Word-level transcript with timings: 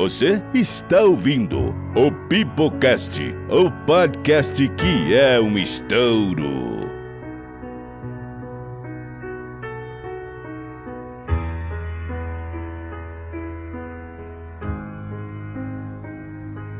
Você 0.00 0.42
está 0.54 1.02
ouvindo 1.02 1.76
o 1.94 2.10
Pipocast, 2.26 3.20
o 3.50 3.70
podcast 3.84 4.66
que 4.66 5.14
é 5.14 5.38
um 5.38 5.58
estouro. 5.58 6.88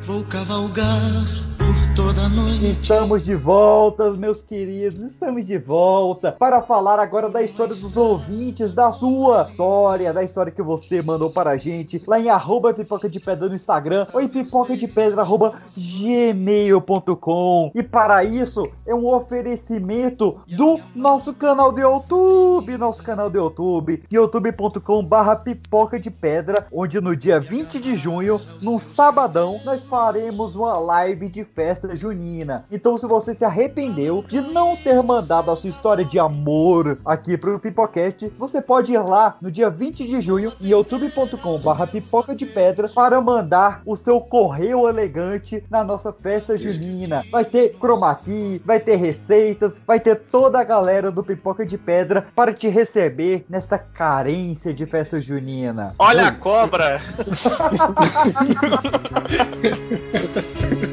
Vou 0.00 0.24
cavalgar 0.24 1.49
toda 1.94 2.28
noite. 2.28 2.70
Estamos 2.70 3.22
de 3.24 3.34
volta, 3.34 4.12
meus 4.12 4.42
queridos. 4.42 5.00
Estamos 5.00 5.44
de 5.46 5.58
volta 5.58 6.32
para 6.32 6.62
falar 6.62 6.98
agora 6.98 7.28
da 7.28 7.42
história 7.42 7.74
dos 7.74 7.96
ouvintes, 7.96 8.72
da 8.72 8.92
sua 8.92 9.48
história, 9.50 10.12
da 10.12 10.22
história 10.22 10.52
que 10.52 10.62
você 10.62 11.02
mandou 11.02 11.30
para 11.30 11.50
a 11.50 11.56
gente 11.56 12.02
lá 12.06 12.20
em 12.20 12.28
arroba 12.28 12.72
pipoca 12.74 13.08
de 13.08 13.18
pedra 13.18 13.48
no 13.48 13.54
Instagram 13.54 14.06
ou 14.12 14.20
em 14.20 14.28
pipoca 14.28 14.76
de 14.76 14.86
pedra 14.86 15.22
arroba 15.22 15.54
gmail.com. 15.76 17.72
E 17.74 17.82
para 17.82 18.22
isso 18.24 18.68
é 18.86 18.94
um 18.94 19.06
oferecimento 19.06 20.40
do 20.46 20.78
nosso 20.94 21.32
canal 21.34 21.72
do 21.72 21.80
YouTube, 21.80 22.76
nosso 22.76 23.02
canal 23.02 23.30
do 23.30 23.38
YouTube, 23.38 24.04
youtube.com 24.10 25.04
barra 25.04 25.36
pipoca 25.36 25.98
de 25.98 26.10
pedra, 26.10 26.66
onde 26.72 27.00
no 27.00 27.16
dia 27.16 27.40
20 27.40 27.78
de 27.78 27.96
junho, 27.96 28.40
num 28.62 28.78
sabadão, 28.78 29.60
nós 29.64 29.82
faremos 29.84 30.54
uma 30.54 30.78
live 30.78 31.28
de 31.28 31.44
festa 31.44 31.79
junina. 31.94 32.64
Então, 32.70 32.96
se 32.96 33.06
você 33.06 33.34
se 33.34 33.44
arrependeu 33.44 34.24
de 34.26 34.40
não 34.40 34.76
ter 34.76 35.02
mandado 35.02 35.50
a 35.50 35.56
sua 35.56 35.70
história 35.70 36.04
de 36.04 36.18
amor 36.18 36.98
aqui 37.04 37.36
pro 37.36 37.58
Pipocast, 37.58 38.32
você 38.38 38.60
pode 38.60 38.92
ir 38.92 38.98
lá 38.98 39.36
no 39.40 39.50
dia 39.50 39.70
20 39.70 40.06
de 40.06 40.20
junho 40.20 40.52
em 40.60 40.68
youtube.com/barra 40.68 41.86
pipoca 41.86 42.34
de 42.34 42.46
pedra 42.46 42.88
para 42.88 43.20
mandar 43.20 43.82
o 43.84 43.96
seu 43.96 44.20
correio 44.20 44.88
elegante 44.88 45.64
na 45.70 45.84
nossa 45.84 46.12
festa 46.12 46.56
junina. 46.56 47.24
Vai 47.30 47.44
ter 47.44 47.76
chroma 47.78 48.14
key, 48.14 48.60
vai 48.64 48.80
ter 48.80 48.96
receitas, 48.96 49.74
vai 49.86 50.00
ter 50.00 50.16
toda 50.16 50.60
a 50.60 50.64
galera 50.64 51.10
do 51.10 51.22
Pipoca 51.22 51.64
de 51.64 51.78
Pedra 51.78 52.26
para 52.34 52.52
te 52.52 52.68
receber 52.68 53.44
nesta 53.48 53.78
carência 53.78 54.72
de 54.72 54.86
festa 54.86 55.20
junina. 55.20 55.94
Olha 55.98 56.28
a 56.28 56.32
cobra! 56.32 57.00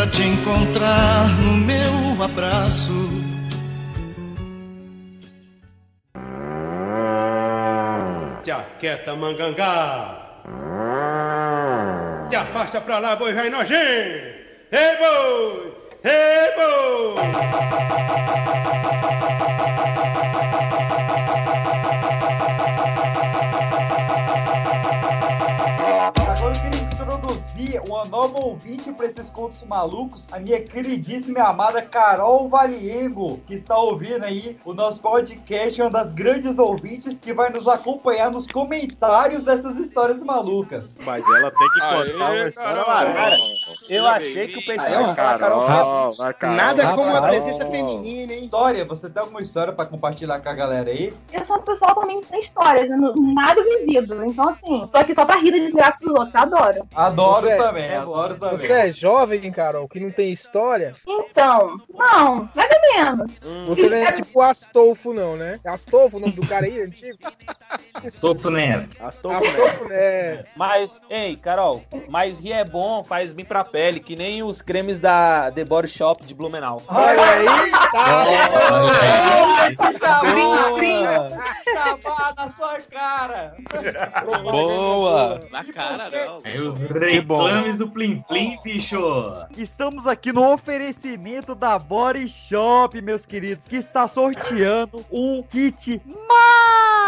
Pra 0.00 0.08
te 0.08 0.22
encontrar 0.22 1.28
no 1.42 1.58
meu 1.58 2.22
abraço. 2.24 2.90
Jaqueta 8.42 9.14
mangangá. 9.14 10.40
Te 12.30 12.36
afasta 12.36 12.80
pra 12.80 12.98
lá, 12.98 13.14
boi 13.14 13.34
vai 13.34 13.50
nojento. 13.50 13.76
Ei, 14.72 14.96
boi! 14.96 15.79
Boi! 16.02 17.30
Agora 26.28 26.54
eu 26.54 26.60
queria 26.62 26.80
introduzir 26.82 27.82
uma 27.86 28.04
nova 28.06 28.44
ouvinte 28.44 28.90
para 28.92 29.06
esses 29.06 29.28
contos 29.30 29.62
malucos, 29.64 30.26
a 30.32 30.38
minha 30.38 30.60
queridíssima 30.62 31.38
e 31.38 31.42
amada 31.42 31.82
Carol 31.82 32.48
Valiengo, 32.48 33.40
que 33.46 33.54
está 33.54 33.76
ouvindo 33.76 34.24
aí 34.24 34.56
o 34.64 34.72
nosso 34.72 35.00
podcast, 35.00 35.80
uma 35.80 35.90
das 35.90 36.12
grandes 36.14 36.58
ouvintes 36.58 37.18
que 37.20 37.32
vai 37.34 37.50
nos 37.50 37.68
acompanhar 37.68 38.30
nos 38.30 38.46
comentários 38.46 39.42
dessas 39.42 39.76
histórias 39.76 40.22
malucas. 40.22 40.96
Mas 41.00 41.24
ela 41.28 41.50
tem 41.50 41.70
que 41.70 41.80
Aê, 41.82 42.12
contar 42.12 42.30
uma 42.30 42.48
história 42.48 42.84
Carol. 42.84 43.14
maluca. 43.14 43.50
Eu 43.88 44.06
achei 44.06 44.48
que 44.48 44.58
o 44.58 44.64
pessoal 44.66 44.90
ia 44.90 45.14
falar 45.14 45.38
Carol, 45.38 45.66
Carol. 45.90 46.12
vai, 46.12 46.34
Carol. 46.34 46.56
Nada 46.56 46.94
como 46.94 47.16
a 47.16 47.22
presença 47.22 47.66
feminina, 47.66 48.32
hein? 48.32 48.44
História, 48.44 48.84
você 48.84 49.08
tem 49.10 49.20
alguma 49.22 49.40
história 49.40 49.72
para 49.72 49.86
compartilhar 49.86 50.40
com 50.40 50.48
a 50.48 50.54
galera 50.54 50.90
aí? 50.90 51.12
Eu 51.32 51.44
sou 51.44 51.56
uma 51.56 51.62
pessoa 51.64 51.94
também 51.94 52.22
sem 52.22 52.40
histórias, 52.40 52.88
nada 52.88 53.62
vivido. 53.62 54.24
Então, 54.24 54.48
assim, 54.48 54.86
tô 54.90 54.98
aqui 54.98 55.14
só 55.14 55.24
pra 55.24 55.36
rir 55.36 55.52
de 55.52 55.72
graça 55.72 55.96
pros 56.00 56.12
outros, 56.18 56.34
adoro. 56.34 56.86
Adoro 56.94 57.40
Você- 57.46 57.56
também, 57.56 57.94
adoro 57.96 58.34
também. 58.36 58.58
Você 58.58 58.72
é 58.72 58.92
jovem, 58.92 59.50
Carol, 59.52 59.88
que 59.88 60.00
não 60.00 60.10
tem 60.10 60.32
história? 60.32 60.94
Então, 61.06 61.76
não, 61.92 62.48
mais 62.54 62.70
ou 62.72 63.04
menos. 63.04 63.40
Você 63.68 63.88
não 63.88 63.96
é 63.96 64.12
tipo 64.12 64.40
Astolfo, 64.40 65.12
não, 65.12 65.36
né? 65.36 65.58
É 65.64 65.68
Astolfo 65.70 66.16
o 66.16 66.20
nome 66.20 66.32
do 66.32 66.46
cara 66.46 66.66
aí, 66.66 66.80
antigo? 66.82 67.18
Estofo 68.04 68.50
Nero. 68.50 68.86
Astolfo, 69.00 69.40
né? 69.44 69.50
Astolfo, 69.50 69.88
né? 69.88 70.44
Mas, 70.56 71.00
ei, 71.08 71.36
Carol, 71.36 71.82
mas 72.08 72.38
rir 72.38 72.52
é 72.52 72.64
bom, 72.64 73.04
faz 73.04 73.32
bem 73.32 73.44
pra 73.44 73.64
pele, 73.64 74.00
que 74.00 74.16
nem 74.16 74.42
os 74.42 74.60
cremes 74.62 75.00
da 75.00 75.50
The 75.52 75.64
Body 75.64 75.79
Shop 75.86 76.24
de 76.24 76.34
Blumenau. 76.34 76.82
Olha 76.88 77.22
aí, 77.22 77.70
tá. 77.92 78.24
Chamar 81.64 82.34
na 82.36 82.50
sua 82.50 82.78
cara! 82.90 83.56
Boa! 84.42 85.40
Na 85.50 85.64
cara, 85.64 86.10
não. 86.10 86.40
É 86.44 86.60
os 86.60 86.80
reclames 86.80 87.76
do 87.76 87.88
Plim 87.88 88.22
Plim, 88.28 88.58
bicho. 88.62 88.98
Estamos 89.56 90.06
aqui 90.06 90.32
no 90.32 90.52
oferecimento 90.52 91.54
da 91.54 91.78
Body 91.78 92.28
Shop, 92.28 93.00
meus 93.00 93.24
queridos, 93.26 93.68
que 93.68 93.76
está 93.76 94.06
sorteando 94.08 95.04
um 95.10 95.42
kit 95.42 96.00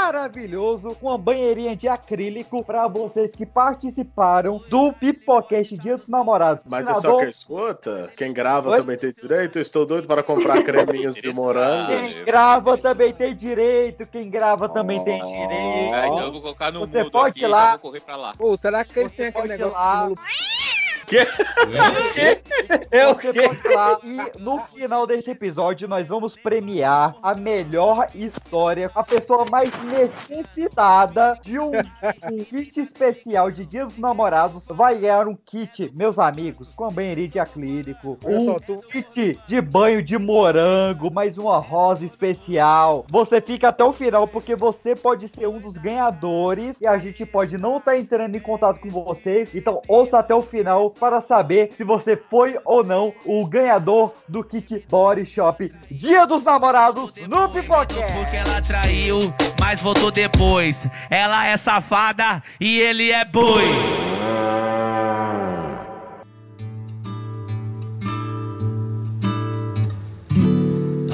maravilhoso 0.03 0.97
com 0.97 1.09
uma 1.09 1.19
banheirinha 1.19 1.77
de 1.77 1.87
acrílico 1.89 2.65
para 2.65 2.89
vocês 2.89 3.31
que 3.31 3.47
participaram 3.47 4.61
do 4.69 4.93
Pipocast 4.93 5.77
Dia 5.79 5.97
dos 5.97 6.09
Namorados. 6.09 6.65
Mas 6.67 6.89
é 6.89 6.95
só 6.95 7.19
que 7.19 7.27
escuta, 7.27 8.11
quem 8.17 8.33
grava 8.33 8.71
Oi? 8.71 8.81
também 8.81 8.99
tem 8.99 9.13
direito. 9.13 9.59
Eu 9.59 9.63
estou 9.63 9.87
doido 9.87 10.09
para 10.09 10.23
comprar 10.23 10.63
creminhos 10.65 11.15
de 11.15 11.33
morango. 11.33 11.93
Quem 11.93 12.25
grava 12.25 12.77
também 12.77 13.13
tem 13.13 13.35
direito, 13.37 14.05
quem 14.07 14.29
grava 14.29 14.69
também 14.69 15.03
tem 15.05 15.25
direito. 15.25 15.95
É, 15.95 16.07
então 16.09 16.21
eu 16.23 16.33
vou 16.33 16.43
colocar 16.43 16.73
no 16.73 16.81
Você 16.81 17.05
pode 17.09 17.31
aqui 17.31 17.45
ir 17.45 17.47
lá. 17.47 17.71
vou 17.73 17.79
correr 17.79 18.01
pra 18.01 18.17
lá. 18.17 18.33
Pô, 18.37 18.57
será 18.57 18.85
que 18.85 18.99
eles 18.99 19.13
têm 19.13 19.27
aquele 19.27 19.49
negócio 19.49 19.79
lá. 19.79 20.09
que 20.09 20.72
simula... 21.19 22.83
É 22.91 23.07
o 23.07 23.15
que 23.17 23.29
lá. 23.75 23.99
E 24.05 24.39
no 24.39 24.61
final 24.67 25.07
desse 25.07 25.31
episódio 25.31 25.89
nós 25.89 26.09
vamos 26.09 26.37
premiar 26.37 27.17
a 27.23 27.35
melhor 27.35 28.09
história, 28.15 28.91
a 28.95 29.03
pessoa 29.03 29.45
mais 29.51 29.71
necessitada 29.85 31.39
de 31.43 31.59
um, 31.59 31.71
um 31.71 32.45
kit 32.45 32.81
especial 32.81 33.51
de 33.51 33.65
Dia 33.67 33.85
dos 33.85 33.99
Namorados 33.99 34.67
vai 34.69 34.99
ganhar 34.99 35.27
um 35.27 35.35
kit, 35.35 35.91
meus 35.95 36.19
amigos, 36.19 36.75
com 36.75 36.89
banheirinha 36.89 37.29
de 37.29 37.39
acrílico, 37.39 38.19
um 38.27 38.41
só, 38.41 38.57
tu... 38.57 38.77
kit 38.91 39.39
de 39.47 39.61
banho 39.61 40.03
de 40.03 40.19
morango, 40.19 41.11
mais 41.11 41.39
uma 41.39 41.59
rosa 41.59 42.05
especial. 42.05 43.05
Você 43.11 43.41
fica 43.41 43.69
até 43.69 43.85
o 43.85 43.93
final 43.93 44.27
porque 44.29 44.55
você 44.55 44.95
pode 44.95 45.29
ser 45.29 45.47
um 45.47 45.59
dos 45.59 45.75
ganhadores 45.75 46.77
e 46.81 46.87
a 46.87 46.99
gente 46.99 47.25
pode 47.25 47.57
não 47.57 47.79
estar 47.79 47.97
entrando 47.97 48.37
em 48.37 48.41
contato 48.41 48.81
com 48.81 48.89
vocês. 48.89 49.55
Então 49.55 49.81
ouça 49.89 50.19
até 50.19 50.35
o 50.35 50.43
final 50.43 50.91
para 51.03 51.21
saber 51.21 51.71
se 51.77 51.83
você 51.83 52.17
foi 52.17 52.57
ou 52.65 52.85
não 52.85 53.13
o 53.25 53.45
ganhador 53.45 54.15
do 54.29 54.45
kit 54.45 54.87
Body 54.89 55.27
Shop 55.27 55.75
Dia 55.91 56.25
dos 56.29 56.45
Namorados 56.45 57.13
no 57.27 57.49
Pipocast. 57.49 58.13
Porque 58.13 58.37
ela 58.37 58.63
traiu, 58.63 59.19
mas 59.59 59.83
voltou 59.83 60.13
depois. 60.13 60.87
Ela 61.11 61.49
é 61.49 61.57
safada 61.57 62.41
e 62.61 62.79
ele 62.79 63.11
é 63.11 63.25
boi. 63.25 63.65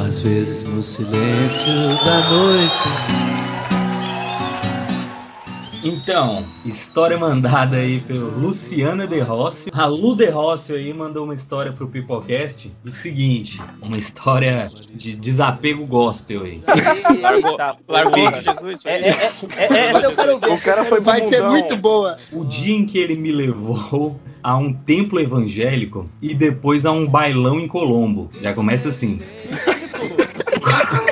Às 0.06 0.20
vezes 0.20 0.64
no 0.64 0.82
silêncio 0.82 2.04
da 2.04 2.28
noite. 2.28 3.57
Então, 5.82 6.44
história 6.64 7.16
mandada 7.18 7.76
aí 7.76 8.00
pelo 8.00 8.38
Luciana 8.38 9.06
De 9.06 9.20
Rossio. 9.20 9.70
A 9.74 9.86
Lu 9.86 10.14
De 10.16 10.26
Rossio 10.26 10.76
aí 10.76 10.92
mandou 10.92 11.24
uma 11.24 11.34
história 11.34 11.72
pro 11.72 11.88
Pipocast 11.88 12.72
do 12.82 12.90
seguinte: 12.90 13.60
uma 13.80 13.96
história 13.96 14.70
de 14.92 15.14
desapego 15.14 15.86
gospel 15.86 16.42
aí. 16.42 16.62
Largou, 17.20 17.56
Tá, 17.56 17.76
largou 17.88 18.30
de 18.30 18.40
Jesus. 18.40 18.80
É, 18.84 19.08
é, 19.08 19.08
é, 19.08 19.32
é, 19.58 19.86
essa 19.88 20.06
eu 20.06 20.14
quero 20.14 20.38
ver. 20.38 20.50
O 20.52 20.60
cara 20.60 20.84
foi 20.84 21.00
Vai 21.00 21.22
ser 21.24 21.42
muito 21.42 21.76
boa. 21.76 22.18
O 22.32 22.44
dia 22.44 22.74
em 22.74 22.86
que 22.86 22.98
ele 22.98 23.14
me 23.14 23.32
levou 23.32 24.18
a 24.42 24.56
um 24.56 24.72
templo 24.72 25.18
evangélico 25.20 26.08
e 26.22 26.34
depois 26.34 26.86
a 26.86 26.92
um 26.92 27.06
bailão 27.06 27.58
em 27.58 27.66
Colombo. 27.66 28.30
Já 28.40 28.52
começa 28.54 28.88
assim. 28.88 29.20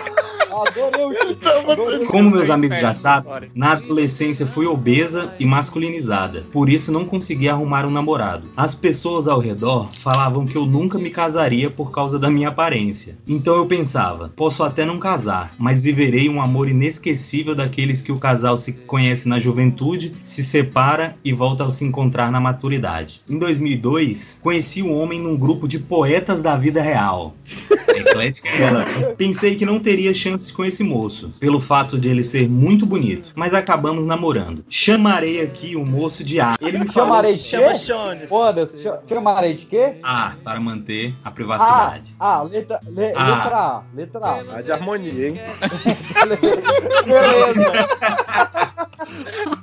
Como 2.08 2.30
meus 2.30 2.50
amigos 2.50 2.78
já 2.78 2.94
sabem, 2.94 3.50
na 3.54 3.72
adolescência 3.72 4.46
fui 4.46 4.66
obesa 4.66 5.34
e 5.38 5.46
masculinizada. 5.46 6.44
Por 6.52 6.68
isso 6.68 6.92
não 6.92 7.04
consegui 7.04 7.48
arrumar 7.48 7.84
um 7.84 7.90
namorado. 7.90 8.48
As 8.56 8.74
pessoas 8.74 9.26
ao 9.26 9.40
redor 9.40 9.88
falavam 10.02 10.46
que 10.46 10.56
eu 10.56 10.66
nunca 10.66 10.98
me 10.98 11.10
casaria 11.10 11.70
por 11.70 11.90
causa 11.90 12.18
da 12.18 12.30
minha 12.30 12.48
aparência. 12.48 13.16
Então 13.26 13.56
eu 13.56 13.66
pensava, 13.66 14.32
posso 14.36 14.62
até 14.62 14.84
não 14.84 14.98
casar, 14.98 15.50
mas 15.58 15.82
viverei 15.82 16.28
um 16.28 16.40
amor 16.40 16.68
inesquecível 16.68 17.54
daqueles 17.54 18.02
que 18.02 18.12
o 18.12 18.18
casal 18.18 18.56
se 18.58 18.72
conhece 18.72 19.28
na 19.28 19.38
juventude, 19.38 20.12
se 20.22 20.42
separa 20.44 21.16
e 21.24 21.32
volta 21.32 21.64
a 21.64 21.72
se 21.72 21.84
encontrar 21.84 22.30
na 22.30 22.40
maturidade. 22.40 23.20
Em 23.28 23.38
2002, 23.38 24.38
conheci 24.42 24.82
o 24.82 24.92
homem 24.92 25.20
num 25.20 25.36
grupo 25.36 25.66
de 25.68 25.78
poetas 25.78 26.42
da 26.42 26.56
vida 26.56 26.82
real. 26.82 27.34
Eclética 27.96 28.48
é 28.48 28.62
ela. 28.62 28.84
Pensei 29.16 29.56
que 29.56 29.64
não 29.64 29.78
teria 29.78 30.12
chance 30.12 30.52
com 30.52 30.64
esse 30.64 30.82
moço, 30.82 31.05
pelo 31.38 31.60
fato 31.60 31.98
de 31.98 32.08
ele 32.08 32.22
ser 32.24 32.48
muito 32.48 32.84
bonito, 32.86 33.32
mas 33.34 33.54
acabamos 33.54 34.06
namorando. 34.06 34.64
Chamarei 34.68 35.40
aqui 35.42 35.76
o 35.76 35.84
moço 35.86 36.22
de 36.24 36.40
A. 36.40 36.54
Ele 36.60 36.78
me 36.78 36.88
falou 36.88 37.08
Chamarei 37.08 37.34
de 37.34 37.40
Chama 37.40 37.72
quê? 38.18 38.26
Foda-se, 38.28 38.82
cha- 38.82 39.00
chamarei 39.08 39.54
de 39.54 39.66
quê? 39.66 39.94
A 40.02 40.32
para 40.42 40.58
manter 40.60 41.14
a 41.24 41.30
privacidade. 41.30 42.14
ah, 42.18 42.42
letra, 42.42 42.80
le- 42.86 43.12
Ah. 43.14 43.24
letra 43.36 43.56
A, 43.56 43.82
letra 43.94 44.20
A. 44.20 44.44
Tá 44.44 44.60
de 44.62 44.72
harmonia, 44.72 45.28
hein? 45.28 45.34
Beleza. 47.06 47.86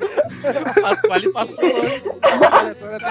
Pascoal 0.81 1.33
passou 1.33 1.69
agora 2.21 2.75
tá 2.75 3.09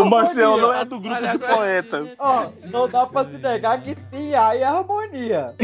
O 0.00 0.04
Marcelo 0.04 0.54
harmonia. 0.54 0.62
não 0.62 0.72
é 0.74 0.84
do 0.84 1.00
grupo 1.00 1.26
de 1.26 1.38
poetas. 1.38 2.14
Ó, 2.18 2.50
não 2.64 2.88
dá 2.88 3.06
pra 3.06 3.24
se 3.24 3.38
negar 3.38 3.80
que 3.82 3.94
tem 3.94 4.34
A 4.34 4.56
e 4.56 4.62
harmonia. 4.62 5.54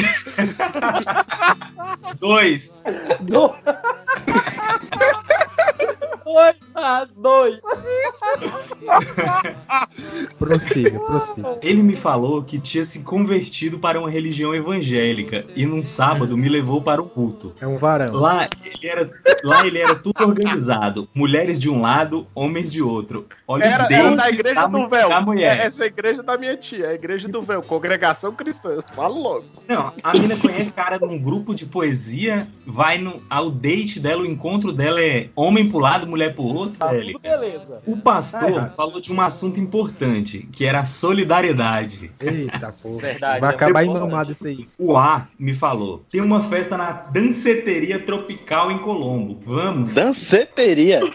Dois. 2.19 2.80
Do... 3.20 3.54
Dois 4.98 5.01
a 6.82 7.05
dois. 7.05 7.61
Prossiga, 10.38 10.99
prossiga. 10.99 11.58
Ele 11.62 11.82
me 11.82 11.96
falou 11.96 12.43
que 12.43 12.58
tinha 12.58 12.84
se 12.84 13.00
convertido 13.00 13.79
para 13.79 13.99
uma 13.99 14.11
religião 14.11 14.55
evangélica 14.55 15.44
e 15.55 15.64
num 15.64 15.84
sábado 15.84 16.37
me 16.37 16.49
levou 16.49 16.81
para 16.81 17.00
o 17.00 17.08
culto. 17.08 17.52
É 17.61 17.67
um 17.67 17.76
varão. 17.76 18.14
Lá 18.14 18.49
ele 18.64 18.88
era, 18.88 19.11
lá 19.44 19.67
ele 19.67 19.79
era 19.79 19.94
tudo 19.94 20.20
organizado. 20.20 21.08
Mulheres 21.14 21.58
de 21.58 21.70
um 21.70 21.81
lado, 21.81 22.26
homens 22.34 22.73
de 22.73 22.82
outro. 22.82 23.26
Olha 23.46 23.64
Era, 23.64 23.84
o 23.84 23.93
era 23.93 24.17
da 24.17 24.31
igreja 24.31 24.55
da, 24.55 24.67
do 24.67 24.88
véu. 24.88 25.08
da 25.08 25.20
mulher. 25.20 25.61
É, 25.61 25.64
essa 25.64 25.84
igreja 25.84 26.23
da 26.23 26.37
minha 26.37 26.56
tia, 26.56 26.88
a 26.88 26.94
igreja 26.94 27.29
do 27.29 27.43
véu, 27.43 27.62
congregação 27.62 28.32
cristã. 28.32 28.79
Fala 28.94 29.14
logo. 29.14 29.44
Não, 29.69 29.93
a 30.02 30.12
mina 30.12 30.37
conhece 30.37 30.75
cara 30.75 30.99
num 30.99 31.19
grupo 31.19 31.55
de 31.55 31.67
poesia, 31.67 32.49
vai 32.67 32.99
no, 32.99 33.17
ao 33.29 33.50
date 33.50 34.00
dela, 34.00 34.23
o 34.23 34.26
encontro 34.26 34.73
dela 34.73 35.00
é 35.00 35.29
homem 35.37 35.69
pro 35.69 35.79
lado, 35.79 36.06
mulher 36.06 36.34
pro 36.34 36.44
outro. 36.44 36.71
Tá 36.78 36.88
velho. 36.88 37.12
tudo 37.12 37.20
beleza. 37.20 37.82
O 37.86 37.96
pastor 37.96 38.50
errado. 38.50 38.74
falou 38.74 39.00
de 39.00 39.12
um 39.12 39.20
assunto 39.20 39.60
importante, 39.60 40.48
que 40.52 40.64
era 40.64 40.80
a 40.80 40.84
solidariedade. 40.84 42.10
Eita, 42.20 42.72
porra. 42.82 43.00
Verdade, 43.02 43.40
Vai 43.40 43.50
é 43.50 43.54
acabar 43.54 43.84
muito 43.84 43.98
emamado 43.98 44.32
isso 44.32 44.46
aí. 44.46 44.69
O 44.78 44.96
A 44.96 45.28
me 45.38 45.54
falou: 45.54 46.02
tem 46.10 46.20
uma 46.20 46.42
festa 46.48 46.76
na 46.76 46.92
danceteria 46.92 47.98
tropical 47.98 48.70
em 48.70 48.78
Colombo. 48.78 49.40
Vamos. 49.44 49.92
Danceteria. 49.92 51.00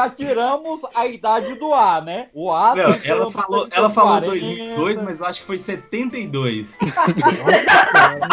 Já 0.00 0.08
tiramos 0.08 0.80
a 0.94 1.06
idade 1.06 1.54
do 1.56 1.74
A, 1.74 2.00
né? 2.00 2.28
O 2.32 2.50
A. 2.50 2.74
Não, 2.74 2.84
ela 3.04 3.30
falou, 3.30 3.68
ela 3.70 3.90
falou 3.90 4.20
40. 4.20 4.26
2002, 4.30 5.02
mas 5.02 5.20
eu 5.20 5.26
acho 5.26 5.40
que 5.42 5.46
foi 5.46 5.58
72. 5.58 6.74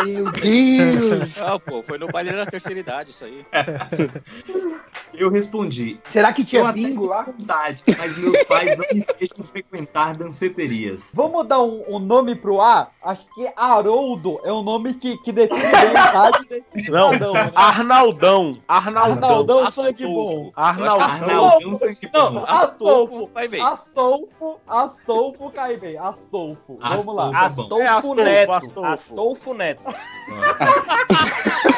Meu 0.05 0.31
Deus. 0.31 1.35
Não, 1.35 1.59
pô, 1.59 1.83
foi 1.83 1.97
no 1.97 2.07
baile 2.07 2.31
da 2.31 2.45
terceira 2.45 2.79
idade 2.79 3.09
isso 3.09 3.25
aí. 3.25 3.45
Eu 5.13 5.29
respondi: 5.31 5.99
Será 6.05 6.31
que 6.31 6.43
tinha 6.43 6.71
bingo 6.71 7.07
lá? 7.07 7.23
vontade, 7.23 7.83
mas 7.97 8.17
meus 8.17 8.43
pais 8.43 8.77
não 8.77 8.85
me 8.93 9.05
deixam 9.17 9.43
frequentar 9.45 10.15
danceterias. 10.15 11.09
Vamos 11.13 11.47
dar 11.47 11.61
um, 11.61 11.83
um 11.87 11.99
nome 11.99 12.35
pro 12.35 12.61
A? 12.61 12.89
Acho 13.03 13.25
que 13.33 13.49
Haroldo 13.55 14.39
é 14.43 14.53
um 14.53 14.61
nome 14.61 14.93
que, 14.93 15.17
que 15.19 15.31
define 15.31 15.65
a 15.65 15.85
idade 15.85 16.45
desse 16.47 16.91
Não, 16.91 17.13
cidadão, 17.13 17.33
né? 17.33 17.51
Arnaldão. 17.55 18.57
Arnaldão. 18.67 19.29
Arnaldão 19.29 19.71
sangue 19.71 20.05
bom. 20.05 20.51
Arnaldão. 20.55 21.01
Arnaldão 21.01 21.56
sangue 21.75 22.09
Não. 22.13 22.45
Astolfo. 22.45 23.29
Vai 23.33 23.47
bem. 23.47 23.61
Astolfo. 23.61 24.59
Astolfo 24.67 25.51
cai 25.51 25.77
bem. 25.77 25.97
Astolfo. 25.97 26.77
Vamos 26.79 27.15
lá. 27.15 27.45
Astolfo. 27.45 27.79
É 27.79 27.87
Astolfo 27.87 28.13
Astolfo, 28.13 28.23
Neto. 28.23 28.53
Astolfo. 28.53 28.85
Astolfo 28.91 29.53
Neto. 29.53 29.83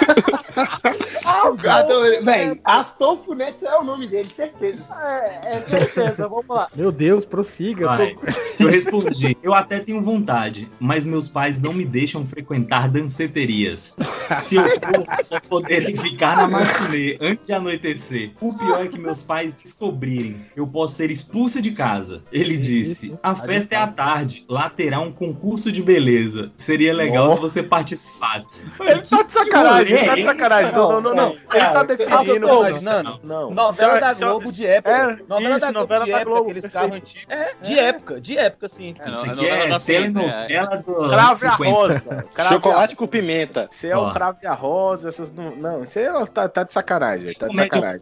Adorei. 1.70 2.22
Véi, 2.22 2.60
Astolfo 2.64 3.34
Neto 3.34 3.66
é 3.66 3.78
o 3.78 3.84
nome 3.84 4.08
dele, 4.08 4.30
certeza. 4.36 4.84
É, 5.02 5.58
é 5.74 5.80
certeza. 5.80 6.28
Vamos 6.28 6.48
lá. 6.48 6.68
Meu 6.76 6.92
Deus, 6.92 7.26
prossiga. 7.26 7.88
Vai. 7.88 8.16
Tô- 8.16 8.64
Eu 8.64 8.70
respondi: 8.70 9.38
eu 9.42 9.54
até 9.54 9.80
tenho 9.80 10.02
vontade, 10.02 10.70
mas 10.80 11.06
meus 11.06 11.28
pais 11.30 11.60
não 11.62 11.74
me 11.74 11.86
deixam 11.86 12.26
frequentar 12.26 12.90
danceterias. 12.90 13.96
Se 14.42 14.56
eu 14.56 14.64
for, 14.64 15.24
só 15.24 15.40
poderem 15.40 15.96
ficar 15.96 16.36
na 16.38 16.48
matinê 16.48 17.18
antes 17.22 17.48
de 17.48 17.54
anoitecer. 17.54 18.32
O 18.42 18.56
pior 18.58 18.84
é 18.86 18.88
que 18.88 18.98
meus 19.00 19.22
pais 19.22 19.56
descobrirem, 19.56 20.38
eu 20.56 20.68
posso 20.68 20.96
ser 20.96 21.10
expulsa 21.12 21.62
de 21.62 21.72
casa. 21.72 22.24
Ele 22.32 22.58
disse: 22.58 23.14
a 23.24 23.36
festa 23.36 23.76
é 23.76 23.78
à 23.78 23.88
tarde, 23.88 24.46
lá 24.48 24.70
terá 24.70 25.00
um 25.00 25.12
concurso 25.12 25.72
de 25.72 25.82
beleza. 25.82 26.52
Seria 26.58 26.94
legal 26.94 27.26
Nossa. 27.26 27.36
se 27.38 27.42
você 27.42 27.64
participasse. 27.64 28.48
Ele 28.80 29.02
tá 29.02 29.24
de 29.24 29.32
sacanagem, 29.34 29.98
ele 29.98 30.06
tá 30.06 30.14
de 30.14 30.20
hein? 30.20 30.26
sacanagem. 30.26 30.72
Não, 30.74 30.92
não, 30.92 31.02
não, 31.02 31.16
não. 31.16 31.36
Ele 31.60 31.74
tá 31.74 31.84
definindo. 31.84 32.48
tô 32.48 32.62
mas-. 32.64 32.84
Não. 32.84 33.52
Novela 33.52 33.98
é- 33.98 34.00
da 34.00 34.10
é- 34.12 34.16
Globo 34.16 34.52
de 34.52 34.66
época. 34.66 34.92
É, 34.96 35.18
novela 35.28 35.50
isso, 35.58 35.60
da 35.60 35.72
Globo 35.72 35.80
novela 35.80 36.06
de 36.06 36.12
da 36.12 36.18
época, 36.18 36.36
Globo, 36.36 36.50
aqueles 36.50 36.70
carros 36.70 36.92
antigos. 36.96 37.26
É, 37.30 37.52
de 37.62 37.80
época, 37.80 38.22
de 38.22 38.38
época, 38.38 38.68
sim. 38.68 38.96
É, 39.00 39.10
Isso 39.10 39.26
não, 39.26 39.34
aqui 39.34 39.42
novela 39.42 39.64
é 39.64 39.68
né? 39.68 39.80
telenovela 39.80 40.78
do 40.78 41.10
Crave 41.10 41.48
a 41.48 41.52
50. 41.52 41.70
rosa. 41.72 42.26
Crave 42.34 42.50
Chocolate 42.50 42.94
a... 42.94 42.98
com 42.98 43.08
pimenta. 43.08 43.68
Você 43.72 43.88
é 43.90 43.98
o 43.98 44.02
Ó. 44.02 44.12
crave 44.12 44.46
a 44.48 44.54
rosa, 44.54 45.10
essas 45.10 45.32
não. 45.34 45.56
Não, 45.56 45.84
isso 45.84 45.98
aí 46.00 46.06
é- 46.06 46.26
tá, 46.26 46.48
tá 46.50 46.64
de 46.64 46.74
sacanagem, 46.74 47.26
velho. 47.26 47.38
Tá 47.38 47.48
de 47.48 47.56
sacanagem. 47.56 48.02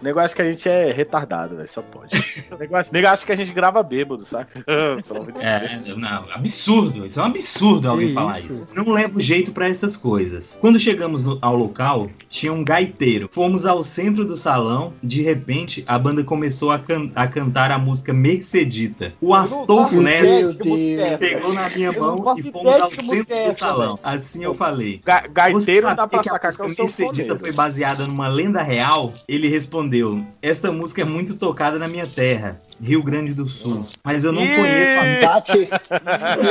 O 0.00 0.04
negócio 0.04 0.36
que 0.36 0.42
a 0.42 0.44
gente 0.50 0.68
é 0.68 0.90
retardado, 0.92 1.56
velho. 1.56 1.68
Só 1.68 1.82
pode. 1.82 2.12
O 2.50 2.92
negócio, 2.92 3.26
que 3.26 3.32
a 3.32 3.36
gente 3.36 3.52
grava 3.52 3.82
bêbado, 3.82 4.24
saca? 4.24 4.60
Pelo 4.62 5.20
amor 5.22 5.32
de 5.32 5.32
Deus. 5.32 5.44
É, 5.44 5.94
não, 5.96 6.26
absurdo. 6.32 7.06
Isso 7.06 7.18
é 7.18 7.22
um 7.22 7.26
absurdo 7.26 7.88
alguém 7.88 8.12
falar 8.12 8.38
isso? 8.38 8.68
Não 8.74 8.90
levo 8.90 9.20
jeito 9.20 9.52
pra 9.52 9.68
essas 9.68 9.96
coisas. 9.96 10.56
Quando 10.60 10.78
chegamos 10.78 11.22
no- 11.22 11.38
ao 11.40 11.54
local, 11.54 12.08
tinha 12.28 12.52
um 12.52 12.62
gaiteiro. 12.92 13.28
Fomos 13.32 13.64
ao 13.66 13.82
centro 13.82 14.24
do 14.24 14.36
salão. 14.36 14.92
De 15.02 15.22
repente, 15.22 15.82
a 15.86 15.98
banda 15.98 16.22
começou 16.22 16.70
a, 16.70 16.78
can- 16.78 17.10
a 17.14 17.26
cantar 17.26 17.70
a 17.70 17.78
música 17.78 18.12
Mercedita. 18.12 19.12
O 19.20 19.34
Astolfo 19.34 20.00
Neto 20.00 20.26
é 20.26 21.00
essa? 21.02 21.18
pegou 21.18 21.52
na 21.52 21.68
minha 21.70 21.92
mão 21.92 22.34
e 22.38 22.42
fomos 22.42 22.72
ao 22.80 22.90
música 22.90 23.34
centro 23.36 23.52
do 23.52 23.58
salão. 23.58 23.98
Assim 24.02 24.44
eu 24.44 24.54
falei. 24.54 25.00
Ga- 25.04 25.26
Gaiteiro 25.30 25.94
dá 25.94 26.06
pra 26.06 26.20
que 26.22 26.28
a 26.28 26.32
sacar 26.32 26.52
que 26.52 26.62
música 26.62 26.88
seu 26.88 27.06
Mercedita 27.06 27.38
foi 27.38 27.52
baseada 27.52 28.06
numa 28.06 28.28
lenda 28.28 28.62
real? 28.62 29.12
Ele 29.26 29.48
respondeu: 29.48 30.24
Esta 30.40 30.70
música 30.70 31.02
é 31.02 31.04
muito 31.04 31.34
tocada 31.34 31.78
na 31.78 31.88
minha 31.88 32.06
terra, 32.06 32.60
Rio 32.82 33.02
Grande 33.02 33.32
do 33.32 33.46
Sul. 33.46 33.84
Mas 34.04 34.24
eu 34.24 34.32
não 34.32 34.42
Ih! 34.42 34.56
conheço 34.56 35.00
a 35.00 35.26
Bate. 35.26 35.68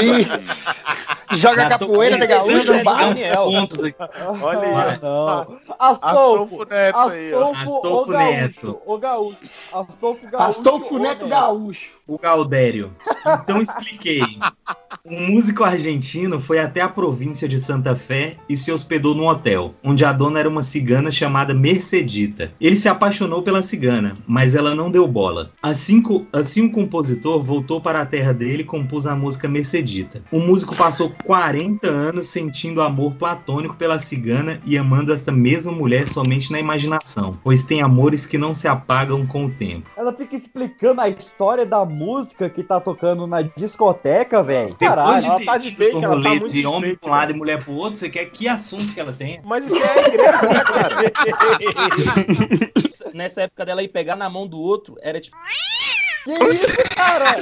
Ih. 0.02 1.38
Joga 1.38 1.70
capoeira 1.70 2.18
da 2.18 2.26
gaúcha 2.26 2.82
a 2.82 2.84
aqui. 3.86 3.96
Olha 4.42 4.60
aí, 4.60 5.00
não. 5.02 5.58
Astolfo 5.82 6.62
Astolfo. 6.62 6.66
Neto 6.66 6.98
aí, 7.00 7.34
ó. 7.34 7.52
Astolfo, 7.56 7.60
Astolfo 7.60 7.88
o 7.88 8.14
gaúcho. 8.14 8.32
Neto. 8.32 8.82
O 8.86 8.98
gaúcho. 9.00 9.38
Astolfo 9.74 10.28
gaúcho. 10.28 10.44
Astolfo 10.50 10.96
o 10.96 11.00
Neto 11.00 11.28
Gaúcho. 11.28 11.96
O 12.06 12.20
Galdério. 12.20 12.96
Então 13.42 13.62
expliquei. 13.62 14.22
Um 15.04 15.32
músico 15.32 15.64
argentino 15.64 16.40
foi 16.40 16.60
até 16.60 16.80
a 16.80 16.88
província 16.88 17.48
de 17.48 17.60
Santa 17.60 17.96
Fé 17.96 18.36
e 18.48 18.56
se 18.56 18.72
hospedou 18.72 19.16
num 19.16 19.28
hotel, 19.28 19.74
onde 19.84 20.06
a 20.06 20.14
dona 20.14 20.40
era 20.40 20.48
uma 20.48 20.62
cigana 20.62 21.10
chamada 21.10 21.56
Mercedita. 21.56 22.52
Ele 22.62 22.76
se 22.76 22.88
apaixonou 22.88 23.42
pela 23.42 23.64
cigana, 23.64 24.16
mas 24.28 24.54
ela 24.54 24.76
não 24.76 24.92
deu 24.92 25.08
bola. 25.08 25.50
Assim, 25.62 26.04
assim 26.32 26.68
o 26.68 26.72
compositor 26.72 27.42
voltou 27.42 27.82
para 27.82 28.00
a 28.00 28.06
terra 28.06 28.32
dele 28.32 28.62
e 28.62 28.66
compôs 28.66 29.08
a 29.08 29.16
música 29.16 29.48
Mercedita. 29.48 30.22
O 30.32 30.40
músico 30.40 30.76
passou 30.76 31.12
40 31.24 31.88
anos 31.88 32.30
sentindo 32.30 32.80
amor 32.80 33.16
platônico 33.16 33.76
pela 33.76 33.98
cigana 33.98 34.62
e 34.64 34.78
amando 34.78 35.12
essa 35.12 35.32
mesma 35.32 35.72
mulher 35.72 36.08
somente 36.08 36.52
na 36.52 36.60
imaginação, 36.60 37.40
pois 37.44 37.64
tem 37.64 37.82
amores 37.82 38.28
que 38.28 38.38
não 38.38 38.54
se 38.54 38.68
apagam 38.68 39.26
com 39.26 39.46
o 39.46 39.52
tempo. 39.52 39.90
Ela 39.98 40.14
fica 40.14 40.36
explicando 40.36 41.02
a 41.02 41.10
história 41.10 41.66
da 41.66 41.84
música 41.84 42.48
que 42.52 42.62
tá 42.62 42.80
tocando 42.80 43.26
na 43.26 43.42
discoteca, 43.42 44.44
velho. 44.44 44.76
Caralho. 44.96 45.22
de 45.22 45.28
ela 45.28 45.38
ter 45.40 45.46
tá 45.46 45.58
de 45.58 45.76
ela 46.04 46.22
tá 46.22 46.30
muito 46.30 46.50
de 46.50 46.66
homem 46.66 46.96
pra 46.96 47.10
um 47.10 47.12
lado 47.12 47.32
e 47.32 47.34
mulher 47.34 47.64
pro 47.64 47.74
outro, 47.74 48.00
você 48.00 48.10
quer 48.10 48.26
que 48.26 48.48
assunto 48.48 48.94
que 48.94 49.00
ela 49.00 49.14
tenha? 49.14 49.42
Mas 49.44 49.66
isso 49.66 49.78
é 49.78 50.00
a 50.00 50.08
igreja, 50.08 50.42
né, 50.42 50.64
cara? 50.64 50.96
Nessa 53.14 53.42
época 53.44 53.66
dela 53.66 53.84
ir 53.84 53.88
pegar 53.88 54.16
na 54.16 54.30
mão 54.30 54.48
do 54.48 54.60
outro, 54.60 54.96
era 55.02 55.20
tipo. 55.20 55.36
Que 56.24 56.32
isso, 56.54 56.68
cara? 56.96 57.36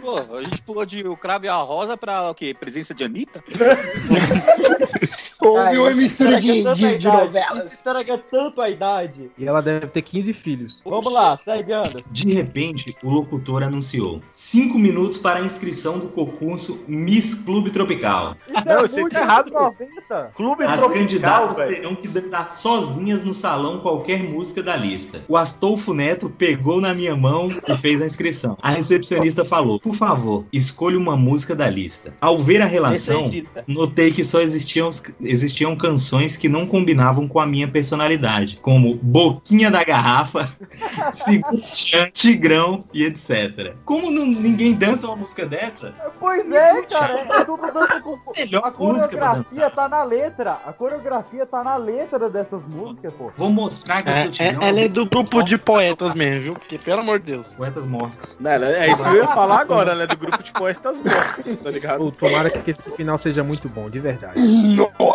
Pô, 0.00 0.36
a 0.36 0.42
gente 0.42 0.62
pulou 0.62 0.86
de 0.86 1.06
o 1.06 1.16
cravo 1.16 1.44
e 1.44 1.48
a 1.48 1.56
rosa 1.56 1.96
pra 1.96 2.30
o 2.30 2.34
quê? 2.34 2.54
Presença 2.54 2.94
de 2.94 3.02
Anitta? 3.02 3.42
Houve 5.40 5.78
uma 5.78 5.90
mistura 5.90 6.40
de, 6.40 6.50
Estraga 6.50 6.74
de, 6.76 6.98
de 6.98 7.06
idade, 7.06 7.24
novelas. 7.24 7.72
Estraga 7.72 8.18
tanto 8.18 8.60
a 8.60 8.70
idade. 8.70 9.30
E 9.36 9.46
ela 9.46 9.60
deve 9.60 9.86
ter 9.88 10.02
15 10.02 10.32
filhos. 10.32 10.80
Vamos 10.84 11.12
lá, 11.12 11.38
segue, 11.44 11.72
Anderson. 11.72 11.98
De 12.10 12.32
repente, 12.32 12.96
o 13.02 13.10
locutor 13.10 13.62
anunciou: 13.62 14.20
cinco 14.32 14.78
minutos 14.78 15.18
para 15.18 15.40
a 15.40 15.42
inscrição 15.42 15.98
do 15.98 16.08
concurso 16.08 16.80
Miss 16.88 17.34
Clube 17.34 17.70
Tropical. 17.70 18.36
Não, 18.64 18.84
isso 18.84 19.08
tá 19.08 19.20
errado, 19.20 19.50
pô. 19.50 19.64
90. 19.64 20.32
Clube 20.34 20.64
As 20.64 20.78
tropical, 20.78 21.00
candidatas 21.00 21.56
velho. 21.56 21.74
terão 21.76 21.94
que 21.94 22.08
dançar 22.08 22.50
sozinhas 22.56 23.24
no 23.24 23.34
salão 23.34 23.80
qualquer 23.80 24.22
música 24.22 24.62
da 24.62 24.76
lista. 24.76 25.22
O 25.28 25.36
Astolfo 25.36 25.92
Neto 25.92 26.30
pegou 26.30 26.80
na 26.80 26.94
minha 26.94 27.14
mão 27.16 27.48
e 27.48 27.76
fez 27.78 28.00
a 28.00 28.06
inscrição. 28.06 28.56
A 28.60 28.70
recepcionista 28.70 29.44
falou: 29.44 29.78
Por 29.80 29.94
favor, 29.94 30.44
escolha 30.52 30.98
uma 30.98 31.16
música 31.16 31.54
da 31.54 31.68
lista. 31.68 32.14
Ao 32.20 32.38
ver 32.38 32.62
a 32.62 32.66
relação, 32.66 33.24
notei 33.66 34.12
que 34.12 34.24
só 34.24 34.40
existiam, 34.40 34.90
existiam 35.26 35.74
canções 35.76 36.36
que 36.36 36.48
não 36.48 36.66
combinavam 36.66 37.26
com 37.28 37.38
a 37.40 37.46
minha 37.46 37.68
personalidade, 37.68 38.58
como 38.62 38.94
Boquinha 38.96 39.70
da 39.70 39.82
Garrafa, 39.84 40.48
Segundinha, 41.12 42.10
Tigrão 42.12 42.84
e 42.92 43.04
etc. 43.04 43.74
Como 43.84 44.10
não- 44.10 44.26
ninguém 44.26 44.72
dança 44.74 45.06
uma 45.06 45.16
música 45.16 45.46
dessa? 45.46 45.94
Pois 46.18 46.50
é, 46.50 46.82
cara. 46.82 47.12
É 47.20 47.44
tudo 47.44 47.62
dança 47.72 48.00
com... 48.00 48.18
Melhor 48.36 48.62
A 48.64 48.70
música 48.82 49.08
pra 49.08 49.28
coreografia 49.28 49.70
tá 49.70 49.88
na 49.88 50.02
letra. 50.02 50.58
A 50.66 50.72
coreografia 50.72 51.46
tá 51.46 51.62
na 51.64 51.76
letra 51.76 52.28
dessas 52.28 52.60
músicas, 52.66 53.12
pô. 53.14 53.30
Vou 53.36 53.50
mostrar 53.50 54.02
que 54.02 54.08
eu 54.10 54.14
É, 54.14 54.22
sou 54.22 54.26
é- 54.28 54.30
Tigrão. 54.50 54.68
ela 54.68 54.80
é 54.80 54.88
do 54.88 55.06
grupo 55.06 55.42
de 55.42 55.58
poetas 55.58 56.14
mesmo, 56.14 56.42
viu? 56.42 56.52
Porque, 56.54 56.78
pelo 56.78 57.00
amor 57.00 57.18
de 57.18 57.26
Deus. 57.32 57.54
Poetas 57.54 57.84
mortos. 57.86 58.36
Não, 58.40 58.50
ela- 58.50 58.66
é 58.66 58.90
isso 58.90 59.02
que 59.02 59.08
eu 59.08 59.16
ia 59.16 59.26
falar 59.28 59.60
agora, 59.60 59.92
ela 59.92 60.02
é 60.04 60.06
do 60.06 60.16
grupo 60.16 60.42
de 60.42 60.52
poetas 60.52 61.00
mortos, 61.02 61.58
tá 61.58 61.70
ligado? 61.70 61.98
Pô, 61.98 62.10
tomara 62.10 62.50
que 62.50 62.70
esse 62.70 62.90
final 62.92 63.16
seja 63.18 63.42
muito 63.42 63.68
bom, 63.68 63.88
de 63.88 63.98
verdade. 63.98 64.40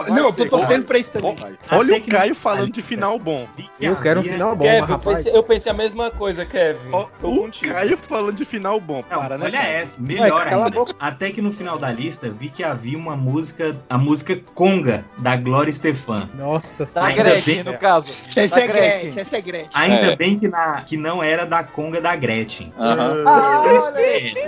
Não, 0.10 0.18
eu 0.28 0.34
tô 0.34 0.46
torcendo 0.46 0.86
pra 0.86 0.98
isso 0.98 1.12
também. 1.12 1.36
Olha 1.72 1.98
o 1.98 2.02
Caio 2.08 2.36
falando 2.36 2.72
de 2.72 2.82
final 2.82 3.18
bom. 3.20 3.48
Eu 3.80 3.96
quero 3.96 4.20
um 4.20 4.24
final 4.24 4.56
bom, 4.56 4.64
Kevin, 4.66 4.78
eu 4.80 4.86
rapaz. 4.86 5.18
pensei, 5.18 5.36
eu 5.38 5.44
pensei 5.44 5.72
a 5.72 5.76
mesma 5.76 6.12
coisa, 6.12 6.46
Kevin. 6.46 6.90
O 6.92 7.06
contigo. 7.22 7.74
Caio 7.74 7.98
falando 7.98 8.36
de 8.36 8.46
final 8.46 8.80
bom. 8.80 9.04
Não, 9.10 9.20
Para, 9.20 9.38
né? 9.38 9.46
olha 9.46 9.58
essa, 9.58 10.00
melhor 10.00 10.48
ainda. 10.48 10.86
Até 11.00 11.30
que 11.32 11.42
no 11.42 11.52
final 11.52 11.78
da 11.78 11.92
lista 11.92 12.30
vi 12.30 12.50
que 12.50 12.64
havia 12.64 12.98
uma 12.98 13.16
música, 13.16 13.76
a 13.90 13.98
música 13.98 14.40
Conga, 14.54 15.04
da 15.18 15.36
Glória 15.36 15.70
Estefan. 15.72 16.30
Nossa 16.38 16.86
Da 16.94 17.06
Ainda 17.06 17.24
Gretchen, 17.24 17.64
bem- 17.64 17.74
no 17.74 17.78
caso. 17.80 18.14
Essa 18.36 18.62
é 18.62 18.68
Gretchen, 18.68 19.22
essa 19.22 19.38
é 19.38 19.42
Gretchen. 19.42 19.70
Ainda 19.74 20.12
É. 20.12 20.16
bem 20.16 20.38
que, 20.38 20.48
na, 20.48 20.82
que 20.82 20.98
não 20.98 21.22
era 21.24 21.46
da 21.46 21.64
Conga 21.64 22.00
da 22.02 22.16
Gretchen. 22.16 22.72
Aham. 22.80 23.24
Ah, 23.28 23.64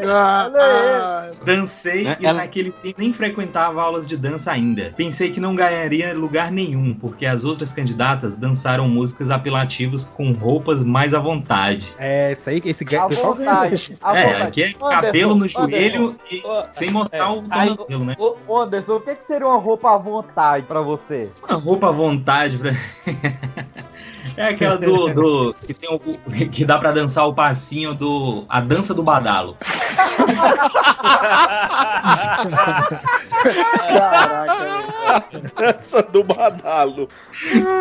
Ah, 0.06 0.52
ah, 0.56 1.32
dancei 1.46 2.04
Né, 2.04 2.18
e 2.20 2.26
ela- 2.26 2.40
naquele 2.40 2.72
tempo 2.72 2.96
nem 3.00 3.14
frequentava 3.14 3.82
aulas 3.82 4.08
de 4.08 4.18
dança 4.18 4.52
ainda. 4.52 4.94
Pensei 4.96 5.32
que 5.32 5.40
não 5.44 5.56
ganharia 5.56 6.14
lugar 6.14 6.52
nenhum, 6.52 6.94
porque 6.94 7.26
as 7.26 7.44
outras 7.44 7.72
candidatas 7.72 8.38
dançaram 8.38 8.88
músicas 8.88 9.30
apelativas 9.30 10.06
com 10.06 10.32
roupas 10.32 10.82
mais 10.82 11.14
à 11.14 11.20
vontade. 11.20 11.94
É, 12.00 12.32
isso 12.32 12.50
aí, 12.50 12.62
esse 12.66 12.84
À 12.96 13.08
pessoal 13.08 13.36
vontade. 13.36 13.98
É, 14.02 14.24
vontade. 14.24 14.42
aqui 14.42 14.64
é 14.64 14.68
Anderson, 14.70 14.90
cabelo 14.90 15.30
no 15.36 15.36
Anderson, 15.36 15.70
joelho 15.70 16.16
e 16.32 16.42
Ô, 16.44 16.64
sem 16.72 16.90
mostrar 16.90 17.26
é, 17.26 17.30
o 17.30 17.44
tornozelo, 17.44 18.06
né? 18.06 18.16
Ô, 18.18 18.62
Anderson, 18.62 18.96
o 18.96 19.02
que, 19.02 19.16
que 19.16 19.26
seria 19.26 19.46
uma 19.46 19.58
roupa 19.58 19.94
à 19.94 19.98
vontade 19.98 20.66
pra 20.66 20.82
você? 20.82 21.30
Uma 21.48 21.58
roupa 21.58 21.90
à 21.90 21.92
vontade 21.92 22.58
pra... 22.58 22.72
É 24.36 24.48
aquela 24.48 24.78
do, 24.78 25.14
do 25.14 25.54
que 25.54 25.74
tem 25.74 25.90
o, 25.90 26.00
que 26.50 26.66
dá 26.66 26.80
pra 26.80 26.92
dançar 26.92 27.28
o 27.28 27.34
passinho 27.34 27.94
do 27.94 28.46
a 28.50 28.60
dança 28.60 28.94
do 28.94 29.04
badalo. 29.04 29.58
Dança 35.56 36.02
do 36.04 36.24
badalo. 36.24 37.10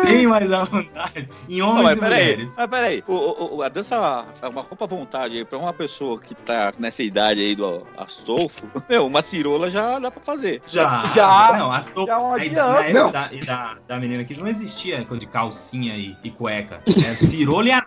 Tem 0.05 0.27
mais 0.27 0.51
à 0.51 0.63
vontade 0.65 1.29
em 1.49 1.59
Não, 1.59 1.69
homens 1.69 1.83
mas 1.83 1.97
e 1.97 1.99
peraí, 1.99 2.23
mulheres. 2.35 2.53
mas 2.57 2.69
peraí. 2.69 3.03
O, 3.07 3.55
o- 3.57 3.63
a 3.63 3.69
dança, 3.69 4.25
uma 4.41 4.61
roupa 4.61 4.83
à 4.85 4.87
vontade 4.87 5.37
aí 5.37 5.45
pra 5.45 5.57
uma 5.57 5.73
pessoa 5.73 6.19
que 6.19 6.35
tá 6.35 6.71
nessa 6.77 7.01
idade 7.03 7.39
aí 7.41 7.55
do 7.55 7.85
Astolfo, 7.97 8.63
meu, 8.89 9.05
uma 9.07 9.21
cirola 9.21 9.69
já 9.69 9.99
dá 9.99 10.11
pra 10.11 10.21
fazer. 10.21 10.61
Já, 10.67 11.11
Já, 11.15 11.55
não, 11.57 11.71
as 11.71 11.89
to- 11.89 12.05
já 12.05 12.19
é 12.19 12.41
aí 12.41 12.49
da- 12.49 12.83
na 12.83 12.89
Não. 12.89 13.11
da, 13.11 13.29
da, 13.45 13.75
da 13.87 13.97
menina 13.99 14.23
que 14.23 14.37
não 14.39 14.47
existia 14.47 15.03
coisa 15.05 15.21
de 15.21 15.27
calcinha 15.27 15.95
e, 15.95 16.15
e 16.23 16.29
cueca. 16.31 16.81
É 16.87 16.91
cirola 17.13 17.67
e 17.67 17.71
roupa. 17.71 17.83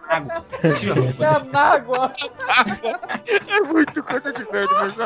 É 1.26 1.52
na 1.52 1.60
água. 1.60 2.12
É 3.48 3.60
muito 3.60 4.02
de 4.20 4.44
verde, 4.44 4.74
mas 4.78 4.96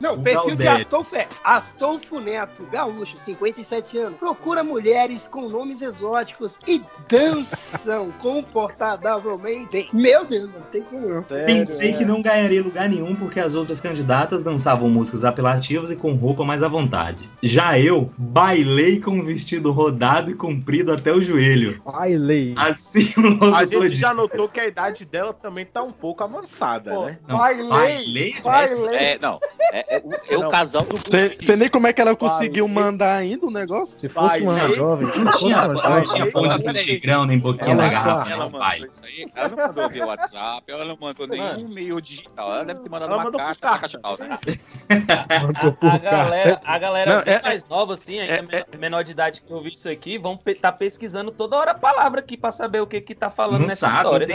Não, 0.00 0.14
o 0.14 0.22
perfil 0.22 0.56
de. 0.56 0.68
Astolfo 0.68 1.16
é 1.16 1.28
Astolfo 1.44 2.20
Neto, 2.20 2.66
gaúcho, 2.70 3.18
57 3.18 3.98
anos. 3.98 4.18
Procura 4.18 4.62
mulheres 4.62 5.26
com 5.28 5.48
nomes 5.48 5.82
exóticos 5.82 6.58
e 6.66 6.82
dançam 7.08 8.12
comportadavelmente. 8.18 9.70
bem. 9.70 9.88
Meu 9.92 10.24
Deus, 10.24 10.50
não 10.52 10.62
tem 10.62 10.82
como 10.82 11.08
não. 11.08 11.22
Pensei 11.22 11.94
que 11.94 12.04
não 12.04 12.22
ganharia 12.22 12.62
lugar 12.62 12.88
nenhum 12.88 13.14
porque 13.14 13.40
as 13.40 13.54
outras 13.54 13.80
candidatas 13.80 14.42
dançavam 14.42 14.88
músicas 14.88 15.24
apelativas 15.24 15.90
e 15.90 15.96
com 15.96 16.14
roupa 16.14 16.44
mais 16.44 16.62
à 16.62 16.68
vontade. 16.68 17.28
Já 17.42 17.78
eu 17.78 18.10
bailei 18.16 19.00
com 19.00 19.12
um 19.12 19.24
vestido 19.24 19.72
rodado 19.72 20.30
e 20.30 20.34
comprido 20.34 20.92
até 20.92 21.12
o 21.12 21.22
joelho. 21.22 21.80
Bailei. 21.84 22.54
Assim 22.56 23.12
o 23.16 23.22
locutor 23.22 23.54
A 23.54 23.64
gente 23.64 23.94
já 23.94 24.14
notou 24.14 24.48
que 24.48 24.60
a 24.60 24.66
idade 24.66 25.04
dela 25.04 25.32
também 25.32 25.64
tá 25.64 25.82
um 25.82 25.92
pouco 25.92 26.22
avançada, 26.22 26.92
Pô, 26.92 27.06
né? 27.06 27.18
Não, 27.26 27.36
bailei. 27.42 27.68
bailei? 27.68 28.34
Bailei. 28.42 28.98
É, 28.98 29.18
não. 29.18 29.40
É, 29.72 29.96
é 29.96 30.02
é 30.28 30.36
o 30.36 30.42
Não. 30.42 30.50
casal 30.50 30.82
do 30.82 30.96
Você 30.96 31.56
nem 31.56 31.68
como 31.68 31.86
é 31.86 31.92
que 31.92 32.00
ela 32.00 32.14
conseguiu 32.14 32.66
mandar 32.68 33.16
ainda 33.16 33.46
o 33.46 33.50
negócio? 33.50 33.96
Se 33.96 34.08
fosse 34.08 34.40
uma 34.40 34.68
jovem, 34.74 35.08
Não 35.18 35.32
tinha, 35.32 35.68
não 35.68 36.02
tinha 36.02 36.30
ponte 36.30 36.58
do 36.62 36.74
tigrão 36.74 37.24
nem 37.24 37.38
boquinha 37.38 37.74
da 37.76 37.86
é 37.86 37.90
garrafa 37.90 38.30
Ela 38.30 38.50
mandou 38.50 38.86
isso 38.88 39.04
aí. 39.04 39.26
Ela 39.34 39.48
não 39.48 39.56
mandou 39.56 39.88
via 39.90 40.06
WhatsApp, 40.06 40.62
ela 40.72 40.84
não 40.84 40.96
mandou 41.00 41.26
nenhum 41.26 41.68
meio 41.68 42.00
digital. 42.00 42.52
Ela 42.54 42.64
deve 42.64 42.80
ter 42.80 42.88
mandado 42.88 43.12
Ela 43.12 43.22
uma 43.24 43.32
carta 43.32 43.60
carta. 43.60 43.80
caixa 43.80 44.00
mandou 44.02 45.76
A 45.82 45.98
galera, 45.98 46.60
a 46.64 46.78
galera 46.78 47.16
Não, 47.16 47.24
bem 47.24 47.34
é- 47.34 47.42
mais 47.42 47.66
nova, 47.68 47.94
assim, 47.94 48.18
ainda 48.18 48.34
é- 48.34 48.42
men- 48.42 48.64
menor 48.78 49.02
de 49.04 49.12
idade 49.12 49.42
que 49.42 49.52
ouviu 49.52 49.72
isso 49.72 49.88
aqui, 49.88 50.18
vão 50.18 50.38
estar 50.46 50.72
pesquisando 50.72 51.30
toda 51.30 51.56
hora 51.56 51.70
a 51.72 51.74
palavra 51.74 52.20
aqui 52.20 52.36
pra 52.36 52.50
saber 52.50 52.80
o 52.80 52.86
que 52.86 53.00
que 53.00 53.14
tá 53.14 53.30
falando 53.30 53.66
nessa 53.66 53.86
história. 53.86 54.26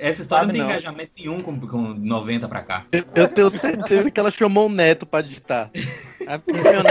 essa 0.00 0.22
história 0.22 0.46
não 0.46 0.52
tem 0.52 0.62
não. 0.62 0.70
engajamento 0.70 1.12
nenhum 1.18 1.40
com, 1.40 1.58
com 1.60 1.94
90 2.44 2.48
pra 2.48 2.62
cá. 2.62 2.84
Eu, 2.92 3.04
eu 3.14 3.28
tenho 3.28 3.50
certeza 3.50 4.10
que 4.10 4.20
ela 4.20 4.30
chamou 4.30 4.66
o 4.66 4.70
Neto 4.70 5.06
pra 5.06 5.20
digitar. 5.22 5.70
A 6.26 6.40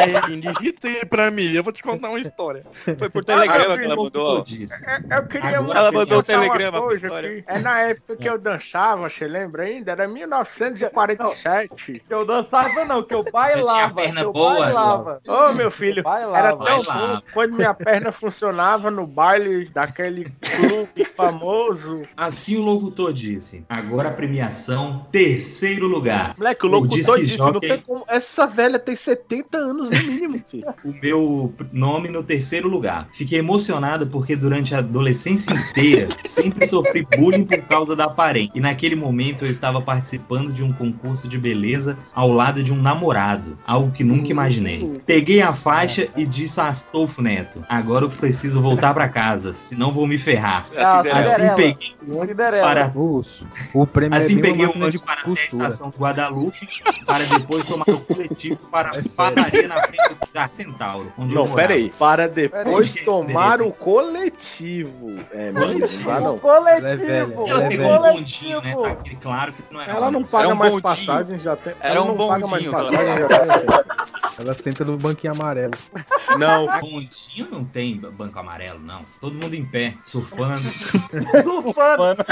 netinho, 0.07 0.41
digita 0.53 0.87
aí 0.87 1.05
pra 1.05 1.29
mim, 1.31 1.51
eu 1.53 1.63
vou 1.63 1.73
te 1.73 1.81
contar 1.83 2.09
uma 2.09 2.19
história. 2.19 2.63
Foi 2.97 3.09
por 3.09 3.23
telegrama 3.23 3.65
assim, 3.73 3.77
que 3.77 3.85
ela 3.85 3.95
O 3.95 4.03
mandou. 4.03 4.23
locutor 4.23 4.43
disse. 4.43 4.85
É, 4.85 5.17
Eu 5.17 5.25
queria 5.27 5.59
Agora 5.59 5.79
ela 5.79 5.91
mandou 5.91 6.17
uma 6.17 6.23
telegrama 6.23 6.71
pra 6.77 6.81
coisa 6.87 7.07
história. 7.07 7.29
aqui. 7.29 7.43
É 7.47 7.59
na 7.59 7.79
época 7.79 8.15
que 8.15 8.29
eu 8.29 8.37
dançava, 8.37 9.09
você 9.09 9.27
lembra 9.27 9.63
ainda? 9.63 9.91
Era 9.91 10.07
1947. 10.07 12.03
Que 12.07 12.13
eu 12.13 12.25
dançava 12.25 12.85
não, 12.85 13.03
que 13.03 13.13
eu 13.15 13.23
bailava. 13.23 13.93
perna 13.95 14.21
que 14.21 14.27
eu 14.27 14.33
boa, 14.33 14.59
bailava. 14.59 15.21
Ô, 15.27 15.53
meu 15.53 15.71
filho, 15.71 16.03
Bailava. 16.03 16.37
era 16.37 16.55
tão 16.55 16.83
bom 16.83 17.21
quando 17.33 17.55
minha 17.55 17.73
perna 17.73 18.11
funcionava 18.11 18.89
no 18.91 19.05
baile 19.07 19.69
daquele 19.69 20.31
clube 20.41 21.05
famoso. 21.15 22.01
Assim 22.15 22.57
o 22.57 22.61
locutor 22.61 23.13
disse. 23.13 23.63
Agora 23.69 24.09
a 24.09 24.13
premiação, 24.13 25.05
terceiro 25.11 25.87
lugar. 25.87 26.35
Moleque, 26.37 26.65
o 26.65 26.69
O 26.69 26.71
locutor 26.71 27.17
disque 27.17 27.37
disse, 27.37 27.37
não 27.37 27.59
tem 27.59 27.79
como... 27.81 28.03
Essa 28.07 28.45
velha 28.45 28.79
tem 28.79 28.95
70 28.95 29.22
anos 29.53 29.89
no 29.89 30.03
mínimo, 30.03 30.41
filho. 30.45 30.73
O 30.83 30.93
meu 31.01 31.53
nome 31.71 32.09
no 32.09 32.23
terceiro 32.23 32.67
lugar. 32.67 33.07
Fiquei 33.13 33.39
emocionado 33.39 34.07
porque 34.07 34.35
durante 34.35 34.75
a 34.75 34.79
adolescência 34.79 35.53
inteira 35.53 36.07
sempre 36.25 36.67
sofri 36.67 37.07
bullying 37.17 37.45
por 37.45 37.61
causa 37.63 37.95
da 37.95 38.05
aparência. 38.05 38.51
E 38.55 38.59
naquele 38.59 38.95
momento 38.95 39.45
eu 39.45 39.51
estava 39.51 39.81
participando 39.81 40.51
de 40.51 40.63
um 40.63 40.71
concurso 40.71 41.27
de 41.27 41.37
beleza 41.37 41.97
ao 42.13 42.31
lado 42.31 42.63
de 42.63 42.73
um 42.73 42.81
namorado. 42.81 43.57
Algo 43.65 43.91
que 43.91 44.03
nunca 44.03 44.29
imaginei. 44.29 45.01
Peguei 45.05 45.41
a 45.41 45.53
faixa 45.53 46.09
e 46.15 46.25
disse 46.25 46.59
a 46.59 46.67
Astolfo 46.67 47.21
Neto: 47.21 47.63
Agora 47.69 48.05
eu 48.05 48.09
preciso 48.09 48.61
voltar 48.61 48.93
pra 48.93 49.07
casa, 49.07 49.53
senão 49.53 49.91
vou 49.91 50.07
me 50.07 50.17
ferrar. 50.17 50.67
Ah. 50.77 51.01
Assim 51.13 51.55
peguei 51.55 51.93
o 52.07 52.17
ônibus 52.17 52.51
para 52.51 52.91
Urso. 52.95 53.47
O 53.73 53.85
prêmio 53.85 54.17
Assim 54.17 54.37
é 54.37 54.41
bem 54.41 54.51
peguei 54.51 54.67
de 54.67 54.77
ônibus 54.77 55.01
para 55.01 55.21
até 55.21 55.29
a 55.29 55.33
estação 55.33 55.89
do 55.89 55.97
Guadalupe 55.97 56.67
para 57.05 57.23
depois 57.25 57.65
tomar 57.65 57.89
o 57.89 57.99
coletivo 57.99 58.57
para 58.71 58.91
É 59.13 59.31
passaria 59.31 59.67
na 59.67 59.77
frente 59.77 60.09
do 60.09 60.17
Jardim 60.33 60.55
Centauro. 60.55 61.13
Não, 61.17 61.27
morava. 61.27 61.55
pera 61.55 61.73
aí. 61.73 61.89
Para 61.99 62.27
depois 62.27 62.91
Peraí. 62.91 63.05
tomar 63.05 63.61
o 63.61 63.71
coletivo. 63.71 65.15
É, 65.31 65.51
meu 65.51 65.73
Deus, 65.75 66.03
não. 66.03 66.39
Coletivo! 66.39 67.47
Ela 67.47 67.67
pegou 67.67 67.91
um 67.93 68.01
bondinho, 68.13 68.61
né? 68.61 68.75
Tá 68.75 68.87
aquele 68.91 69.15
claro 69.17 69.53
que 69.53 69.63
não 69.73 69.81
era 69.81 69.93
Ela 69.93 70.11
não 70.11 70.23
paga 70.23 70.45
Era 70.45 70.53
um 70.53 70.57
mais 70.57 70.73
bondinho. 70.73 70.81
passagem, 70.81 71.39
já 71.39 71.55
tem. 71.55 71.73
Era 71.79 71.95
ela 71.95 72.03
um 72.03 72.15
não 72.15 72.27
paga 72.27 72.47
mais 72.47 72.65
bondinho 72.65 72.71
passagem, 72.71 73.17
já 73.17 73.27
tem. 73.27 73.93
Ela 74.39 74.53
senta 74.53 74.83
no 74.83 74.97
banquinho 74.97 75.33
amarelo. 75.33 75.73
Não. 76.39 76.65
Bondinho 76.79 77.47
não 77.51 77.63
tem 77.63 77.97
banco 77.97 78.39
amarelo, 78.39 78.79
não. 78.79 78.97
Todo 79.21 79.35
mundo 79.35 79.53
em 79.53 79.63
pé, 79.63 79.93
surfando. 80.05 80.63
Surfando. 81.43 82.25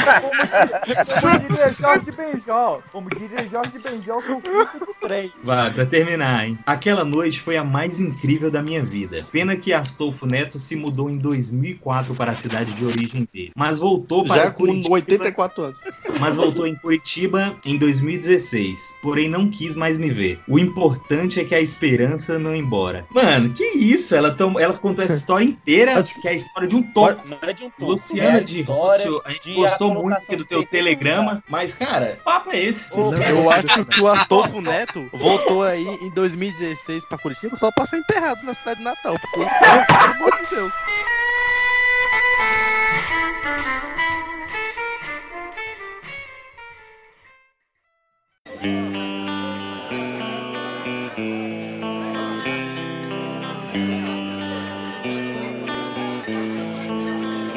Como 1.22 1.40
diria 1.48 1.70
Jorge 1.80 2.12
Benjol. 2.12 2.84
Como 2.92 3.10
diria 3.10 3.48
Jorge 3.48 3.78
Benjol, 3.80 4.22
filho 4.22 4.70
do 4.80 4.96
trem. 5.00 5.32
Vai, 5.44 5.72
pra 5.72 5.86
terminar, 5.86 6.46
hein? 6.48 6.58
Aquela 6.72 7.04
noite 7.04 7.42
foi 7.42 7.58
a 7.58 7.66
mais 7.66 8.00
incrível 8.00 8.50
da 8.50 8.64
minha 8.64 8.82
vida. 8.82 9.22
Pena 9.30 9.58
que 9.58 9.74
Astolfo 9.74 10.26
Neto 10.26 10.58
se 10.58 10.74
mudou 10.74 11.10
em 11.10 11.18
2004 11.18 12.16
para 12.16 12.32
a 12.32 12.34
cidade 12.34 12.72
de 12.72 12.86
origem 12.86 13.28
dele. 13.30 13.52
Mas 13.54 13.78
voltou 13.78 14.24
para 14.24 14.46
Já 14.46 14.52
com 14.52 14.64
Curitiba. 14.64 14.94
84 14.94 15.64
anos. 15.64 15.80
Mas 16.18 16.38
voltou 16.38 16.66
em 16.66 16.74
Curitiba 16.76 17.54
em 17.66 17.78
2016. 17.78 18.80
Porém, 19.02 19.28
não 19.28 19.50
quis 19.50 19.76
mais 19.76 19.98
me 19.98 20.10
ver. 20.10 20.40
O 20.48 20.58
importante 20.58 21.42
é 21.42 21.44
que 21.44 21.54
a 21.54 21.60
esperança 21.60 22.40
não 22.40 22.56
ia 22.56 22.62
embora. 22.62 23.06
Mano, 23.14 23.54
que 23.54 23.66
isso? 23.66 24.16
Ela, 24.16 24.32
tom... 24.32 24.58
ela 24.58 24.74
contou 24.74 25.04
essa 25.04 25.18
história 25.18 25.44
inteira, 25.44 26.02
que 26.02 26.26
é 26.26 26.32
a 26.32 26.36
história 26.36 26.70
de 26.70 26.76
um. 26.78 26.90
Não 26.96 27.38
é 27.42 27.52
de 27.52 27.66
um. 27.66 27.72
Luciana 27.80 28.38
É 28.38 28.42
de 28.42 28.62
Rússio, 28.62 29.22
a 29.26 29.32
gente 29.32 29.50
de 29.50 29.56
gostou 29.56 29.94
muito 29.94 30.38
do 30.38 30.46
teu 30.46 30.64
telegrama, 30.64 31.44
mas, 31.50 31.74
cara, 31.74 32.18
papo 32.24 32.52
é 32.52 32.64
esse? 32.64 32.90
Eu 33.30 33.52
acho 33.52 33.84
que 33.84 34.00
o 34.00 34.08
Astolfo 34.08 34.62
Neto 34.62 35.10
voltou 35.12 35.64
aí 35.64 35.86
em 36.02 36.10
2016 36.12 36.61
pra 37.08 37.18
Curitiba 37.18 37.56
só 37.56 37.72
pra 37.72 37.86
ser 37.86 37.98
enterrado 37.98 38.44
na 38.44 38.54
cidade 38.54 38.80
de 38.80 38.84
Natal. 38.84 39.18
Porque, 39.20 39.40
pelo 39.40 40.12
amor 40.14 40.38
de 40.38 40.56
Deus. 40.56 40.74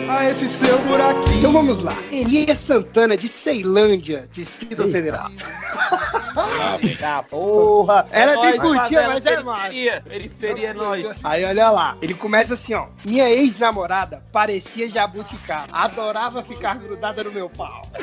a 0.08 0.30
esse 0.30 0.48
seu 0.48 0.78
buraquinho. 0.84 1.38
Então 1.38 1.52
vamos 1.52 1.82
lá. 1.82 1.96
Elias 2.10 2.58
Santana, 2.58 3.16
de 3.16 3.28
Ceilândia, 3.28 4.28
Distrito 4.30 4.88
Federal. 4.88 5.30
Ah, 6.36 7.22
porra! 7.22 8.06
Ela 8.10 8.32
é 8.32 8.34
nóis, 8.34 8.50
bem 8.50 8.60
curtinha, 8.60 9.08
mas 9.08 9.24
é 9.26 9.40
massa. 9.42 9.62
periferia, 9.68 10.00
Periferia 10.02 10.68
é 10.70 10.74
nóis. 10.74 11.06
Aí 11.22 11.44
olha 11.44 11.70
lá, 11.70 11.96
ele 12.02 12.14
começa 12.14 12.54
assim, 12.54 12.74
ó. 12.74 12.86
Minha 13.04 13.30
ex-namorada 13.30 14.24
parecia 14.32 14.88
jabuticaba. 14.90 15.66
Adorava 15.72 16.42
ficar 16.42 16.76
grudada 16.78 17.22
no 17.24 17.30
meu 17.32 17.48
pau. 17.50 17.82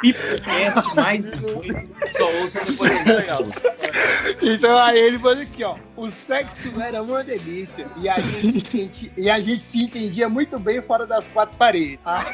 Pipocast 0.00 0.94
mais 0.94 1.30
18, 1.30 1.88
só 2.16 2.24
ouço 2.24 2.66
depois. 2.66 3.04
Então 4.42 4.78
aí 4.78 4.98
ele 4.98 5.18
falou 5.18 5.42
aqui, 5.42 5.64
ó. 5.64 5.76
O 5.96 6.10
sexo 6.10 6.80
era 6.80 7.02
uma 7.02 7.22
delícia. 7.22 7.86
E 7.96 8.08
a 8.08 8.18
gente 8.18 8.52
se, 8.52 8.60
senti- 8.70 9.12
e 9.16 9.30
a 9.30 9.38
gente 9.38 9.62
se 9.62 9.82
entendia 9.84 10.28
muito 10.28 10.58
bem 10.58 10.82
fora 10.82 11.06
das 11.06 11.28
quatro 11.28 11.56
paredes. 11.56 11.98
Ah, 12.04 12.24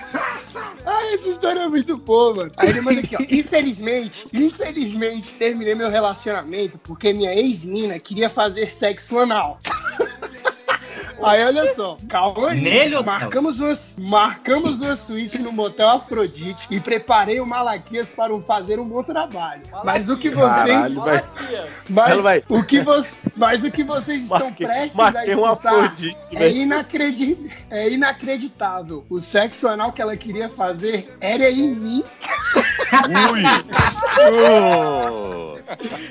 ah, 0.87 1.05
história 1.31 1.61
é 1.61 1.69
muito 1.69 1.97
boa, 1.97 2.35
mano. 2.35 2.53
Aí 2.57 2.71
ele 2.71 2.81
manda 2.81 3.01
aqui, 3.01 3.17
ó. 3.17 3.19
Infelizmente, 3.31 4.27
infelizmente, 4.33 5.35
terminei 5.35 5.75
meu 5.75 5.91
relacionamento 5.91 6.79
porque 6.79 7.13
minha 7.13 7.35
ex-mina 7.35 7.99
queria 7.99 8.29
fazer 8.29 8.71
sexo 8.71 9.19
anal. 9.19 9.59
Aí 11.23 11.45
olha 11.45 11.75
só, 11.75 11.97
calma 12.09 12.51
aí. 12.51 12.61
Nele 12.61 13.03
marcamos 13.03 13.61
uma, 13.61 13.77
marcamos 13.99 14.81
uma 14.81 14.97
suíte 14.97 15.39
no 15.39 15.53
motel 15.53 15.89
Afrodite 15.91 16.67
e 16.71 16.81
preparei 16.81 17.41
o 17.41 17.47
Malaquias 17.47 18.11
para 18.11 18.35
um- 18.35 18.43
fazer 18.43 18.79
um 18.81 18.89
bom 18.89 19.03
trabalho. 19.03 19.63
Mas 19.85 20.09
o 20.09 20.17
que 20.17 20.31
vocês. 20.31 20.97
Caralho. 20.97 21.31
Mas, 21.89 22.21
vai- 22.21 22.43
o 22.49 22.63
que 22.63 22.81
vo- 22.81 23.05
mas 23.37 23.65
o 23.65 23.71
que 23.71 23.83
vocês 23.85 24.23
estão 24.25 24.39
Marquei- 24.47 24.67
prestes 24.67 24.97
marquei 24.97 25.33
a 25.33 25.37
um 25.37 25.53
escutar 25.53 25.75
Afrodite, 25.75 26.19
é, 26.37 26.51
inacredi- 26.51 27.51
é 27.71 27.89
inacreditável. 27.91 29.05
O 29.11 29.21
sexo 29.21 29.69
anal 29.69 29.93
que 29.93 30.01
ela 30.01 30.17
queria 30.17 30.49
fazer 30.49 31.17
era 31.21 31.51
em 31.51 31.75
mim. 31.75 32.05
Ui! 33.33 33.43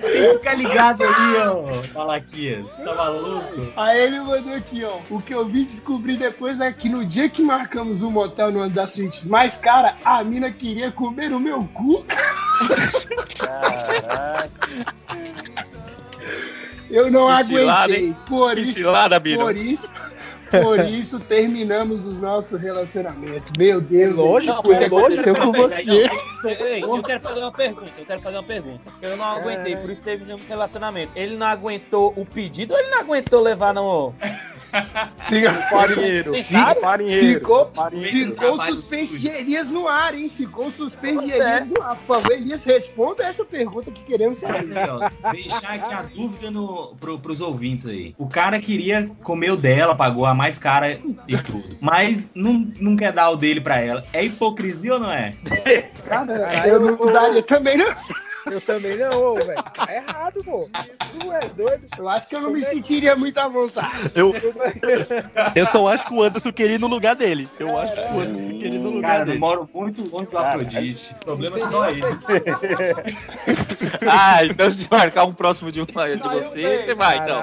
Tem 0.01 0.21
que 0.29 0.33
ficar 0.37 0.53
ligado 0.55 1.03
ali, 1.03 1.37
ó, 1.37 1.63
Malaquias. 1.93 2.65
Tá 2.83 2.95
maluco? 2.95 3.73
Aí 3.75 3.99
ele 4.01 4.19
mandou 4.21 4.53
aqui, 4.53 4.83
ó. 4.85 4.99
O 5.09 5.21
que 5.21 5.33
eu 5.33 5.45
vim 5.45 5.65
descobrir 5.65 6.15
depois 6.17 6.59
é 6.61 6.71
que 6.71 6.87
no 6.87 7.05
dia 7.05 7.29
que 7.29 7.41
marcamos 7.43 8.01
um 8.01 8.09
motel 8.09 8.51
numa 8.51 8.69
das 8.69 8.91
suítes 8.91 9.23
mais 9.25 9.57
cara, 9.57 9.95
a 10.05 10.23
mina 10.23 10.49
queria 10.51 10.91
comer 10.91 11.33
o 11.33 11.39
meu 11.39 11.63
cu. 11.73 12.05
Eu 16.89 17.11
não 17.11 17.29
aguentei. 17.29 18.07
hein? 18.07 18.17
Por 18.27 18.57
isso, 18.57 18.73
por 19.37 19.55
isso, 19.55 19.91
por 20.49 20.79
isso 20.85 21.19
terminamos 21.19 22.05
os 22.05 22.19
nossos 22.19 22.59
relacionamentos. 22.59 23.51
Meu 23.57 23.79
Deus, 23.81 24.15
Lógico, 24.15 24.53
isso 24.53 24.61
foi 24.63 24.75
o 24.75 24.77
que 24.77 24.83
é 24.83 24.87
lógico. 24.87 25.29
aconteceu 25.29 25.35
com 25.35 25.51
você. 25.51 26.09
Eu 26.81 27.03
quero 27.03 27.19
fazer 27.19 27.39
uma 27.39 27.51
pergunta, 27.51 27.91
eu 27.97 28.05
quero 28.05 28.21
fazer 28.21 28.37
uma 28.37 28.43
pergunta. 28.43 28.81
Eu 29.01 29.17
não 29.17 29.25
aguentei, 29.25 29.75
por 29.75 29.89
isso 29.89 30.01
teve 30.01 30.33
um 30.33 30.39
relacionamento. 30.47 31.11
Ele 31.15 31.35
não 31.35 31.47
aguentou 31.47 32.13
o 32.15 32.25
pedido 32.25 32.73
ou 32.73 32.79
ele 32.79 32.89
não 32.89 32.99
aguentou 32.99 33.41
levar 33.41 33.73
no. 33.73 34.13
Fica, 35.27 35.53
Farinheiro, 35.69 36.31
Tentado? 36.33 36.79
farinheiro. 36.79 37.39
Ficou, 37.39 37.71
farinheiro. 37.73 38.31
ficou 38.31 38.61
suspense 38.65 39.13
sujo. 39.13 39.19
de 39.19 39.27
Elias 39.29 39.69
no 39.69 39.87
ar, 39.87 40.13
hein? 40.13 40.29
Ficou 40.29 40.71
suspense 40.71 41.31
é. 41.31 41.35
Elias 41.37 41.67
no 41.67 41.81
ar. 41.81 41.95
Por 41.95 42.05
favor, 42.05 42.31
Elias, 42.31 42.63
responda 42.63 43.23
essa 43.23 43.43
pergunta 43.45 43.91
que 43.91 44.03
queremos 44.03 44.39
saber. 44.39 44.77
aí, 44.77 44.89
ó, 44.89 45.31
deixar 45.31 45.73
aqui 45.73 45.93
a 45.93 46.01
dúvida 46.03 46.51
no, 46.51 46.95
pro, 46.99 47.19
pros 47.19 47.41
ouvintes 47.41 47.85
aí. 47.85 48.13
O 48.17 48.27
cara 48.27 48.59
queria 48.59 49.09
comer 49.23 49.51
o 49.51 49.55
dela, 49.57 49.95
pagou 49.95 50.25
a 50.25 50.33
mais 50.33 50.57
cara 50.57 50.99
e 51.27 51.37
tudo. 51.37 51.77
Mas 51.79 52.29
não, 52.33 52.67
não 52.79 52.95
quer 52.95 53.11
dar 53.11 53.29
o 53.29 53.35
dele 53.35 53.61
pra 53.61 53.79
ela. 53.79 54.03
É 54.13 54.23
hipocrisia 54.23 54.93
ou 54.95 54.99
não 54.99 55.11
é? 55.11 55.33
Cara, 56.07 56.67
eu 56.67 56.79
não 56.79 57.11
daria 57.11 57.43
também, 57.43 57.77
não. 57.77 57.85
Eu 58.51 58.61
também 58.61 58.97
não, 58.97 59.35
velho. 59.35 59.63
Tá 59.73 59.93
errado, 59.93 60.43
pô. 60.43 60.69
Tu 61.19 61.31
é 61.33 61.47
doido. 61.49 61.85
Eu 61.97 62.09
acho 62.09 62.27
que 62.27 62.35
eu 62.35 62.41
não 62.41 62.51
me 62.51 62.61
sentiria 62.63 63.15
muito 63.15 63.37
à 63.37 63.47
vontade. 63.47 64.11
Eu, 64.15 64.33
eu 65.55 65.65
só 65.65 65.87
acho 65.87 66.07
que 66.07 66.13
o 66.13 66.23
Anderson 66.23 66.51
queria 66.51 66.75
ir 66.75 66.79
no 66.79 66.87
lugar 66.87 67.15
dele. 67.15 67.47
Eu 67.59 67.77
acho 67.77 67.93
que 67.93 67.99
o 68.01 68.19
Anderson 68.19 68.49
queria 68.49 68.75
ir 68.75 68.79
no 68.79 68.89
lugar 68.89 69.09
Cara, 69.09 69.21
eu 69.21 69.25
dele. 69.27 69.39
moro 69.39 69.69
muito 69.73 70.03
longe 70.09 70.31
do 70.31 70.37
Afrodite. 70.37 71.15
O 71.21 71.25
problema 71.25 71.57
é 71.57 71.69
só 71.69 71.89
ele. 71.89 72.01
Ah, 74.09 74.45
então 74.45 74.71
se 74.71 74.87
marcar 74.89 75.25
um 75.25 75.33
próximo 75.33 75.71
de, 75.71 75.81
uma, 75.81 76.09
de 76.15 76.21
você, 76.21 76.83
você 76.85 76.95
vai, 76.95 77.17
então. 77.19 77.39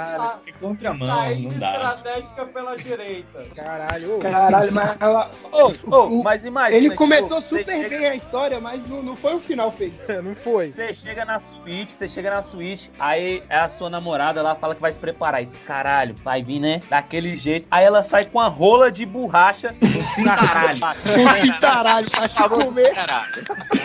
É 0.46 0.52
contramão, 0.60 1.38
não 1.40 1.58
dá. 1.58 1.72
Estratégica 1.72 2.46
pela 2.46 2.76
direita. 2.76 3.44
Caralho, 3.54 4.16
ô. 4.16 4.18
Caralho, 4.18 4.72
mas 4.72 4.96
ela- 5.00 5.30
Ô, 5.52 5.72
ô, 5.96 6.22
mas 6.22 6.44
imagina. 6.44 6.76
ele 6.76 6.94
começou 6.94 7.40
super 7.42 7.64
chega- 7.66 7.88
bem 7.88 8.06
a 8.08 8.14
história, 8.14 8.58
mas 8.60 8.86
não, 8.88 9.02
não 9.02 9.16
foi 9.16 9.34
o 9.34 9.40
final 9.40 9.70
feio. 9.70 9.94
Não 10.26 10.34
foi. 10.34 10.68
Você 10.68 10.94
chega 11.02 11.24
na 11.24 11.38
suíte, 11.38 11.92
você 11.92 12.08
chega 12.08 12.30
na 12.30 12.42
suíte, 12.42 12.90
aí 12.98 13.42
a 13.50 13.68
sua 13.68 13.88
namorada 13.90 14.42
lá 14.42 14.54
fala 14.54 14.74
que 14.74 14.80
vai 14.80 14.92
se 14.92 14.98
preparar. 14.98 15.42
E 15.42 15.46
tu, 15.46 15.56
caralho, 15.66 16.14
vai 16.24 16.42
vir, 16.42 16.58
né? 16.60 16.80
Daquele 16.88 17.36
jeito. 17.36 17.68
Aí 17.70 17.84
ela 17.84 18.02
sai 18.02 18.24
com 18.24 18.40
a 18.40 18.48
rola 18.48 18.90
de 18.90 19.04
borracha. 19.06 19.74
Caralho. 20.24 20.78
Um 21.20 21.28
citaralho 21.34 22.10
pra 22.10 22.28
te 22.28 22.48
comer. 22.48 22.92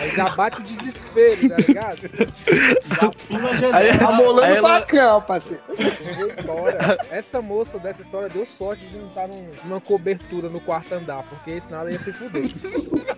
Aí 0.00 0.10
já 0.16 0.28
bate 0.30 0.60
o 0.60 0.62
desespero, 0.62 1.48
tá 1.48 1.56
ligado? 1.56 1.98
Aí, 3.74 3.90
Aí 3.90 4.00
amolando 4.04 4.40
o 4.40 4.56
ela- 4.56 4.80
facão, 4.80 5.20
parceiro. 5.22 5.62
Essa 7.10 7.42
moça 7.42 7.78
dessa 7.78 8.00
história 8.02 8.28
deu 8.28 8.46
sorte 8.46 8.84
de 8.86 8.96
não 8.96 9.08
estar 9.08 9.28
num- 9.28 9.50
numa 9.64 9.80
cobertura 9.80 10.48
no 10.48 10.60
quarto 10.60 10.94
andar, 10.94 11.22
porque 11.24 11.60
senão 11.60 11.80
ela 11.80 11.92
ia 11.92 11.98
se 11.98 12.12
fuder. 12.12 12.50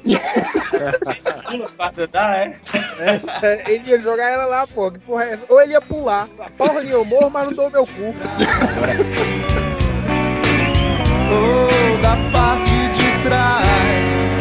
Pula 1.51 1.69
pra 1.71 1.93
andar, 2.05 2.37
é? 2.39 2.59
Essa- 2.99 3.71
ele 3.71 3.84
ia 3.91 4.01
jogar 4.01 4.31
ela 4.31 4.47
lá, 4.47 4.67
pô. 4.67 4.91
Que 4.91 4.99
porra 4.99 5.25
é 5.25 5.33
essa? 5.35 5.45
Ou 5.49 5.61
ele 5.61 5.73
ia 5.73 5.81
pular. 5.81 6.29
Porra 6.57 6.81
nenhuma, 6.81 6.99
eu 6.99 7.05
morro, 7.05 7.31
mas 7.31 7.49
não 7.49 7.55
dou 7.55 7.71
meu 7.71 7.87
cu. 7.87 8.15
Ou 11.31 11.99
da 12.03 12.17
parte 12.33 12.89
de 12.95 13.23
trás. 13.29 14.34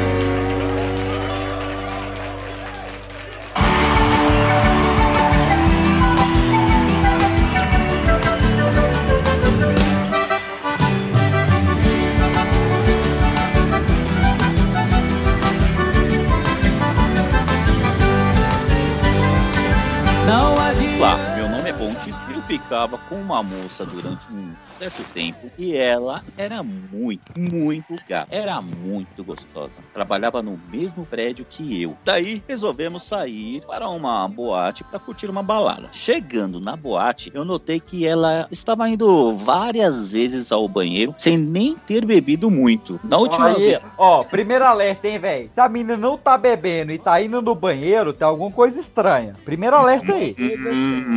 Ficava 22.84 22.98
com 23.10 23.16
uma 23.16 23.42
moça 23.42 23.86
durante 23.86 24.26
um 24.32 24.52
certo 24.78 25.04
tempo 25.14 25.50
e 25.58 25.76
ela 25.76 26.22
era 26.38 26.62
muito, 26.62 27.32
muito 27.40 27.96
gata. 28.08 28.28
Era 28.36 28.62
muito 28.62 29.24
gostosa. 29.24 29.74
Trabalhava 29.94 30.42
no 30.42 30.60
mesmo 30.70 31.06
prédio 31.06 31.46
que 31.50 31.82
eu. 31.82 31.96
Daí 32.04 32.44
resolvemos 32.48 33.04
sair 33.04 33.62
para 33.66 33.88
uma 33.88 34.28
boate 34.28 34.84
para 34.84 35.00
curtir 35.00 35.30
uma 35.30 35.42
balada. 35.42 35.88
Chegando 35.94 36.60
na 36.60 36.76
boate, 36.76 37.32
eu 37.34 37.46
notei 37.46 37.80
que 37.80 38.06
ela 38.06 38.48
estava 38.52 38.90
indo 38.90 39.38
várias 39.38 40.12
vezes 40.12 40.52
ao 40.52 40.68
banheiro 40.68 41.16
sem 41.18 41.38
nem 41.38 41.76
ter 41.76 42.06
bebido 42.06 42.52
muito. 42.52 43.00
Na 43.04 43.18
última 43.18 43.48
Aí, 43.48 43.56
vez. 43.56 43.82
ó, 43.98 44.24
primeiro 44.26 44.66
alerta, 44.66 45.08
hein, 45.08 45.20
velho? 45.20 45.50
Se 45.54 45.60
a 45.60 45.70
menina 45.70 45.96
não 45.96 46.18
tá 46.18 46.38
bebendo 46.38 46.92
e 46.92 47.00
tá 47.00 47.22
indo 47.22 47.42
no 47.42 47.56
banheiro, 47.56 48.12
tem 48.12 48.28
alguma 48.28 48.52
coisa 48.52 48.80
estranha. 48.80 49.34
Primeiro 49.46 49.76
alerta 49.76 50.14
aí. 50.14 50.36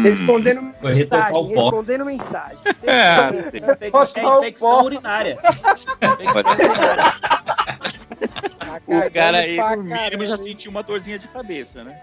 Respondendo 0.02 0.72
Vai 0.80 0.94
retocar 0.94 1.32
o 1.32 1.48
mensagem, 1.48 1.55
pó. 1.55 1.55
Respondendo 1.62 2.04
mensagem. 2.04 2.58
É, 2.82 3.90
Botar 3.90 4.38
o 4.38 4.40
infecção 4.40 4.70
pó. 4.70 4.82
urinária. 4.84 5.38
o 8.86 9.10
cara 9.12 9.38
aí, 9.38 9.56
no 9.56 9.82
mínimo, 9.84 10.26
já 10.26 10.36
sentiu 10.38 10.70
uma 10.70 10.82
dorzinha 10.82 11.18
de 11.18 11.28
cabeça, 11.28 11.82
né? 11.84 12.00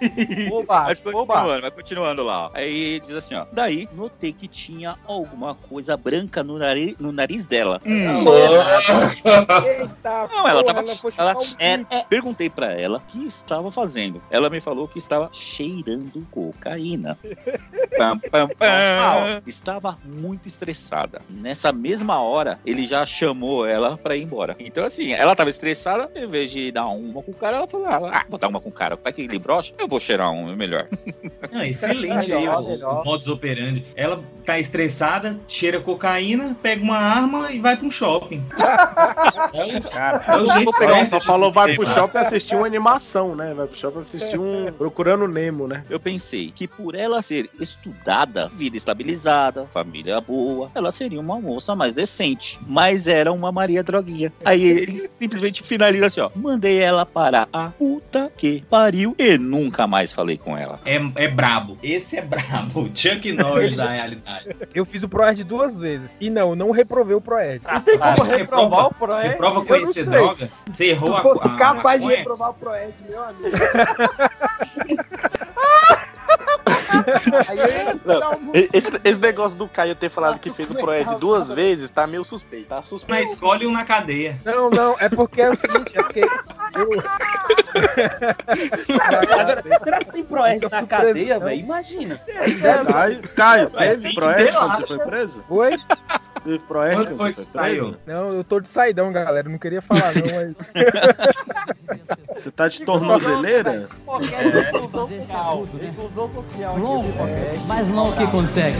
Oba, 0.52 0.84
Mas 0.84 0.98
continuando, 1.00 1.60
vai 1.60 1.70
continuando 1.70 2.22
lá. 2.24 2.46
ó. 2.46 2.50
Aí 2.54 3.00
diz 3.00 3.14
assim, 3.14 3.34
ó. 3.34 3.46
Daí, 3.52 3.88
notei 3.92 4.32
que 4.32 4.46
tinha 4.48 4.96
alguma 5.06 5.54
coisa 5.54 5.96
branca 5.96 6.42
no 6.42 6.58
nariz, 6.58 6.96
no 6.98 7.12
nariz 7.12 7.44
dela. 7.44 7.80
Eita, 7.84 8.12
Não, 8.12 8.36
ela 10.48 10.62
porra, 10.62 10.84
tava. 10.84 10.84
ela- 11.16 11.38
um 11.38 11.44
é, 11.58 11.84
é. 11.90 12.02
Perguntei 12.08 12.48
pra 12.50 12.72
ela 12.72 12.98
o 12.98 13.00
que 13.00 13.26
estava 13.26 13.70
fazendo. 13.70 14.22
Ela 14.30 14.48
me 14.50 14.60
falou 14.60 14.88
que 14.88 14.98
estava 14.98 15.30
cheirando 15.32 16.26
cocaína. 16.30 17.18
Pam, 17.96 18.18
pam, 18.18 18.48
pam. 18.48 19.42
Estava 19.46 19.98
muito 20.04 20.46
estressada. 20.48 21.20
Nessa 21.30 21.72
mesma 21.72 22.20
hora, 22.20 22.58
ele 22.64 22.86
já 22.86 23.04
chamou 23.06 23.66
ela 23.66 23.96
pra 23.96 24.16
ir 24.16 24.22
embora. 24.22 24.56
Então, 24.58 24.84
assim, 24.84 25.12
ela 25.12 25.34
tava 25.36 25.50
estressada, 25.58 26.10
em 26.14 26.26
vez 26.26 26.50
de 26.50 26.70
dar 26.70 26.86
uma 26.86 27.22
com 27.22 27.32
o 27.32 27.34
cara, 27.34 27.58
ela 27.58 27.66
falou: 27.66 27.86
Ah, 27.86 28.24
vou 28.28 28.38
dar 28.38 28.48
uma 28.48 28.60
com 28.60 28.68
o 28.68 28.72
cara. 28.72 28.96
Vai 28.96 29.12
que 29.12 29.22
ele 29.22 29.38
brocha, 29.38 29.74
eu 29.78 29.88
vou 29.88 29.98
cheirar 29.98 30.30
um, 30.30 30.52
é 30.52 30.56
melhor. 30.56 30.88
Não, 31.50 31.64
excelente 31.64 32.32
aí 32.32 32.40
Melhor, 32.40 32.62
o, 32.62 33.00
o 33.00 33.04
modus 33.04 33.26
operandi. 33.28 33.84
Ela 33.96 34.22
tá 34.48 34.58
estressada, 34.58 35.38
cheira 35.46 35.78
cocaína, 35.78 36.56
pega 36.62 36.82
uma 36.82 36.96
arma 36.96 37.52
e 37.52 37.58
vai 37.58 37.76
pra 37.76 37.86
um 37.86 37.90
shopping. 37.90 38.42
Cara, 39.92 40.24
É 40.26 40.36
o 40.38 40.46
jeito 40.46 40.72
Só- 40.72 40.78
certo 40.78 41.10
Só 41.10 41.20
falou 41.20 41.52
vai 41.52 41.74
pro 41.74 41.86
shopping 41.86 42.16
assistir 42.18 42.56
uma 42.56 42.66
animação, 42.66 43.36
né? 43.36 43.52
Vai 43.54 43.66
pro 43.66 43.76
shopping 43.78 43.98
assistir 44.00 44.38
um 44.38 44.72
Procurando 44.72 45.28
Nemo, 45.28 45.68
né? 45.68 45.84
Eu 45.90 46.00
pensei 46.00 46.50
que 46.50 46.66
por 46.66 46.94
ela 46.94 47.20
ser 47.20 47.50
estudada, 47.60 48.48
vida 48.48 48.76
estabilizada, 48.76 49.66
família 49.66 50.18
boa, 50.18 50.70
ela 50.74 50.90
seria 50.92 51.20
uma 51.20 51.38
moça 51.38 51.74
mais 51.76 51.92
decente. 51.92 52.58
Mas 52.66 53.06
era 53.06 53.30
uma 53.30 53.52
Maria 53.52 53.82
Droguinha. 53.82 54.32
Aí 54.44 54.64
ele 54.64 55.10
simplesmente 55.18 55.62
finaliza 55.62 56.06
assim, 56.06 56.20
ó. 56.20 56.30
Mandei 56.34 56.78
ela 56.78 57.04
para 57.04 57.46
a 57.52 57.68
puta 57.68 58.32
que 58.34 58.62
pariu 58.70 59.14
e 59.18 59.36
nunca 59.36 59.86
mais 59.86 60.10
falei 60.10 60.38
com 60.38 60.56
ela. 60.56 60.80
É, 60.86 60.96
é 61.16 61.28
brabo. 61.28 61.76
Esse 61.82 62.16
é 62.16 62.22
brabo. 62.22 62.88
Chuck 62.96 63.30
Norris 63.32 63.76
da 63.76 63.90
realidade. 63.90 64.37
Eu 64.74 64.84
fiz 64.84 65.02
o 65.02 65.08
Proerd 65.08 65.42
duas 65.44 65.80
vezes. 65.80 66.14
E 66.20 66.30
não, 66.30 66.54
não 66.54 66.70
reprovei 66.70 67.14
o 67.14 67.20
Proerd. 67.20 67.64
Não 67.64 67.80
tem 67.80 67.98
como 67.98 68.22
reprovar 68.22 68.86
o 68.86 68.88
Você 68.88 68.94
Proerd. 68.94 69.36
prova 69.36 69.56
Eu 69.56 69.60
não 69.60 69.66
conhecer 69.66 70.04
droga? 70.06 70.50
Você 70.70 70.84
errou 70.86 71.12
Se 71.12 71.18
a 71.18 71.22
fosse 71.22 71.48
a 71.48 71.56
capaz 71.56 72.00
de 72.00 72.06
reprovar 72.08 72.50
o 72.50 72.54
Proed, 72.54 72.94
meu 73.08 73.22
amigo. 73.22 73.48
E- 78.54 78.68
Esse, 78.72 78.92
esse 79.04 79.20
negócio 79.20 79.56
do 79.58 79.68
Caio 79.68 79.94
ter 79.94 80.08
falado 80.08 80.38
que 80.38 80.50
fez 80.50 80.70
o 80.70 80.74
Proed 80.74 81.14
duas 81.16 81.50
vezes 81.50 81.90
tá 81.90 82.06
meio 82.06 82.24
suspeito. 82.24 82.68
Tá 82.68 82.76
Mas 82.76 82.86
suspeito. 82.86 83.32
escolhe 83.32 83.66
um 83.66 83.72
na 83.72 83.84
cadeia. 83.84 84.36
Não, 84.44 84.70
não, 84.70 84.94
é 84.98 85.08
porque 85.08 85.40
é 85.42 85.50
o 85.50 85.54
seguinte, 85.54 85.92
é 85.94 86.02
porque. 86.02 86.22
Agora, 89.00 89.62
será 89.82 89.98
que 89.98 90.12
tem 90.12 90.22
Nunca 90.22 90.68
na 90.80 90.86
cadeia, 90.86 91.38
não. 91.38 91.46
velho? 91.46 91.60
Imagina. 91.60 92.20
Caio, 92.92 93.22
Caio 93.34 93.68
Vai, 93.70 93.88
teve 93.90 94.14
Proed 94.14 94.52
quando 94.52 94.76
você 94.76 94.86
foi 94.86 94.98
preso? 94.98 95.44
Oi? 95.48 95.70
Proed 96.40 96.94
Quando 96.94 97.06
quando 97.06 97.16
foi 97.16 97.32
que 97.32 97.40
preso? 97.42 97.50
saiu? 97.50 97.96
Não, 98.06 98.28
eu 98.30 98.44
tô 98.44 98.60
de 98.60 98.68
saidão, 98.68 99.12
galera. 99.12 99.48
Não 99.48 99.58
queria 99.58 99.82
falar, 99.82 100.12
não, 100.14 100.22
mas... 100.34 100.54
Você 102.36 102.50
tá 102.52 102.68
de 102.68 102.84
tornozeleira? 102.84 103.88
Social. 104.04 104.88
Social. 104.90 105.66
aqui 105.66 106.80
Longo, 106.80 107.08
mais 107.66 107.88
longo 107.88 108.16
que 108.16 108.26
consegue. 108.28 108.76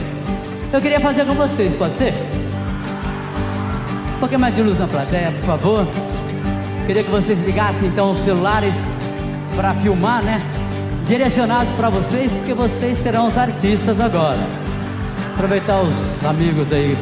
Eu 0.71 0.79
queria 0.81 0.99
fazer 0.99 1.25
com 1.25 1.33
vocês, 1.33 1.75
pode 1.75 1.97
ser? 1.97 2.13
Um 4.15 4.19
pouquinho 4.19 4.39
mais 4.39 4.55
de 4.55 4.61
luz 4.61 4.79
na 4.79 4.87
plateia, 4.87 5.31
por 5.31 5.43
favor. 5.43 5.87
Queria 6.85 7.03
que 7.03 7.11
vocês 7.11 7.39
ligassem 7.45 7.89
então 7.89 8.11
os 8.11 8.19
celulares 8.19 8.75
para 9.55 9.73
filmar, 9.75 10.23
né? 10.23 10.41
Direcionados 11.05 11.73
para 11.73 11.89
vocês, 11.89 12.31
porque 12.31 12.53
vocês 12.53 12.97
serão 12.97 13.27
os 13.27 13.37
artistas 13.37 13.99
agora. 13.99 14.39
Aproveitar 15.33 15.81
os 15.81 16.23
amigos 16.25 16.71
aí 16.71 16.97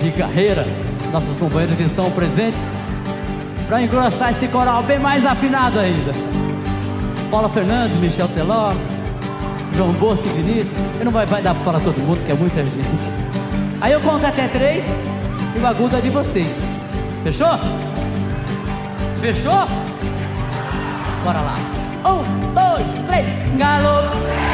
de 0.00 0.10
carreira, 0.12 0.66
nossos 1.12 1.38
companheiros 1.38 1.76
que 1.76 1.82
estão 1.82 2.10
presentes, 2.10 2.60
para 3.68 3.82
engrossar 3.82 4.30
esse 4.32 4.48
coral 4.48 4.82
bem 4.82 4.98
mais 4.98 5.24
afinado 5.24 5.78
ainda. 5.78 6.12
Paula 7.30 7.48
Fernandes, 7.48 7.96
Michel 7.98 8.28
Teló, 8.28 8.72
João 9.76 9.92
Bosco 9.92 10.26
e 10.26 10.42
Vinícius. 10.42 10.76
Eu 10.98 11.04
não 11.04 11.12
vai, 11.12 11.26
vai 11.26 11.42
dar 11.42 11.54
pra 11.54 11.64
falar 11.64 11.80
todo 11.80 11.98
mundo, 11.98 12.24
que 12.24 12.32
é 12.32 12.34
muita 12.34 12.62
gente. 12.62 13.20
Aí 13.80 13.92
eu 13.92 14.00
conto 14.00 14.26
até 14.26 14.48
três 14.48 14.84
e 15.56 15.58
o 15.58 15.66
agudo 15.66 15.96
é 15.96 16.00
de 16.00 16.10
vocês. 16.10 16.54
Fechou? 17.22 17.58
Fechou? 19.20 19.66
Bora 21.24 21.40
lá. 21.40 21.54
Um, 22.06 22.54
dois, 22.54 23.06
três, 23.06 23.26
galo! 23.58 24.49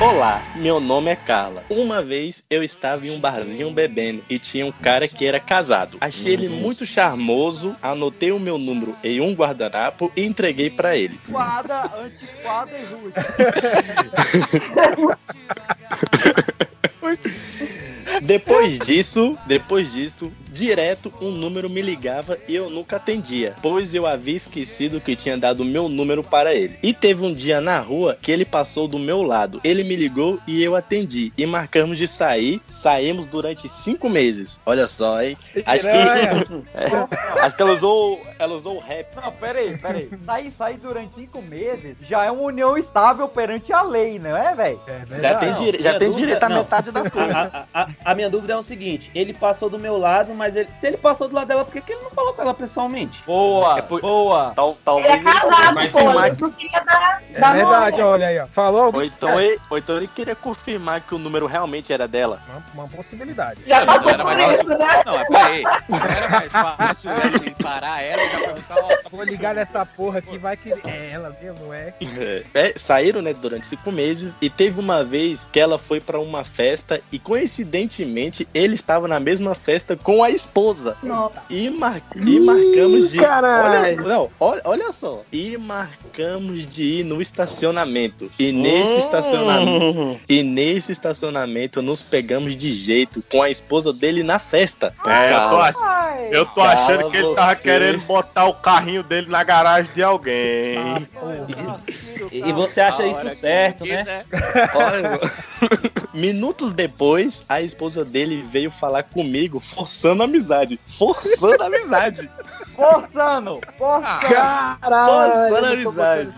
Olá, 0.00 0.42
meu 0.56 0.80
nome 0.80 1.10
é 1.10 1.14
Carla. 1.14 1.62
Uma 1.68 2.02
vez 2.02 2.42
eu 2.48 2.64
estava 2.64 3.06
em 3.06 3.10
um 3.10 3.20
barzinho 3.20 3.70
bebendo 3.70 4.24
e 4.30 4.38
tinha 4.38 4.64
um 4.64 4.72
cara 4.72 5.06
que 5.06 5.26
era 5.26 5.38
casado. 5.38 5.98
Achei 6.00 6.32
ele 6.32 6.48
muito 6.48 6.86
charmoso, 6.86 7.76
anotei 7.82 8.32
o 8.32 8.40
meu 8.40 8.56
número 8.56 8.96
em 9.04 9.20
um 9.20 9.34
guardanapo 9.34 10.10
e 10.16 10.24
entreguei 10.24 10.70
pra 10.70 10.96
ele. 10.96 11.20
Quadra, 11.30 11.92
antiquada 12.02 12.70
e 12.78 12.84
rude. 12.86 13.12
Depois 18.22 18.78
disso, 18.78 19.38
depois 19.46 19.92
disso, 19.92 20.32
direto 20.52 21.12
um 21.20 21.30
número 21.30 21.68
me 21.70 21.80
ligava 21.82 22.38
e 22.48 22.54
eu 22.54 22.68
nunca 22.70 22.96
atendia, 22.96 23.54
pois 23.62 23.94
eu 23.94 24.06
havia 24.06 24.36
esquecido 24.36 25.00
que 25.00 25.14
tinha 25.16 25.36
dado 25.38 25.64
meu 25.64 25.88
número 25.88 26.22
para 26.22 26.54
ele. 26.54 26.76
E 26.82 26.92
teve 26.92 27.24
um 27.24 27.32
dia 27.34 27.60
na 27.60 27.78
rua 27.78 28.18
que 28.20 28.30
ele 28.32 28.44
passou 28.44 28.86
do 28.88 28.98
meu 28.98 29.22
lado. 29.22 29.60
Ele 29.64 29.84
me 29.84 29.96
ligou 29.96 30.38
e 30.46 30.62
eu 30.62 30.74
atendi. 30.76 31.32
E 31.36 31.46
marcamos 31.46 31.98
de 31.98 32.06
sair. 32.06 32.60
Saímos 32.68 33.26
durante 33.26 33.68
cinco 33.68 34.08
meses. 34.08 34.60
Olha 34.66 34.86
só, 34.86 35.22
hein? 35.22 35.36
Acho 35.66 35.84
que, 35.84 35.90
É, 36.74 37.42
acho 37.44 37.56
que 37.56 37.62
ela 37.62 37.72
usou, 37.72 38.20
ela 38.38 38.54
usou 38.54 38.76
o 38.76 38.80
rap. 38.80 39.14
Não, 39.16 39.32
peraí, 39.32 39.76
peraí. 39.78 40.08
Sair, 40.24 40.50
sair 40.50 40.76
durante 40.78 41.10
cinco 41.20 41.42
meses 41.42 41.96
já 42.08 42.24
é 42.24 42.30
uma 42.30 42.42
união 42.42 42.76
estável 42.76 43.28
perante 43.28 43.72
a 43.72 43.82
lei, 43.82 44.18
não 44.18 44.36
é, 44.36 44.54
velho? 44.54 44.80
Já 45.20 45.34
tem, 45.36 45.54
dire... 45.54 45.82
já 45.82 45.98
tem 45.98 46.08
dúvida- 46.08 46.26
direito 46.26 46.42
a 46.44 46.48
não. 46.48 46.56
metade 46.58 46.90
das 46.90 47.08
coisas. 47.08 47.30
A, 47.40 47.66
a- 47.74 47.82
a- 47.82 47.88
a 48.04 48.14
minha 48.14 48.28
dúvida 48.28 48.52
é 48.52 48.56
o 48.56 48.62
seguinte: 48.62 49.10
ele 49.14 49.32
passou 49.32 49.68
do 49.70 49.78
meu 49.78 49.96
lado, 49.98 50.34
mas 50.40 50.56
ele- 50.56 50.70
se 50.74 50.86
ele 50.86 50.96
passou 50.96 51.28
do 51.28 51.34
lado 51.34 51.48
dela, 51.48 51.64
por 51.64 51.72
que, 51.72 51.82
que 51.82 51.92
ele 51.92 52.02
não 52.02 52.10
falou 52.10 52.32
com 52.32 52.40
ela 52.40 52.54
pessoalmente? 52.54 53.22
Boa, 53.26 53.80
boa. 53.82 54.52
Tal, 54.56 54.98
Ele 54.98 55.08
é 55.08 55.12
ele 55.16 55.24
casado, 55.24 55.74
vai 55.74 55.88
pô. 55.90 55.98
filmar 55.98 56.26
Ele 56.28 56.36
não 56.40 56.50
queria 56.52 56.80
dar, 56.80 57.22
É 57.34 57.38
dar 57.40 57.52
verdade, 57.54 58.00
olha 58.00 58.26
aí, 58.26 58.38
ó. 58.40 58.46
Falou 58.46 58.90
Ou 58.94 59.04
então, 59.04 59.38
ele, 59.38 59.60
ou 59.68 59.76
então 59.78 59.96
ele 59.98 60.08
queria 60.08 60.34
confirmar 60.34 61.02
que 61.02 61.14
o 61.14 61.18
número 61.18 61.46
realmente 61.46 61.92
era 61.92 62.08
dela. 62.08 62.40
uma, 62.74 62.84
uma 62.84 62.88
possibilidade. 62.88 63.60
Já 63.66 63.80
Não, 63.84 63.86
passou 63.94 64.08
era 64.10 64.24
por 64.24 64.36
mais 64.36 64.58
isso, 64.60 64.68
né? 64.68 65.02
Não, 65.04 65.14
é 65.20 65.24
peraí. 65.26 65.62
Não 65.88 65.98
era 65.98 66.28
mais 66.30 66.48
fácil 66.52 67.10
ele 67.12 67.50
parar 67.62 68.02
ela 68.02 68.22
e 68.22 68.30
já 68.30 68.38
perguntar, 68.38 68.76
ó, 68.78 69.10
Vou 69.10 69.24
ligar 69.24 69.54
nessa 69.54 69.84
porra 69.84 70.20
aqui, 70.20 70.38
vai 70.38 70.56
que 70.56 70.72
é 70.72 71.10
ela 71.12 71.36
mesmo, 71.42 71.66
não 71.66 71.74
é? 71.74 71.92
É, 72.54 72.72
saíram, 72.76 73.20
né, 73.20 73.34
durante 73.34 73.66
cinco 73.66 73.90
meses 73.92 74.36
e 74.40 74.48
teve 74.48 74.78
uma 74.80 75.02
vez 75.04 75.48
que 75.52 75.58
ela 75.60 75.78
foi 75.78 76.00
pra 76.00 76.18
uma 76.18 76.44
festa 76.44 77.00
e 77.12 77.18
coincidentemente 77.18 78.46
ele 78.54 78.74
estava 78.74 79.06
na 79.08 79.20
mesma 79.20 79.54
festa 79.54 79.96
com 79.96 80.22
a 80.22 80.29
esposa. 80.30 80.96
Nossa. 81.02 81.42
E, 81.48 81.68
mar... 81.70 82.00
e 82.14 82.40
marcamos 82.40 83.10
de. 83.10 83.18
caralho. 83.18 84.02
Olha, 84.02 84.08
não, 84.08 84.30
olha, 84.38 84.62
olha 84.64 84.92
só. 84.92 85.22
E 85.32 85.56
marcamos 85.56 86.66
de 86.66 86.82
ir 87.00 87.04
no 87.04 87.20
estacionamento. 87.20 88.30
E 88.38 88.52
nesse 88.52 88.98
estacionamento. 88.98 90.20
E 90.28 90.42
nesse 90.42 90.92
estacionamento 90.92 91.82
nos 91.82 92.02
pegamos 92.02 92.56
de 92.56 92.72
jeito 92.72 93.22
com 93.30 93.42
a 93.42 93.50
esposa 93.50 93.92
dele 93.92 94.22
na 94.22 94.38
festa. 94.38 94.94
É, 95.06 95.32
eu 95.32 95.48
tô, 95.48 95.60
ach... 95.60 95.76
Eu 96.30 96.46
tô 96.46 96.54
Cala 96.60 96.72
achando 96.72 97.10
que 97.10 97.16
ele 97.16 97.34
tava 97.34 97.54
você. 97.54 97.62
querendo 97.62 98.00
botar 98.02 98.46
o 98.46 98.54
carrinho 98.54 99.02
dele 99.02 99.28
na 99.28 99.42
garagem 99.42 99.92
de 99.92 100.02
alguém. 100.02 100.78
tiro, 102.14 102.28
E, 102.30 102.38
e 102.48 102.52
você 102.52 102.80
acha 102.80 103.02
A 103.02 103.08
isso 103.08 103.30
certo, 103.30 103.84
ele 103.84 104.02
né? 104.02 104.24
Olha, 104.74 105.20
minutos 106.14 106.72
depois, 106.72 107.44
a 107.48 107.60
esposa 107.60 108.04
dele 108.04 108.44
veio 108.50 108.70
falar 108.70 109.02
comigo, 109.04 109.58
forçando 109.60 110.19
a 110.22 110.24
amizade. 110.24 110.80
Forçando 110.86 111.62
a 111.62 111.66
amizade. 111.66 112.30
Forçando! 112.74 113.60
Forçando! 113.78 114.80
Forçando 114.80 115.66
a 115.66 115.70
amizade. 115.70 116.34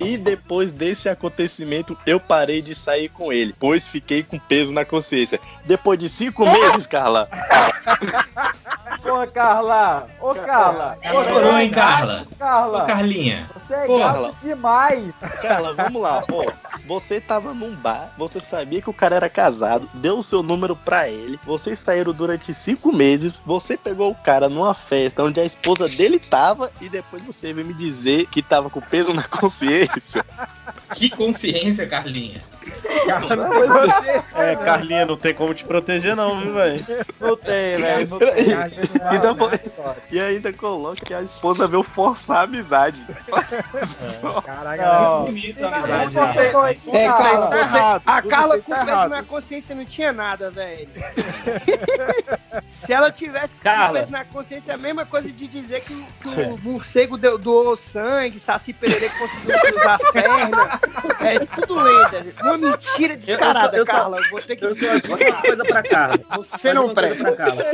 E 0.00 0.16
depois 0.16 0.72
desse 0.72 1.08
acontecimento, 1.08 1.96
eu 2.06 2.18
parei 2.20 2.62
de 2.62 2.74
sair 2.74 3.08
com 3.08 3.32
ele, 3.32 3.54
pois 3.58 3.86
fiquei 3.88 4.22
com 4.22 4.38
peso 4.38 4.72
na 4.72 4.84
consciência. 4.84 5.40
Depois 5.64 5.98
de 5.98 6.08
cinco 6.08 6.44
meses, 6.44 6.86
Carla. 6.86 7.28
Ô, 9.04 9.26
Carla! 9.32 10.06
Ô, 10.20 10.34
Carla! 10.34 10.98
Ô, 11.14 11.22
Demorou, 11.22 11.58
hein, 11.58 11.70
Carla? 11.70 12.26
Carla! 12.38 12.82
Ô, 12.82 12.86
Carlinha. 12.86 13.48
Você 13.66 13.74
é 13.74 13.86
Pô, 13.86 13.98
Carla. 13.98 14.34
demais! 14.42 15.14
Carla, 15.40 15.74
vamos 15.74 16.02
lá. 16.02 16.24
Ó, 16.30 16.44
você 16.86 17.20
tava 17.20 17.54
num 17.54 17.74
bar, 17.74 18.12
você 18.18 18.40
sabia 18.40 18.82
que 18.82 18.90
o 18.90 18.92
cara 18.92 19.16
era 19.16 19.28
casado, 19.28 19.88
deu 19.94 20.18
o 20.18 20.22
seu 20.22 20.42
número 20.42 20.74
pra 20.74 21.08
ele, 21.08 21.38
vocês 21.44 21.78
saíram 21.78 22.12
durante 22.12 22.52
cinco 22.54 22.92
meses, 22.92 23.40
você 23.44 23.76
pegou 23.76 24.10
o 24.10 24.14
cara 24.14 24.48
numa 24.48 24.74
festa 24.74 25.22
onde 25.22 25.40
a 25.40 25.44
esposa 25.44 25.88
dele 25.88 26.18
tava 26.18 26.70
e 26.80 26.88
depois 26.88 27.24
você 27.24 27.52
veio 27.52 27.66
me 27.66 27.74
dizer 27.74 28.26
que 28.26 28.42
tava 28.42 28.70
com 28.70 28.80
peso 28.80 29.12
na 29.12 29.22
consciência. 29.24 29.65
Que 30.94 31.10
consciência, 31.10 31.86
Carlinha. 31.86 32.42
É, 34.36 34.56
Carlinha, 34.56 35.06
não 35.06 35.16
tem 35.16 35.34
como 35.34 35.54
te 35.54 35.64
proteger, 35.64 36.14
não, 36.16 36.38
viu, 36.40 36.54
velho? 36.54 36.84
Não 37.20 37.36
tem, 37.36 37.76
velho. 37.76 38.08
Não 38.08 38.18
tem. 38.18 38.48
E, 38.48 38.54
ainda, 38.54 39.60
e 40.12 40.20
ainda 40.20 40.52
coloca 40.52 41.04
que 41.04 41.14
a 41.14 41.22
esposa 41.22 41.66
veio 41.66 41.82
forçar 41.82 42.38
a 42.38 42.42
amizade. 42.42 43.04
Caraca, 44.44 44.84
Não. 44.84 45.20
muito 45.22 45.32
bonito 45.32 45.64
a 45.64 45.76
amizade. 45.76 46.14
você 46.14 46.50
foi- 46.52 46.78
É, 46.92 47.08
Carla, 47.08 47.46
você- 47.50 47.56
você- 47.68 47.76
errado, 47.76 48.02
a 48.06 48.22
Carla 48.22 48.56
você 48.56 48.62
com 48.62 48.72
tá 48.72 49.08
na 49.08 49.22
consciência 49.22 49.74
não 49.74 49.84
tinha 49.84 50.12
nada, 50.12 50.50
velho. 50.50 50.88
Se 52.72 52.92
ela 52.92 53.10
tivesse 53.10 53.54
com 53.56 53.62
Carla. 53.62 54.00
peso 54.00 54.10
na 54.10 54.24
consciência, 54.24 54.72
é 54.72 54.74
a 54.74 54.78
mesma 54.78 55.04
coisa 55.06 55.30
de 55.30 55.46
dizer 55.46 55.80
que, 55.82 55.92
o- 55.94 56.06
que 56.20 56.28
o 56.28 56.58
morcego 56.62 57.16
deu, 57.16 57.38
doou 57.38 57.76
sangue, 57.76 58.38
Saci 58.38 58.72
Pereira 58.72 59.06
conseguiu 59.18 59.58
cruzar 59.60 59.94
as 60.00 60.10
pernas. 60.10 60.80
É 61.20 61.38
tudo 61.40 61.74
lenda. 61.80 62.26
Uma 62.42 62.56
mentira 62.76 63.16
descarada, 63.16 63.76
eu 63.76 63.86
só- 63.86 63.92
Carla. 63.92 64.18
Eu 64.18 64.30
vou 64.30 64.40
ter 64.40 64.56
que 64.56 64.64
Eu 64.64 64.74
só 64.74 64.94
digo 64.94 65.14
uma 65.14 65.42
coisa 65.42 65.64
pra 65.64 65.82
Carla. 65.82 66.18
Você 66.36 66.72
não 66.74 66.84
Uma 66.86 66.94
presta. 66.94 67.24
pra 67.24 67.36
Carla. 67.36 67.64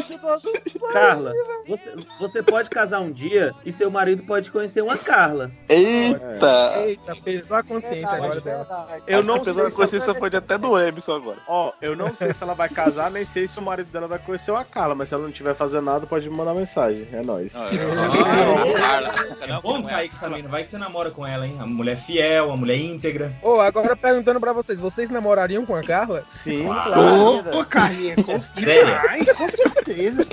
Carla, 0.93 1.33
você, 1.67 1.93
você 2.19 2.43
pode 2.43 2.71
casar 2.71 3.01
um 3.01 3.11
dia 3.11 3.53
e 3.65 3.73
seu 3.73 3.91
marido 3.91 4.23
pode 4.25 4.51
conhecer 4.51 4.83
uma 4.83 4.97
Carla. 4.99 5.51
Eita! 5.69 6.75
Eita, 6.85 7.17
pesou 7.25 7.57
a 7.57 7.63
consciência 7.63 8.09
agora 8.17 8.41
dela. 8.41 8.89
Eu 9.07 9.19
Acho 9.21 9.29
não 9.29 9.45
sei 9.45 9.63
na 9.63 9.71
consciência 9.71 10.15
pode 10.15 10.37
até 10.37 10.59
do 10.59 10.79
Emerson 10.79 11.13
agora. 11.15 11.39
Ó, 11.49 11.73
eu 11.81 11.97
não 11.97 12.15
sei 12.15 12.33
se 12.33 12.43
ela 12.43 12.55
vai 12.55 12.69
casar, 12.69 13.11
nem 13.11 13.25
sei 13.25 13.49
se 13.49 13.59
o 13.59 13.63
marido 13.63 13.91
dela 13.91 14.07
vai 14.09 14.19
conhecer 14.19 14.51
uma 14.51 14.65
Carla, 14.65 14.95
mas 14.95 15.09
se 15.09 15.15
ela 15.15 15.23
não 15.23 15.31
estiver 15.31 15.55
fazendo 15.55 15.85
nada, 15.85 16.07
pode 16.07 16.29
me 16.29 16.37
mandar 16.37 16.55
mensagem. 16.55 17.07
É 17.13 17.23
nóis. 17.23 17.55
É 19.41 19.61
bom 19.61 19.85
sair 19.85 20.09
com 20.09 20.17
essa 20.17 20.29
menina. 20.29 20.49
Vai 20.49 20.65
que 20.65 20.71
você 20.71 20.79
namora 20.79 21.11
com 21.11 21.27
ela, 21.27 21.47
hein? 21.47 21.57
A 21.61 21.67
mulher 21.67 21.97
fiel, 21.99 22.51
a 22.53 22.57
mulher 22.57 22.77
íntegra. 22.77 23.33
Ô, 23.43 23.61
agora 23.61 23.97
perguntando 23.97 24.41
pra 24.41 24.53
vocês, 24.53 24.79
vocês 24.79 24.92
namorariam 25.11 25.65
com 25.65 25.75
a 25.75 25.83
Carla? 25.83 26.25
Sim, 26.31 26.67
Ô, 26.67 27.59
ô, 27.59 27.65
Carlinha, 27.65 28.17
com 28.17 28.41
Sério? 28.41 28.95
Ai, 29.09 29.25
com 29.25 29.49
certeza. 29.51 30.27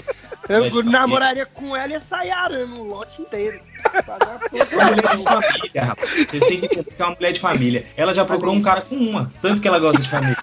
Eu 0.49 0.83
namoraria 0.83 1.45
com 1.45 1.75
ela 1.75 1.89
e 1.89 1.91
ia 1.91 1.99
sair 1.99 2.31
arando 2.31 2.81
o 2.81 2.83
lote 2.83 3.21
inteiro. 3.21 3.59
É 3.93 4.75
uma 4.75 4.91
mulher 4.91 5.15
de 5.15 5.23
família, 5.23 5.83
rapaz. 5.85 6.09
Vocês 6.09 6.45
têm 6.45 6.61
que 6.61 6.83
que 6.83 7.01
é 7.01 7.05
uma 7.05 7.15
mulher 7.15 7.31
de 7.31 7.39
família. 7.39 7.85
Ela 7.95 8.13
já 8.13 8.25
procurou 8.25 8.55
um 8.55 8.61
cara 8.61 8.81
com 8.81 8.95
uma. 8.95 9.31
Tanto 9.41 9.61
que 9.61 9.67
ela 9.67 9.79
gosta 9.79 10.01
de 10.01 10.09
família. 10.09 10.37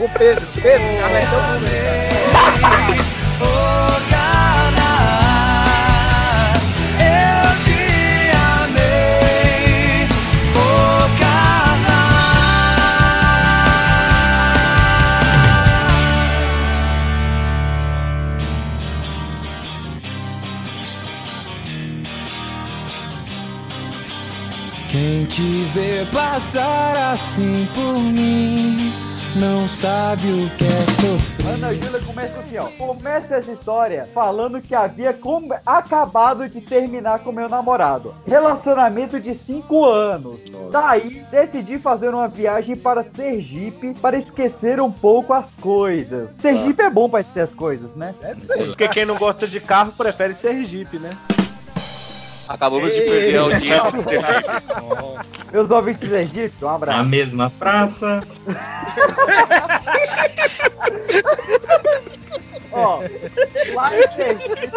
Ô, 0.00 0.08
Pedro, 0.18 0.46
Pedro, 0.62 0.86
Carla 1.00 1.18
é 3.00 3.13
assim 27.24 27.66
por 27.74 27.94
mim 27.98 28.92
não 29.34 29.66
sabe 29.66 30.28
o 30.30 30.50
que 30.50 30.64
é 30.64 30.80
sofrer. 31.00 31.54
Ana 31.54 31.74
Júlia 31.74 32.00
começa 32.06 32.38
assim, 32.38 32.56
ó. 32.58 32.66
Começa 32.78 33.34
essa 33.34 33.50
história 33.50 34.08
falando 34.14 34.60
que 34.62 34.74
havia 34.74 35.12
com- 35.12 35.48
acabado 35.66 36.48
de 36.48 36.60
terminar 36.60 37.18
com 37.20 37.32
meu 37.32 37.48
namorado. 37.48 38.14
Relacionamento 38.26 39.18
de 39.18 39.34
5 39.34 39.84
anos. 39.86 40.36
Daí, 40.70 41.24
decidi 41.32 41.78
fazer 41.80 42.10
uma 42.10 42.28
viagem 42.28 42.76
para 42.76 43.02
Sergipe 43.02 43.94
para 43.94 44.16
esquecer 44.18 44.80
um 44.80 44.92
pouco 44.92 45.32
as 45.32 45.50
coisas. 45.52 46.30
Sergipe 46.40 46.82
é 46.82 46.90
bom 46.90 47.08
para 47.08 47.22
esquecer 47.22 47.40
as 47.40 47.54
coisas, 47.54 47.96
né? 47.96 48.14
Porque 48.56 48.86
quem 48.86 49.04
não 49.04 49.16
gosta 49.16 49.48
de 49.48 49.58
carro 49.60 49.90
prefere 49.96 50.34
Sergipe, 50.34 50.98
né? 51.00 51.16
Acabamos 52.48 52.92
de 52.92 53.00
perder 53.02 53.38
a 53.38 53.42
audiência. 53.42 53.82
Meus 55.52 55.70
ouvintes 55.70 56.08
Sergipe, 56.08 56.64
um 56.64 56.68
abraço. 56.68 56.98
Na 56.98 57.04
mesma 57.04 57.50
praça. 57.50 58.22
Ó, 62.74 62.98
lá 63.72 63.96
em 63.96 64.08
Sergipe, 64.16 64.68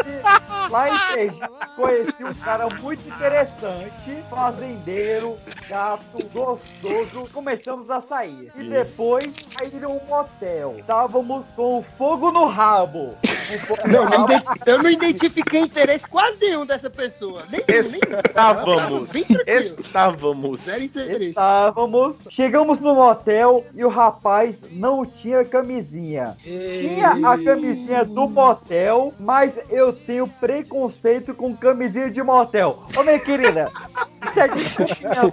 lá 0.70 0.88
em 0.88 0.98
Sergipe, 1.14 1.50
conheci 1.76 2.24
um 2.24 2.34
cara 2.36 2.70
muito 2.80 3.10
interessante, 3.10 4.24
fazendeiro, 4.30 5.36
gato, 5.68 6.24
gostoso. 6.32 7.28
Começamos 7.34 7.90
a 7.90 8.00
sair. 8.02 8.52
E 8.56 8.70
depois 8.70 9.36
sair 9.58 9.84
um 9.88 10.00
motel. 10.08 10.76
Estávamos 10.78 11.44
com 11.56 11.84
fogo 11.98 12.32
no 12.32 12.46
rabo. 12.46 13.18
Um 13.52 13.60
fogo 13.60 13.88
no 13.88 14.04
rabo. 14.04 14.34
eu 14.68 14.84
não 14.84 14.92
identifiquei 14.92 15.62
interesse 15.62 16.08
quase 16.08 16.38
nenhum 16.40 16.68
dessa 16.68 16.92
pessoa. 16.92 17.46
Estávamos. 17.68 19.14
Estávamos. 19.48 20.62
Zero 20.62 20.84
interesse. 20.84 21.30
Estávamos, 21.30 22.18
chegamos 22.30 22.80
no 22.80 22.96
motel 22.96 23.66
e 23.74 23.84
o 23.84 23.90
rapaz 23.90 24.56
não 24.72 25.06
tinha 25.06 25.44
camisinha. 25.46 26.36
Tinha 26.44 27.12
a 27.12 27.38
camisinha 27.44 28.06
do 28.06 28.28
motel, 28.30 29.14
mas 29.20 29.54
eu 29.70 29.94
tenho 29.94 30.28
preconceito 30.28 31.34
com 31.34 31.56
camisinha 31.56 32.10
de 32.10 32.22
motel. 32.22 32.84
Ô, 32.96 33.04
minha 33.04 33.20
querida, 33.20 33.70
isso 34.56 34.80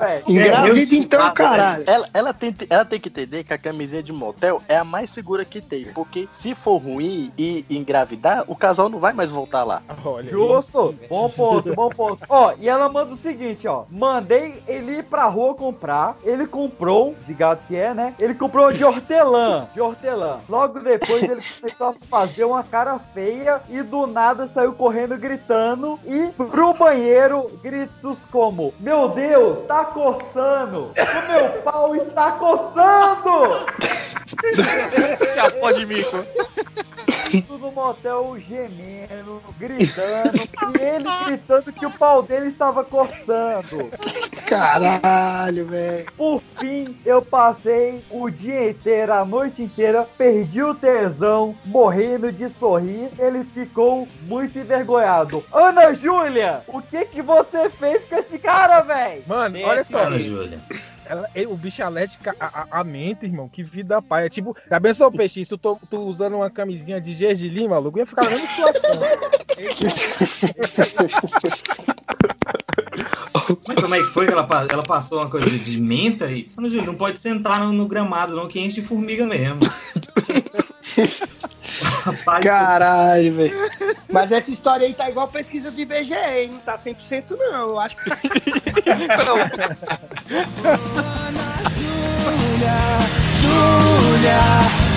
é. 0.02 0.22
Engravida 0.26 0.94
então, 0.94 1.34
caralho. 1.34 1.84
Ela, 1.86 2.08
ela, 2.12 2.34
tem, 2.34 2.54
ela 2.68 2.84
tem 2.84 3.00
que 3.00 3.08
entender 3.08 3.44
que 3.44 3.52
a 3.52 3.58
camisinha 3.58 4.02
de 4.02 4.12
motel 4.12 4.62
é 4.68 4.76
a 4.76 4.84
mais 4.84 5.10
segura 5.10 5.44
que 5.44 5.60
tem. 5.60 5.86
Porque 5.92 6.28
se 6.30 6.54
for 6.54 6.78
ruim 6.78 7.32
e 7.38 7.64
engravidar, 7.70 8.44
o 8.46 8.56
casal 8.56 8.88
não 8.88 8.98
vai 8.98 9.12
mais 9.12 9.30
voltar 9.30 9.64
lá. 9.64 9.82
Olha. 10.04 10.28
Justo, 10.28 10.94
bom 11.08 11.28
ponto, 11.28 11.74
bom 11.74 11.88
ponto. 11.88 12.24
Ó, 12.28 12.54
e 12.58 12.68
ela 12.68 12.88
manda 12.88 13.12
o 13.12 13.16
seguinte, 13.16 13.66
ó. 13.66 13.84
Mandei 13.90 14.62
ele 14.66 14.98
ir 14.98 15.04
pra 15.04 15.26
rua 15.26 15.54
comprar. 15.54 16.16
Ele 16.22 16.46
comprou, 16.46 17.14
de 17.26 17.34
gato 17.34 17.66
que 17.66 17.76
é, 17.76 17.94
né? 17.94 18.14
Ele 18.18 18.34
comprou 18.34 18.72
de 18.72 18.84
hortelã, 18.84 19.68
de 19.72 19.80
hortelã. 19.80 20.38
Logo 20.48 20.80
depois 20.80 21.22
ele 21.22 21.40
começou 21.40 21.88
a 21.88 21.94
fazer 22.08 22.44
uma 22.44 22.62
cara 22.62 22.98
feia 22.98 23.60
e 23.68 23.82
do 23.82 24.06
nada 24.06 24.46
saiu 24.48 24.72
correndo 24.72 25.16
gritando 25.16 25.98
e 26.04 26.30
pro 26.32 26.74
banheiro 26.74 27.50
gritos 27.62 28.18
como: 28.30 28.73
Meu 28.80 29.08
Deus, 29.08 29.66
tá 29.66 29.84
coçando! 29.84 30.90
O 30.90 31.32
meu 31.32 31.62
pau 31.62 31.94
está 31.96 32.32
coçando! 32.32 33.66
Chapó 35.34 35.70
de 35.72 35.86
mico. 35.86 36.24
Tudo 37.46 37.58
no 37.58 37.72
motel 37.72 38.36
gemendo, 38.38 39.42
gritando, 39.58 40.36
e 40.36 40.82
ele 40.82 41.04
gritando 41.26 41.72
que 41.72 41.84
o 41.84 41.90
pau 41.90 42.22
dele 42.22 42.48
estava 42.48 42.84
coçando. 42.84 43.90
Caralho, 44.46 45.66
velho. 45.66 46.06
Por 46.16 46.40
fim, 46.60 46.96
eu 47.04 47.20
passei 47.20 48.04
o 48.10 48.30
dia 48.30 48.70
inteiro, 48.70 49.12
a 49.12 49.24
noite 49.24 49.62
inteira, 49.62 50.06
perdi 50.16 50.62
o 50.62 50.74
tesão, 50.74 51.56
morrendo 51.64 52.30
de 52.30 52.48
sorrir. 52.48 53.10
Ele 53.18 53.44
ficou 53.52 54.06
muito 54.22 54.58
envergonhado. 54.58 55.44
Ana 55.52 55.92
Júlia, 55.92 56.62
o 56.68 56.80
que 56.80 57.04
que 57.06 57.22
você 57.22 57.68
fez 57.70 58.04
com 58.04 58.16
esse 58.16 58.38
cara, 58.38 58.80
velho? 58.82 59.22
Mano, 59.26 59.58
olha 59.62 59.82
só. 59.82 60.04
Ana 60.04 60.18
Júlia. 60.18 60.60
Ela, 61.06 61.28
o 61.48 61.56
bicho 61.56 61.82
alérgico 61.82 62.24
a, 62.40 62.66
a, 62.70 62.80
a 62.80 62.84
mente, 62.84 63.24
irmão. 63.26 63.48
Que 63.48 63.62
vida 63.62 64.00
pai. 64.00 64.26
É 64.26 64.28
tipo, 64.28 64.56
já 64.70 64.80
pensou, 64.80 65.10
peixe? 65.12 65.44
Tu, 65.44 65.58
tô- 65.58 65.78
tu 65.90 65.98
usando 65.98 66.36
uma 66.36 66.50
camisinha 66.50 67.00
de 67.00 67.12
gergelim, 67.12 67.68
maluco, 67.68 67.98
ia 67.98 68.06
ficar 68.06 68.24
mesma 68.28 68.46
situação. 68.46 69.00
Mas 73.66 73.76
como 73.82 73.94
é 73.94 73.98
que 73.98 74.04
foi 74.06 74.26
que 74.26 74.32
ela, 74.32 74.48
ela 74.70 74.82
passou 74.82 75.18
uma 75.18 75.28
coisa 75.30 75.50
de 75.50 75.80
menta 75.80 76.30
e. 76.30 76.46
Júlio, 76.58 76.86
não 76.86 76.94
pode 76.94 77.18
sentar 77.18 77.60
no, 77.60 77.72
no 77.72 77.86
gramado, 77.86 78.34
não, 78.34 78.48
que 78.48 78.60
enche 78.60 78.80
de 78.80 78.86
formiga 78.86 79.26
mesmo. 79.26 79.60
Caralho, 82.42 83.32
velho. 83.34 83.70
Mas 84.10 84.32
essa 84.32 84.50
história 84.50 84.86
aí 84.86 84.94
tá 84.94 85.10
igual 85.10 85.28
pesquisa 85.28 85.70
do 85.70 85.80
IBGE, 85.80 86.14
hein? 86.14 86.50
Não 86.52 86.58
tá 86.60 86.76
100% 86.76 87.36
não. 87.36 87.70
Eu 87.70 87.80
acho 87.80 87.96
que 87.96 88.10
tá. 88.10 88.16
Júlia, 93.44 94.40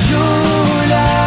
Júlia, 0.08 0.98
uau, 0.98 1.27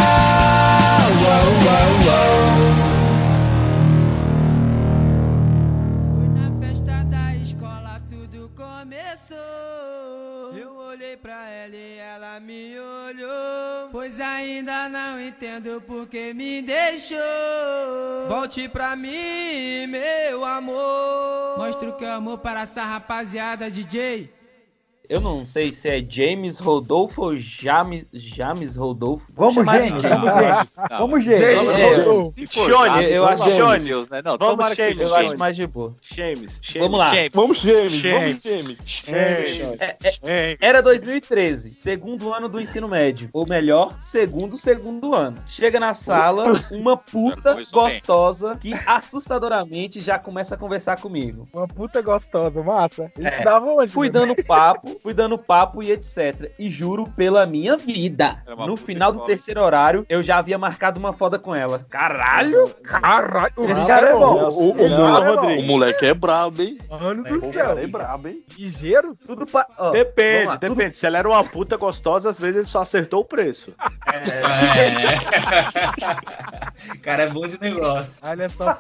Pois 14.20 14.28
ainda 14.28 14.86
não 14.90 15.18
entendo 15.18 15.80
por 15.80 16.06
que 16.06 16.34
me 16.34 16.60
deixou. 16.60 17.16
Volte 18.28 18.68
pra 18.68 18.94
mim, 18.94 19.86
meu 19.86 20.44
amor. 20.44 21.56
Mostra 21.56 21.88
o 21.88 21.96
que 21.96 22.04
é 22.04 22.10
amor 22.10 22.36
para 22.36 22.60
essa 22.60 22.84
rapaziada, 22.84 23.70
DJ. 23.70 24.30
Eu 25.10 25.20
não 25.20 25.44
sei 25.44 25.72
se 25.72 25.88
é 25.88 26.00
James 26.08 26.60
Rodolfo 26.60 27.20
ou 27.20 27.36
James, 27.36 28.06
James 28.12 28.76
Rodolfo. 28.76 29.26
Vamos, 29.34 29.68
gente, 29.68 29.98
James. 29.98 30.02
vamos, 30.04 30.32
gente. 30.32 30.88
Não. 30.88 30.98
Vamos, 30.98 31.24
gente. 31.24 31.42
É, 31.42 31.54
Vamos, 31.56 31.74
é, 31.74 31.94
Rodolfo. 31.96 32.34
Shone, 32.48 33.10
eu 33.10 33.26
acho 33.26 33.44
né? 34.08 34.22
Não, 34.24 34.38
Vamos, 34.38 34.76
James, 34.76 34.76
James. 34.76 35.10
eu 35.10 35.16
acho 35.16 35.36
mais 35.36 35.56
de 35.56 35.66
boa. 35.66 35.96
James, 36.00 36.60
Vamos 36.78 36.96
lá. 36.96 37.10
Vamos, 37.32 37.58
James. 37.58 37.94
James. 37.94 38.40
Vamos, 38.40 38.42
James. 38.44 38.78
James. 39.56 39.80
É, 39.80 39.94
é, 40.22 40.56
era 40.60 40.80
2013, 40.80 41.74
segundo 41.74 42.32
ano 42.32 42.48
do 42.48 42.60
ensino 42.60 42.86
médio. 42.86 43.30
Ou 43.32 43.44
melhor, 43.48 43.96
segundo 43.98 44.56
segundo 44.56 45.12
ano. 45.12 45.38
Chega 45.48 45.80
na 45.80 45.92
sala, 45.92 46.44
uma 46.70 46.96
puta 46.96 47.56
gostosa 47.72 48.56
que 48.62 48.72
assustadoramente 48.86 50.00
já 50.00 50.20
começa 50.20 50.54
a 50.54 50.58
conversar 50.58 51.00
comigo. 51.00 51.48
Uma 51.52 51.66
puta 51.66 52.00
gostosa, 52.00 52.62
massa. 52.62 53.10
Ele 53.18 53.26
É. 53.26 53.30
estudava 53.32 53.66
onde? 53.66 53.92
Fui 53.92 54.08
dando 54.08 54.36
papo, 54.44 54.99
fui 55.02 55.14
dando 55.14 55.36
papo 55.38 55.82
e 55.82 55.90
etc. 55.90 56.52
E 56.58 56.68
juro 56.68 57.06
pela 57.16 57.46
minha 57.46 57.76
vida. 57.76 58.42
No 58.66 58.76
final 58.76 59.12
do 59.12 59.20
terceiro 59.20 59.60
horário, 59.62 60.04
eu 60.08 60.22
já 60.22 60.38
havia 60.38 60.58
marcado 60.58 60.98
uma 60.98 61.12
foda 61.12 61.38
com 61.38 61.54
ela. 61.54 61.86
Caralho! 61.90 62.68
Caralho! 62.82 63.52
Esse 63.58 63.86
cara 63.86 64.10
é 64.10 64.12
bom. 64.12 64.48
O, 64.50 64.76
o, 64.76 64.86
é 64.86 65.36
bom. 65.36 65.56
o 65.58 65.62
moleque 65.62 66.06
é 66.06 66.14
brabo, 66.14 66.62
hein? 66.62 66.78
Mano 66.88 67.22
O 67.22 67.40
do 67.40 67.52
céu. 67.52 67.66
cara 67.66 67.82
é 67.82 67.86
brabo, 67.86 68.28
hein? 68.28 68.42
Ligeiro? 68.58 69.16
Tudo 69.26 69.46
ó, 69.54 69.64
vamos 69.78 69.92
Depende, 69.92 70.46
lá, 70.46 70.56
tudo- 70.58 70.74
depende. 70.74 70.98
Se 70.98 71.06
ela 71.06 71.18
era 71.18 71.28
uma 71.28 71.42
puta 71.44 71.76
gostosa, 71.76 72.30
às 72.30 72.38
vezes 72.38 72.56
ele 72.56 72.66
só 72.66 72.82
acertou 72.82 73.20
o 73.20 73.24
preço. 73.24 73.72
É. 74.06 74.20
cara 77.02 77.24
é 77.24 77.28
bom 77.28 77.46
de 77.46 77.60
negócio. 77.60 78.10
Olha 78.22 78.48
só. 78.48 78.78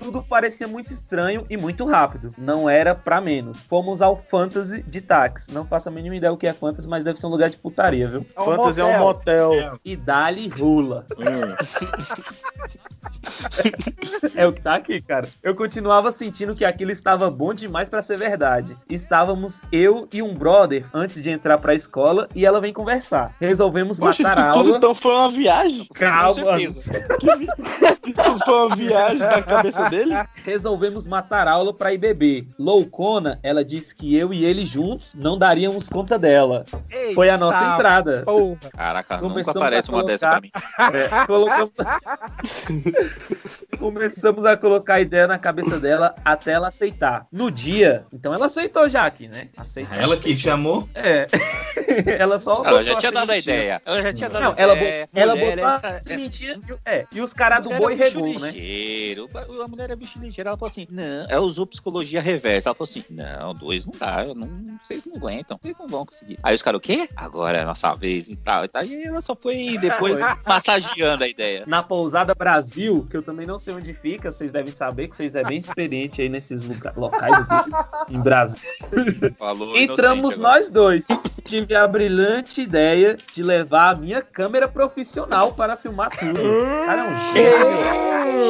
Tudo 0.00 0.22
parecia 0.22 0.66
muito 0.68 0.92
estranho 0.92 1.46
e 1.48 1.56
muito 1.56 1.84
rápido. 1.86 2.32
Não 2.38 2.68
era 2.68 2.94
pra 2.94 3.20
menos. 3.20 3.66
Fomos 3.66 4.02
ao 4.02 4.16
Fantasy 4.16 4.82
de 4.82 5.00
táxi. 5.00 5.52
Não 5.52 5.64
faço 5.64 5.88
a 5.88 5.92
mínima 5.92 6.16
ideia 6.16 6.32
o 6.32 6.36
que 6.36 6.46
é 6.46 6.52
Fantasy, 6.52 6.88
mas 6.88 7.04
deve 7.04 7.18
ser 7.18 7.26
um 7.26 7.30
lugar 7.30 7.50
de 7.50 7.56
putaria, 7.56 8.08
viu? 8.08 8.26
É 8.36 8.40
um 8.40 8.44
Fantasy 8.44 8.80
é 8.80 8.84
um 8.84 8.98
motel. 8.98 9.78
E 9.84 9.96
dali 9.96 10.48
rula. 10.48 11.06
É 14.34 14.46
o 14.46 14.52
que 14.52 14.60
tá 14.60 14.74
aqui, 14.74 15.00
cara. 15.00 15.28
Eu 15.42 15.54
continuava 15.54 16.10
sentindo 16.12 16.54
que 16.54 16.64
aquilo 16.64 16.90
estava 16.90 17.30
bom 17.30 17.54
demais 17.54 17.88
pra 17.88 18.02
ser 18.02 18.18
verdade. 18.18 18.76
Estávamos 18.88 19.60
eu 19.72 20.08
e 20.12 20.22
um 20.22 20.34
brother 20.34 20.84
antes 20.92 21.22
de 21.22 21.30
entrar 21.30 21.58
pra 21.58 21.74
escola 21.74 22.28
e 22.34 22.44
ela 22.44 22.60
vem 22.60 22.72
conversar. 22.72 23.34
Resolvemos 23.40 23.98
Poxa, 23.98 24.22
matar 24.22 24.32
isso 24.40 24.48
a 24.48 24.52
tudo 24.52 24.66
aula. 24.66 24.76
então 24.78 24.94
foi 24.94 25.12
uma 25.14 25.30
viagem. 25.30 25.86
Calma. 25.94 26.56
Certeza. 27.20 27.54
Isso 28.04 28.44
foi 28.44 28.66
uma 28.66 28.76
viagem 28.76 29.18
na 29.18 29.40
cabeça 29.42 29.88
dele? 29.88 30.14
Resolvemos 30.44 31.06
matar 31.06 31.48
aula 31.48 31.72
pra 31.72 31.92
ir 31.92 31.98
beber. 31.98 32.46
Loucona, 32.58 33.38
ela 33.42 33.64
disse 33.64 33.94
que 33.94 34.14
eu 34.14 34.32
e 34.34 34.44
ele 34.44 34.66
juntos 34.66 35.14
não 35.14 35.38
daríamos 35.38 35.88
conta 35.88 36.18
dela. 36.18 36.64
Foi 37.14 37.30
a 37.30 37.38
nossa 37.38 37.58
Eita 37.62 37.74
entrada. 37.74 38.22
Porra. 38.24 38.58
Caraca, 38.76 39.16
nunca 39.16 39.28
Começamos 39.28 39.56
aparece 39.56 39.90
a 39.90 39.92
uma 39.94 40.04
dessa 40.04 40.28
pra 40.28 40.40
colocar- 40.40 40.42
mim. 40.42 40.50
É, 40.94 41.26
colocamos... 41.26 41.72
Começamos 43.78 44.44
a 44.44 44.56
colocar 44.56 44.94
a 44.94 45.00
ideia 45.00 45.26
na 45.26 45.38
cabeça 45.38 45.78
dela 45.80 46.14
até 46.24 46.52
ela 46.52 46.68
aceitar. 46.68 47.26
No 47.32 47.50
dia, 47.50 48.04
então 48.12 48.32
ela 48.34 48.46
aceitou 48.46 48.88
já 48.88 49.04
aqui, 49.06 49.28
né? 49.28 49.48
Aceitou. 49.56 49.96
Ela 49.96 50.16
que 50.16 50.36
chamou? 50.36 50.88
É. 50.94 51.26
ela 52.18 52.38
só. 52.38 52.62
Ela 52.64 52.82
já 52.82 52.96
tinha 52.96 53.12
dado 53.12 53.30
a 53.30 53.38
ideia. 53.38 53.82
Ela 53.84 54.02
já 54.02 54.12
tinha 54.12 54.28
dado 54.28 54.42
Não, 54.42 54.50
a 54.52 54.54
ela, 54.56 54.74
ideia. 54.76 55.08
ela 55.14 55.36
botou 55.36 55.64
a 55.64 55.80
é- 55.84 56.02
sementinha 56.02 56.60
e, 56.68 56.72
o- 56.72 56.78
é, 57.12 57.16
e 57.16 57.20
os 57.20 57.32
caras 57.32 57.62
do 57.62 57.70
boi 57.70 57.94
é 57.94 57.96
bicho 57.96 58.22
regou, 58.22 58.40
né? 58.40 58.50
ligeiro. 58.50 59.28
A 59.62 59.68
mulher 59.68 59.90
é 59.90 59.96
bicho 59.96 60.18
ligeiro. 60.18 60.48
Ela 60.48 60.56
falou 60.56 60.70
assim: 60.70 60.86
não. 60.90 61.26
Ela 61.28 61.40
usou 61.40 61.66
psicologia 61.66 62.20
reversa. 62.20 62.68
Ela 62.68 62.74
falou 62.74 62.90
assim: 62.90 63.04
não, 63.10 63.54
dois 63.54 63.84
não 63.84 63.92
dá. 63.98 64.24
eu 64.24 64.34
Não, 64.34 64.78
vocês 64.82 65.04
não 65.06 65.16
aguentam. 65.16 65.58
Vocês 65.62 65.76
não 65.78 65.86
vão 65.86 66.06
conseguir. 66.06 66.38
Aí 66.42 66.54
os 66.54 66.62
caras, 66.62 66.78
o 66.78 66.80
quê? 66.80 67.08
Agora 67.16 67.58
é 67.58 67.62
a 67.62 67.66
nossa 67.66 67.94
vez 67.94 68.28
e 68.28 68.36
tal. 68.36 68.64
E 68.64 68.68
tal. 68.68 68.84
E 68.84 69.04
ela 69.04 69.22
só 69.22 69.34
foi 69.34 69.76
depois 69.80 70.18
massageando 70.46 71.24
a 71.24 71.28
ideia. 71.28 71.64
Na 71.66 71.82
pousada 71.82 72.34
Brasil, 72.34 73.06
que 73.10 73.16
eu 73.16 73.22
também 73.22 73.46
não 73.46 73.58
sei 73.58 73.74
onde 73.74 73.92
fica, 73.94 74.30
vocês 74.30 74.52
devem 74.52 74.72
saber 74.72 75.08
que 75.08 75.16
vocês 75.16 75.34
é 75.34 75.44
bem 75.44 75.58
experiente 75.58 76.22
aí 76.22 76.28
nesses 76.28 76.64
locais 76.96 77.32
aqui 77.34 77.70
em 78.14 78.20
Brasil. 78.20 78.60
Falou 79.38 79.76
Entramos 79.76 80.38
nós 80.38 80.70
dois. 80.70 81.06
Tive 81.44 81.74
a 81.74 81.86
brilhante 81.86 82.62
ideia 82.62 83.16
de 83.32 83.42
levar 83.42 83.90
a 83.90 83.94
minha 83.94 84.22
câmera 84.22 84.66
profissional 84.66 85.52
para 85.52 85.76
filmar 85.76 86.10
tudo. 86.16 86.40
Cara, 86.94 87.00
é 87.00 87.04
um 87.08 87.32
gênio. 87.34 87.74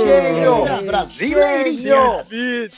Gênio! 0.04 0.84
Brasil, 0.84 1.38
Gênio! 1.38 1.96
Gênio! 2.26 2.70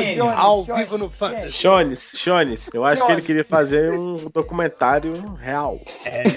Gênio! 0.00 0.28
Ao 0.30 0.62
vivo 0.62 0.96
no 0.96 1.10
Fantasy. 1.10 1.50
Shones, 1.52 2.12
Shones, 2.16 2.70
eu 2.72 2.84
acho 2.84 3.04
que 3.04 3.10
ele 3.12 3.22
queria 3.22 3.44
fazer 3.44 3.98
um 3.98 4.14
documentário 4.32 5.12
real. 5.40 5.80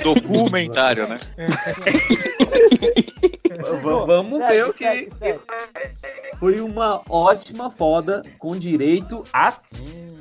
Documentário, 0.04 1.08
né? 1.08 1.20
V- 1.38 1.46
Vamos 4.08 4.40
ver 4.48 4.66
o 4.66 4.74
que. 4.74 5.10
Foi 6.40 6.60
uma 6.60 7.02
ótima 7.10 7.70
foda 7.72 8.22
com 8.40 8.58
direito 8.58 9.24
a. 9.32 9.54
Hum. 9.80 10.16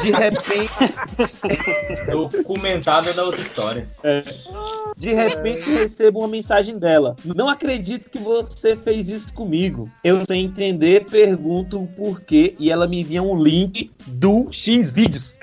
De 0.00 0.10
repente. 0.10 0.70
Documentada 2.10 3.12
da 3.12 3.24
outra 3.24 3.40
história. 3.40 3.86
De 4.96 5.12
repente 5.12 5.70
recebo 5.70 6.20
uma 6.20 6.28
mensagem 6.28 6.78
dela. 6.78 7.14
Não 7.24 7.48
acredito 7.48 8.10
que 8.10 8.18
você 8.18 8.74
fez 8.76 9.08
isso 9.08 9.32
comigo. 9.32 9.88
Eu 10.02 10.22
sem 10.26 10.44
entender, 10.44 11.04
pergunto 11.04 11.80
o 11.82 11.86
porquê 11.86 12.54
e 12.58 12.70
ela 12.70 12.86
me 12.86 13.00
envia 13.00 13.22
um 13.22 13.40
link 13.40 13.90
do 14.06 14.48
X 14.50 14.90
vídeos. 14.90 15.38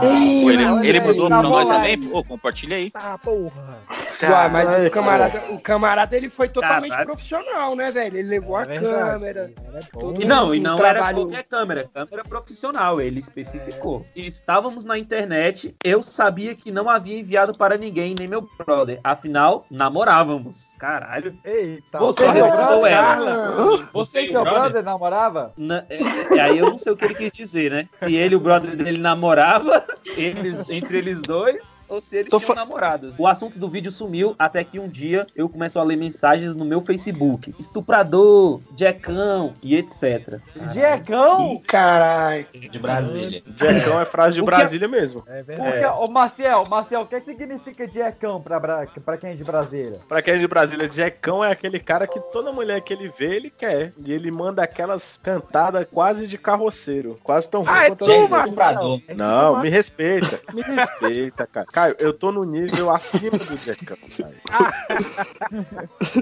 Pô, 0.00 0.50
ele, 0.50 0.88
ele 0.88 1.00
mandou 1.00 1.28
tá 1.28 1.40
pra 1.40 1.48
nós 1.48 1.68
também. 1.68 1.98
Pô, 2.00 2.22
compartilha 2.24 2.76
aí. 2.76 2.90
Tá, 2.90 3.16
porra. 3.18 3.78
Uai, 4.22 4.48
mas 4.50 4.86
o 4.86 4.90
camarada, 4.90 5.42
o 5.50 5.60
camarada 5.60 6.16
ele 6.16 6.30
foi 6.30 6.48
totalmente 6.48 6.90
Caralho. 6.90 7.06
profissional, 7.08 7.74
né, 7.74 7.90
velho? 7.90 8.16
Ele 8.18 8.28
levou 8.28 8.56
a 8.56 8.62
É 8.62 8.66
verdade. 8.66 8.92
câmera. 9.12 9.50
todo 9.92 10.22
E 10.22 10.24
não, 10.24 10.50
um 10.50 10.54
e 10.54 10.60
não 10.60 10.78
era 10.78 10.92
trabalho- 10.94 11.16
qualquer 11.22 11.42
câmera, 11.44 11.90
câmera 11.92 12.22
profissional, 12.24 12.71
ele 13.00 13.20
especificou. 13.20 14.04
E 14.14 14.26
estávamos 14.26 14.84
na 14.84 14.98
internet, 14.98 15.74
eu 15.84 16.02
sabia 16.02 16.54
que 16.54 16.70
não 16.70 16.88
havia 16.88 17.18
enviado 17.18 17.54
para 17.56 17.76
ninguém, 17.76 18.14
nem 18.18 18.28
meu 18.28 18.46
brother. 18.58 19.00
Afinal, 19.04 19.66
namorávamos. 19.70 20.74
Caralho. 20.78 21.36
Eita! 21.44 21.98
Você 21.98 22.26
respondeu 22.28 22.86
ela. 22.86 23.88
Você 23.92 24.22
e 24.22 24.30
seu 24.30 24.42
brother 24.42 24.82
namorava? 24.82 25.52
Na- 25.56 25.84
é, 25.88 25.98
é, 26.36 26.40
aí 26.40 26.58
eu 26.58 26.66
não 26.70 26.78
sei 26.78 26.92
o 26.92 26.96
que 26.96 27.04
ele 27.04 27.14
quis 27.14 27.32
dizer, 27.32 27.70
né? 27.70 27.88
Se 27.98 28.14
ele 28.14 28.34
e 28.34 28.36
o 28.36 28.40
brother 28.40 28.76
dele 28.76 28.98
namorava, 28.98 29.84
eles, 30.16 30.68
entre 30.70 30.98
eles 30.98 31.20
dois, 31.22 31.78
ou 31.92 32.00
se 32.00 32.16
eles 32.16 32.30
Tô 32.30 32.38
tinham 32.38 32.48
fa- 32.48 32.54
namorados. 32.54 33.18
O 33.18 33.26
assunto 33.26 33.58
do 33.58 33.68
vídeo 33.68 33.90
sumiu 33.92 34.34
até 34.38 34.62
que 34.64 34.78
um 34.78 34.88
dia 34.88 35.26
eu 35.36 35.48
começo 35.48 35.78
a 35.78 35.82
ler 35.84 35.96
mensagens 35.96 36.54
no 36.56 36.64
meu 36.64 36.80
Facebook. 36.82 37.54
Estuprador, 37.58 38.60
Jackão 38.76 39.52
e 39.62 39.76
etc. 39.76 40.40
Ih, 40.56 41.60
caralho. 41.66 42.46
De 42.70 42.78
Brasília. 42.78 43.42
Jackão 43.56 44.00
é 44.00 44.04
frase 44.04 44.34
de 44.36 44.40
O 44.42 44.44
que- 44.44 44.50
Brasília 44.50 44.88
mesmo. 44.88 45.22
É 45.26 45.42
Porque, 45.42 45.60
verdade. 45.60 45.96
ô 45.98 46.06
Marcel, 46.08 46.64
Marcel, 46.68 47.00
o 47.02 47.06
que 47.06 47.20
significa 47.20 47.86
Diegão 47.86 48.40
pra, 48.40 48.58
Bra- 48.58 48.86
pra 49.04 49.16
quem 49.16 49.30
é 49.30 49.34
de 49.34 49.44
Brasília? 49.44 50.00
Pra 50.08 50.22
quem 50.22 50.34
é 50.34 50.38
de 50.38 50.46
Brasília, 50.46 50.90
Jackão 50.90 51.44
é 51.44 51.50
aquele 51.52 51.78
cara 51.78 52.06
que 52.06 52.20
toda 52.32 52.52
mulher 52.52 52.80
que 52.80 52.92
ele 52.92 53.12
vê, 53.18 53.36
ele 53.36 53.50
quer. 53.50 53.92
E 54.04 54.12
ele 54.12 54.30
manda 54.30 54.62
aquelas 54.62 55.16
cantadas 55.16 55.86
quase 55.92 56.26
de 56.26 56.38
carroceiro. 56.38 57.18
Quase 57.22 57.48
tão 57.48 57.62
ruim 57.62 57.70
Ah, 57.72 57.84
é 57.84 57.88
quanto 57.88 57.98
tu, 58.04 58.10
as 58.10 58.16
minhas. 58.16 58.30
Marcel. 58.30 58.46
Estuprador. 58.52 59.00
Não, 59.14 59.60
me 59.60 59.68
respeita. 59.68 60.40
Me 60.52 60.62
respeita, 60.62 61.46
cara. 61.46 61.66
Caio, 61.82 61.96
eu 61.98 62.12
tô 62.12 62.30
no 62.30 62.44
nível 62.44 62.90
acima 62.90 63.36
do 63.38 63.56
Jackão, 63.56 63.96
Caio. 64.16 64.34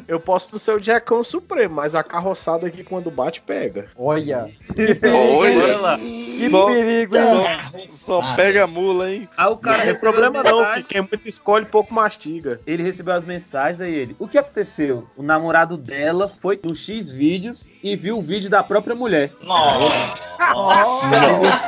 Eu 0.09 0.19
posso 0.19 0.59
ser 0.59 0.75
o 0.75 0.83
Jackão 0.83 1.23
Supremo, 1.23 1.75
mas 1.77 1.95
a 1.95 2.03
carroçada 2.03 2.67
aqui 2.67 2.83
quando 2.83 3.11
bate, 3.11 3.43
pega. 3.43 3.89
Olha. 3.97 4.51
Olha 5.39 5.79
lá. 5.79 5.99
Que 5.99 6.49
Só- 6.49 6.67
perigo, 6.67 7.17
hein? 7.17 7.89
Só, 7.89 8.21
só 8.23 8.35
pega 8.37 8.65
a 8.65 8.67
mula, 8.67 9.11
hein? 9.11 9.29
Aí 9.37 9.51
o 9.51 9.57
cara 9.57 9.79
Não 9.79 9.85
tem 9.85 10.01
problema 10.01 10.43
não, 10.43 10.65
que 10.75 10.83
quem 10.85 11.01
muito 11.03 11.29
escolhe, 11.29 11.67
pouco 11.67 11.93
mastiga. 11.93 12.61
Ele 12.67 12.83
recebeu 12.83 13.15
as 13.15 13.25
mensagens 13.25 13.81
aí 13.81 13.93
ele. 13.95 14.17
O 14.19 14.27
que 14.27 14.39
aconteceu? 14.39 15.07
O 15.17 15.23
namorado 15.23 15.77
dela 15.77 16.33
foi 16.41 16.59
no 16.63 16.75
X 16.75 17.13
vídeos 17.13 17.69
e 17.83 17.95
viu 17.97 18.19
o 18.19 18.23
vídeo 18.23 18.49
da 18.49 18.63
própria 18.63 18.95
mulher. 18.95 19.33
Nossa. 19.43 20.15
Caraca, 20.39 21.61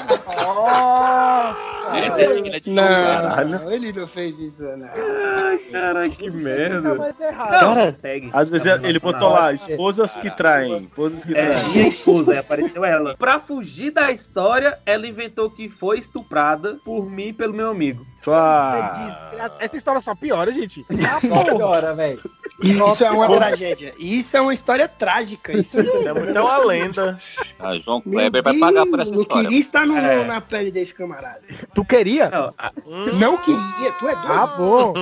mano. 0.00 1.56
Essa 1.92 2.20
é 2.22 2.34
digna 2.34 2.60
de 2.60 2.70
Não, 2.70 2.84
Caralho. 3.10 3.70
ele 3.72 3.92
não 3.92 4.06
fez 4.06 4.38
isso, 4.40 4.64
não. 4.76 4.88
Ai, 4.88 5.58
caralho, 5.70 6.10
que 6.10 6.30
merda. 6.30 7.12
Cara, 7.38 7.96
às 8.32 8.50
vezes 8.50 8.66
ele 8.82 8.98
botou 8.98 9.30
lá, 9.30 9.52
esposas 9.52 10.16
que 10.16 10.30
traem. 10.30 10.84
Esposas 10.84 11.24
que 11.24 11.36
É, 11.36 11.46
traem. 11.50 11.68
minha 11.70 11.88
esposa, 11.88 12.32
aí 12.32 12.38
apareceu 12.38 12.84
ela. 12.84 13.16
Pra 13.16 13.38
fugir 13.40 13.90
da 13.90 14.10
história, 14.10 14.78
ela 14.86 15.06
inventou 15.06 15.50
que 15.50 15.68
foi 15.68 15.98
estuprada 15.98 16.78
por 16.84 17.10
mim 17.10 17.28
e 17.28 17.32
pelo 17.32 17.52
meu 17.54 17.68
amigo. 17.70 18.04
Pá. 18.24 19.30
Essa 19.58 19.76
história 19.76 20.00
só 20.00 20.14
piora, 20.14 20.52
gente. 20.52 20.84
Agora, 21.50 21.94
velho. 21.94 22.20
Isso 22.62 23.02
é 23.04 23.10
uma 23.10 23.26
tragédia. 23.32 23.94
Isso 23.98 24.36
é 24.36 24.40
uma 24.40 24.52
história 24.52 24.86
trágica. 24.86 25.50
Isso, 25.52 25.80
Isso 25.80 26.06
é 26.08 26.12
muito 26.12 26.36
é 26.36 26.40
uma 26.42 26.58
lenda. 26.58 27.18
Ah, 27.58 27.74
João 27.78 28.02
Kleber 28.02 28.42
vai 28.42 28.58
pagar 28.58 28.84
por 28.84 29.00
essa 29.00 29.10
história. 29.14 29.42
Não 29.42 29.42
queria 29.48 29.58
estar 29.60 29.86
no- 29.86 29.96
É. 29.96 30.24
na 30.24 30.40
pele 30.42 30.70
desse 30.70 30.92
camarada. 30.92 31.40
Tu 31.74 31.84
queria? 31.84 32.28
Não, 32.28 32.54
a- 32.58 32.72
Não 33.18 33.38
queria, 33.38 33.92
tu 33.98 34.06
é 34.08 34.14
doido. 34.14 34.26
Ah, 34.32 34.46
bom. 34.46 34.94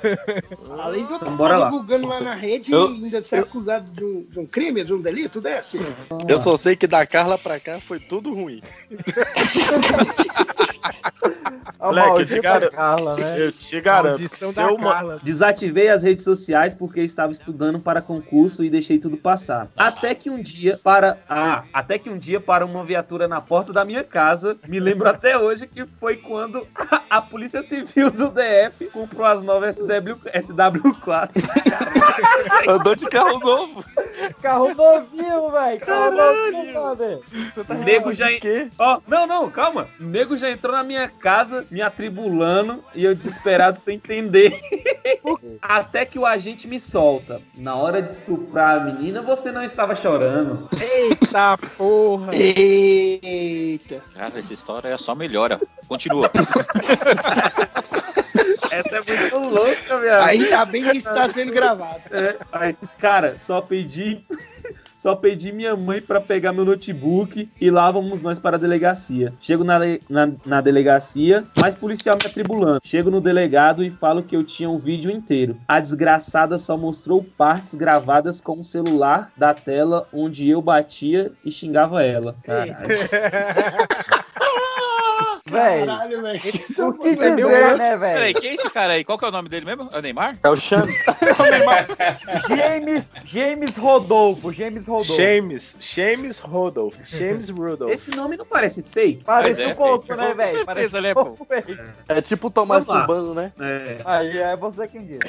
Além 0.80 1.04
de 1.04 1.10
eu 1.10 1.16
Então, 1.16 1.28
estar 1.28 1.30
bora 1.36 1.58
lá. 1.58 1.66
divulgando 1.66 2.06
lá 2.06 2.20
na 2.20 2.34
rede 2.34 2.72
Eu- 2.72 2.90
e 2.94 3.04
ainda 3.04 3.22
ser 3.22 3.36
acusado 3.40 3.90
de 3.90 4.02
um, 4.04 4.22
de 4.30 4.38
um 4.40 4.46
crime, 4.46 4.82
de 4.82 4.94
um 4.94 5.00
delito 5.02 5.40
desse. 5.40 5.78
Eu 6.26 6.38
só 6.38 6.56
sei 6.56 6.74
que 6.76 6.86
da 6.86 7.06
Carla 7.06 7.36
pra 7.36 7.60
cá 7.60 7.78
foi 7.80 8.00
tudo 8.00 8.32
ruim. 8.34 8.62
A 11.86 11.92
Moleque, 11.92 12.20
eu 12.20 12.26
te 12.26 12.40
garanto. 12.40 12.72
Carla, 12.72 13.16
né? 13.16 13.34
Eu 13.38 13.52
te 13.52 13.80
garanto. 13.80 14.18
Maldição 14.18 14.50
Se 14.50 14.56
da 14.56 14.62
eu, 14.64 14.78
ma-. 14.78 15.16
Desativei 15.22 15.88
as 15.88 16.02
redes 16.02 16.24
sociais 16.24 16.74
porque 16.74 17.00
estava 17.00 17.30
estudando 17.30 17.78
para 17.78 18.02
concurso 18.02 18.64
e 18.64 18.70
deixei 18.70 18.98
tudo 18.98 19.16
passar. 19.16 19.68
Até 19.76 20.14
que 20.14 20.28
um 20.28 20.42
dia 20.42 20.78
para 20.82 21.18
ah, 21.28 21.62
até 21.72 21.98
que 21.98 22.10
um 22.10 22.18
dia 22.18 22.40
para 22.40 22.66
uma 22.66 22.84
viatura 22.84 23.28
na 23.28 23.40
porta 23.40 23.72
da 23.72 23.84
minha 23.84 24.02
casa. 24.02 24.56
Me 24.66 24.80
lembro 24.80 25.08
até 25.08 25.38
hoje 25.38 25.66
que 25.66 25.86
foi 25.86 26.16
quando 26.16 26.66
a 27.08 27.22
Polícia 27.22 27.62
Civil 27.62 28.10
do 28.10 28.30
DF 28.30 28.86
comprou 28.92 29.26
as 29.26 29.42
novas 29.42 29.76
SW, 29.76 30.16
SW4. 30.34 31.30
Andou 32.68 32.94
de 32.94 33.06
carro 33.06 33.38
novo. 33.38 33.84
Carro 34.40 34.74
novinho, 34.74 35.50
velho. 35.50 35.80
Carro 35.80 36.10
novinho, 36.10 36.72
brother. 36.72 37.20
Nego 37.84 38.12
já 38.12 38.26
Ó, 38.78 39.00
não, 39.06 39.26
não, 39.26 39.50
calma. 39.50 39.88
O 40.00 40.04
nego 40.04 40.36
já 40.36 40.50
entrou 40.50 40.74
na 40.74 40.82
minha 40.82 41.08
casa 41.08 41.66
me 41.70 41.82
atribulando 41.82 42.82
e 42.94 43.04
eu 43.04 43.14
desesperado 43.14 43.78
sem 43.80 43.96
entender. 43.96 44.60
Até 45.60 46.04
que 46.04 46.18
o 46.18 46.26
agente 46.26 46.66
me 46.66 46.78
solta. 46.78 47.40
Na 47.54 47.74
hora 47.76 48.02
de 48.02 48.10
estuprar 48.10 48.78
a 48.78 48.84
menina, 48.84 49.22
você 49.22 49.52
não 49.52 49.62
estava 49.62 49.94
chorando. 49.94 50.68
Eita 50.80 51.58
porra. 51.76 52.34
Eita. 52.34 54.02
Cara, 54.14 54.38
essa 54.38 54.52
história 54.52 54.96
só 54.98 55.14
melhora. 55.14 55.60
Continua. 55.88 56.30
Essa 58.70 58.96
é 58.96 59.02
muito 59.06 59.54
louca, 59.54 59.98
minha 59.98 60.24
Ainda 60.24 60.64
bem 60.64 60.82
que 60.82 60.98
isso 60.98 61.08
está 61.08 61.28
sendo 61.28 61.52
gravado. 61.52 62.00
É, 62.10 62.36
aí, 62.52 62.76
cara, 62.98 63.36
só 63.38 63.60
pedi. 63.60 64.24
Só 64.96 65.14
pedi 65.14 65.52
minha 65.52 65.76
mãe 65.76 66.00
pra 66.00 66.20
pegar 66.20 66.52
meu 66.52 66.64
notebook 66.64 67.48
e 67.60 67.70
lá 67.70 67.88
vamos 67.92 68.22
nós 68.22 68.40
para 68.40 68.56
a 68.56 68.58
delegacia. 68.58 69.32
Chego 69.38 69.62
na, 69.62 69.78
na, 70.08 70.32
na 70.44 70.60
delegacia, 70.60 71.44
mais 71.60 71.76
policial 71.76 72.16
me 72.20 72.28
atribulando. 72.28 72.80
Chego 72.82 73.08
no 73.08 73.20
delegado 73.20 73.84
e 73.84 73.90
falo 73.90 74.22
que 74.22 74.34
eu 74.34 74.42
tinha 74.42 74.68
o 74.68 74.80
vídeo 74.80 75.08
inteiro. 75.08 75.56
A 75.68 75.78
desgraçada 75.78 76.58
só 76.58 76.76
mostrou 76.76 77.22
partes 77.22 77.76
gravadas 77.76 78.40
com 78.40 78.58
o 78.58 78.64
celular 78.64 79.30
da 79.36 79.54
tela 79.54 80.08
onde 80.12 80.48
eu 80.48 80.60
batia 80.60 81.30
e 81.44 81.52
xingava 81.52 82.02
ela. 82.02 82.34
Caralho. 82.42 82.88
Velho, 85.48 85.86
Caralho, 85.86 86.22
velho. 86.22 86.40
o 86.88 86.92
que 86.94 87.08
é 87.08 87.30
meu 87.30 87.48
dizer, 87.48 87.60
gosto. 87.62 87.78
né, 87.78 87.98
Peraí, 87.98 88.32
velho? 88.32 88.40
quem 88.40 88.50
é 88.50 88.54
esse 88.54 88.70
cara 88.70 88.92
aí? 88.94 89.04
Qual 89.04 89.16
que 89.18 89.24
é 89.24 89.28
o 89.28 89.30
nome 89.32 89.48
dele 89.48 89.64
mesmo? 89.64 89.88
É 89.92 89.98
o 89.98 90.02
Neymar? 90.02 90.36
É 90.42 90.48
o 90.48 90.56
Chame. 90.56 90.92
James, 92.48 93.12
James 93.24 93.76
Rodolfo, 93.76 94.52
James 94.52 94.86
Rodolfo. 94.86 95.16
James, 95.16 95.76
James 95.80 96.38
Rodolph, 96.38 96.96
James 97.04 97.48
Rudolph. 97.48 97.92
Esse 97.92 98.10
nome 98.10 98.36
não 98.36 98.44
parece 98.44 98.82
fake? 98.82 99.22
Parece 99.24 99.62
é, 99.62 99.68
um 99.68 99.74
pouco, 99.74 100.06
fake. 100.06 100.18
né, 100.20 100.28
Com 100.30 100.34
velho? 100.36 100.52
certeza, 100.52 100.66
Parece 100.66 101.00
né, 101.00 101.10
um 101.10 101.14
pô? 101.14 101.24
pouco, 101.26 101.44
velho. 101.44 101.80
É 102.08 102.20
tipo 102.20 102.46
o 102.48 102.50
Tomás 102.50 102.84
Vamos 102.84 103.00
lá. 103.00 103.06
Turbano, 103.06 103.34
né? 103.34 103.52
É. 103.60 103.98
Aí 104.04 104.38
é 104.38 104.56
você 104.56 104.88
quem 104.88 105.04
diz. 105.04 105.20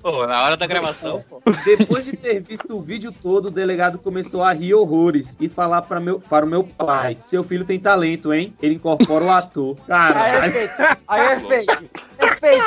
Pô, 0.00 0.26
na 0.26 0.42
hora 0.42 0.56
da 0.56 0.66
gravação, 0.66 1.24
pô. 1.28 1.42
Depois 1.64 2.04
de 2.04 2.16
ter 2.16 2.40
visto 2.40 2.76
o 2.76 2.80
vídeo 2.80 3.12
todo, 3.12 3.46
o 3.46 3.50
delegado 3.50 3.98
começou 3.98 4.42
a 4.42 4.52
rir 4.52 4.72
horrores 4.74 5.36
e 5.40 5.48
falar 5.48 5.82
para, 5.82 5.98
meu, 5.98 6.20
para 6.20 6.46
o 6.46 6.48
meu 6.48 6.62
pai: 6.64 7.18
Seu 7.24 7.42
filho 7.42 7.64
tem 7.64 7.80
talento, 7.80 8.32
hein? 8.32 8.54
Ele 8.62 8.76
incorpora 8.76 9.24
o 9.24 9.30
ator. 9.30 9.76
Aí 9.88 10.10
é 10.10 10.12
Caralho. 10.12 10.52
fake. 10.52 10.74
Aí 11.08 11.26
é 11.26 11.40
fake. 11.40 11.90
É 12.18 12.34
fake. 12.34 12.62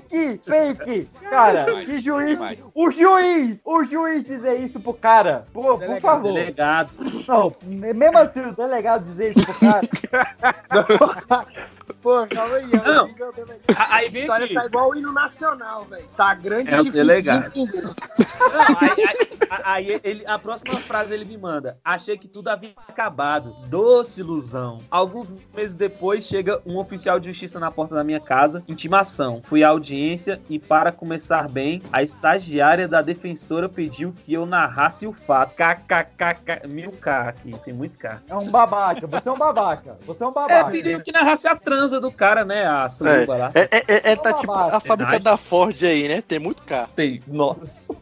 Fake. 0.00 0.40
Fake. 0.44 1.08
Cara, 1.28 1.64
que 1.84 2.00
juiz. 2.00 2.38
O 2.74 2.90
juiz. 2.90 3.60
O 3.64 3.84
juiz 3.84 4.24
dizer 4.24 4.60
isso 4.60 4.80
pro 4.80 4.94
cara. 4.94 5.46
Por, 5.52 5.78
por 5.78 6.00
favor. 6.00 6.32
Delegado. 6.32 6.90
Não, 7.26 7.54
mesmo 7.64 8.18
assim, 8.18 8.40
o 8.40 8.52
delegado 8.52 9.04
dizer 9.04 9.36
isso 9.36 9.46
pro 9.46 9.60
cara. 9.60 11.46
Pô, 12.02 12.26
calma 12.26 12.56
aí. 12.56 12.66
Não. 12.66 13.04
amigo, 13.04 13.22
eu 13.24 13.32
também. 13.32 13.56
A- 13.76 13.94
Aí 13.96 14.06
A 14.06 14.10
vem 14.10 14.20
história 14.22 14.44
aqui. 14.46 14.54
tá 14.54 14.64
igual 14.66 14.90
o 14.90 14.94
hino 14.96 15.12
nacional, 15.12 15.84
velho. 15.84 16.04
Tá 16.16 16.32
grande 16.34 16.70
É 16.72 16.76
e 16.76 16.80
o 16.80 16.84
difícil 16.84 16.92
delegado. 17.06 17.52
de 17.52 17.60
entender. 17.60 17.82
Não, 17.82 18.78
aí, 18.80 19.04
aí- 19.06 19.62
aí 19.90 20.00
ele, 20.02 20.26
a 20.26 20.38
próxima 20.38 20.74
frase 20.80 21.12
ele 21.12 21.24
me 21.26 21.36
manda: 21.36 21.76
Achei 21.84 22.16
que 22.16 22.26
tudo 22.26 22.48
havia 22.48 22.72
acabado. 22.88 23.54
Doce 23.68 24.20
ilusão. 24.20 24.78
Alguns 24.90 25.30
meses 25.54 25.74
depois 25.74 26.24
chega 26.26 26.60
um 26.64 26.78
oficial 26.78 27.20
de 27.20 27.28
justiça 27.28 27.60
na 27.60 27.70
porta 27.70 27.94
da 27.94 28.02
minha 28.02 28.20
casa. 28.20 28.62
Intimação. 28.66 29.42
Fui 29.44 29.62
à 29.62 29.68
audiência 29.68 30.40
e, 30.48 30.58
para 30.58 30.90
começar 30.92 31.48
bem, 31.48 31.82
a 31.92 32.02
estagiária 32.02 32.88
da 32.88 33.02
defensora 33.02 33.68
pediu 33.68 34.14
que 34.24 34.32
eu 34.32 34.46
narrasse 34.46 35.06
o 35.06 35.12
fato. 35.12 35.54
KKKK. 35.54 36.72
Mil 36.72 36.92
K 36.92 37.28
aqui, 37.28 37.54
tem 37.64 37.74
muito 37.74 37.98
K. 37.98 38.22
É 38.28 38.34
um 38.36 38.50
babaca. 38.50 39.06
Você 39.06 39.28
é 39.28 39.32
um 39.32 39.38
babaca. 39.38 39.98
Você 40.06 40.22
é 40.22 40.26
um 40.26 40.30
É, 40.30 40.34
babaca. 40.34 40.70
pediu 40.70 41.02
que 41.02 41.12
narrasse 41.12 41.46
a 41.46 41.56
transa 41.90 42.00
do 42.00 42.12
cara, 42.12 42.44
né? 42.44 42.64
A 42.64 42.88
suruba 42.88 43.36
lá. 43.36 43.50
É, 43.54 43.68
é, 43.70 43.84
é, 43.88 44.12
é, 44.12 44.16
tá 44.16 44.32
tipo 44.32 44.52
a 44.52 44.80
fábrica 44.80 45.10
Verdade. 45.10 45.24
da 45.24 45.36
Ford 45.36 45.76
aí, 45.82 46.06
né? 46.08 46.22
Tem 46.22 46.38
muito 46.38 46.62
carro. 46.62 46.90
Tem. 46.94 47.20
Nossa. 47.26 47.92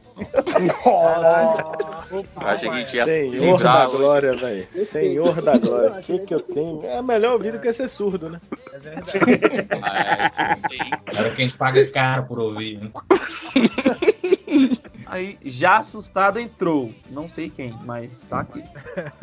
Achei 2.37 2.69
que 2.69 2.75
a 2.75 2.77
gente 2.77 2.97
ia 2.97 3.05
Senhor 3.05 3.63
da 3.63 3.87
glória, 3.87 4.35
velho. 4.35 4.67
Senhor 4.71 5.41
da 5.43 5.57
glória. 5.57 5.93
O 5.93 6.03
que 6.03 6.19
que 6.19 6.35
eu 6.35 6.41
tenho? 6.41 6.85
É 6.85 7.01
melhor 7.01 7.33
ouvir 7.33 7.53
do 7.53 7.59
que 7.59 7.73
ser 7.73 7.89
surdo, 7.89 8.29
né? 8.29 8.39
Ah, 9.83 10.31
é, 10.39 10.55
isso 10.55 10.67
aí. 10.71 10.79
Era 11.17 11.31
que 11.31 11.43
a 11.43 11.45
gente 11.45 11.57
paga 11.57 11.91
caro 11.91 12.25
por 12.25 12.39
ouvir, 12.39 12.79
né? 12.79 12.91
Aí, 15.09 15.39
já 15.43 15.79
assustado, 15.79 16.39
entrou. 16.39 16.93
Não 17.11 17.29
sei 17.29 17.49
quem, 17.49 17.75
mas 17.85 18.27
tá 18.27 18.41
aqui. 18.41 18.63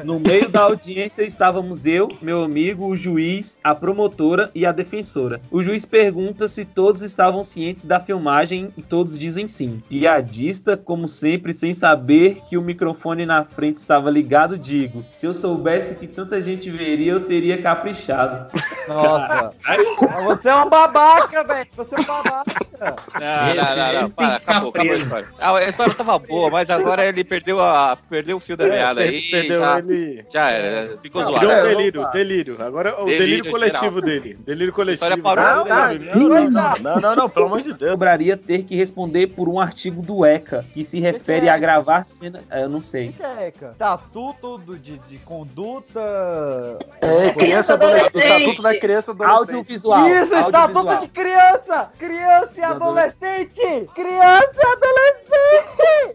No 0.03 0.19
meio 0.19 0.49
da 0.49 0.61
audiência 0.61 1.23
estávamos 1.23 1.86
eu, 1.86 2.09
meu 2.21 2.43
amigo, 2.43 2.88
o 2.88 2.95
juiz, 2.95 3.57
a 3.63 3.75
promotora 3.75 4.49
e 4.55 4.65
a 4.65 4.71
defensora. 4.71 5.39
O 5.51 5.61
juiz 5.61 5.86
pergunta 5.86 6.47
se 6.47 6.65
todos 6.65 7.01
estavam 7.01 7.43
cientes 7.43 7.86
da 7.86 7.99
filmagem 7.99 8.69
e 8.75 8.81
todos 8.81 9.17
dizem 9.17 9.47
sim. 9.47 9.81
Piadista, 9.88 10.75
como 10.75 11.07
sempre, 11.07 11.53
sem 11.53 11.73
saber 11.73 12.41
que 12.49 12.57
o 12.57 12.61
microfone 12.61 13.25
na 13.25 13.43
frente 13.43 13.75
estava 13.75 14.09
ligado, 14.09 14.57
digo: 14.57 15.05
se 15.15 15.25
eu 15.25 15.33
soubesse 15.33 15.95
que 15.95 16.07
tanta 16.07 16.41
gente 16.41 16.69
veria, 16.69 17.11
eu 17.11 17.25
teria 17.25 17.61
caprichado. 17.61 18.51
Nossa. 18.88 19.51
Você 20.25 20.49
é 20.49 20.55
um 20.55 20.69
babaca, 20.69 21.43
velho. 21.43 21.67
Você 21.75 21.95
é 21.95 21.99
um 21.99 22.05
babaca. 22.05 22.65
Não, 22.79 23.55
não, 23.55 23.75
não, 23.75 24.01
não, 24.01 24.09
para, 24.09 24.36
acabou, 24.36 24.69
acabou 24.69 24.93
a 24.93 24.95
história. 24.95 25.27
Ah, 25.39 25.53
história 25.76 25.93
tava 25.93 26.17
boa, 26.19 26.49
mas 26.49 26.69
agora 26.69 27.05
ele 27.05 27.23
perdeu, 27.23 27.61
a, 27.61 27.97
perdeu 28.09 28.38
o 28.38 28.39
fio 28.39 28.55
da 28.57 28.65
É, 28.65 28.69
meada 28.69 29.01
aí. 29.01 29.21
perdeu 29.30 29.59
já, 29.61 29.80
ele. 29.80 30.26
Já 30.32 30.49
era, 30.49 30.97
ficou 30.97 31.21
Não, 31.21 31.28
zoado. 31.30 31.47
virou 31.47 31.55
um 31.55 31.59
É, 31.59 31.76
delírio, 31.76 32.11
delírio. 32.11 32.57
Agora 32.63 32.89
é 32.89 32.93
o 32.93 33.05
Delírio 33.05 33.19
delírio, 33.26 33.51
coletivo 33.51 33.84
geral. 33.84 34.01
dele. 34.01 34.34
Delírio 34.45 34.73
coletivo. 34.73 35.05
História 35.05 35.21
parou, 35.23 35.65
Não, 35.65 35.65
não, 35.65 36.30
não, 36.30 36.49
não, 36.49 36.73
não, 36.80 37.01
não, 37.01 37.15
não, 37.15 37.30
pelo 37.30 37.45
amor 37.47 37.61
de 37.61 37.73
Deus. 37.73 37.91
Cobraria 37.91 38.38
ter 38.38 38.63
que 38.63 38.76
responder 38.76 39.28
por 39.28 39.49
um 39.49 39.59
artigo 39.59 40.01
do 40.01 40.26
ECA 40.26 40.65
que 40.73 40.84
se 40.84 40.99
refere 40.99 41.49
a 41.49 41.57
gravar 41.57 42.03
cena. 42.05 42.41
é, 42.49 42.63
Eu 42.63 42.69
não 42.69 42.82
sei. 42.82 43.13
Checa. 43.13 43.71
Estatuto 43.71 44.57
do- 44.59 44.78
de, 44.78 44.97
de 44.99 45.17
conduta. 45.19 45.99
É, 47.01 47.32
criança 47.32 47.73
adolescente. 47.73 48.15
O 48.15 48.19
estatuto 48.19 48.61
da 48.61 48.78
criança 48.78 49.11
adolescente. 49.11 49.39
Audiovisual. 49.55 50.09
Isso, 50.09 50.36
estatuto 50.36 50.97
de 50.99 51.07
criança! 51.07 51.89
Criança 51.97 52.51
e 52.57 52.63
adolescente! 52.63 53.89
Criança 53.93 54.53
e 54.55 54.65
adolescente! 54.67 55.64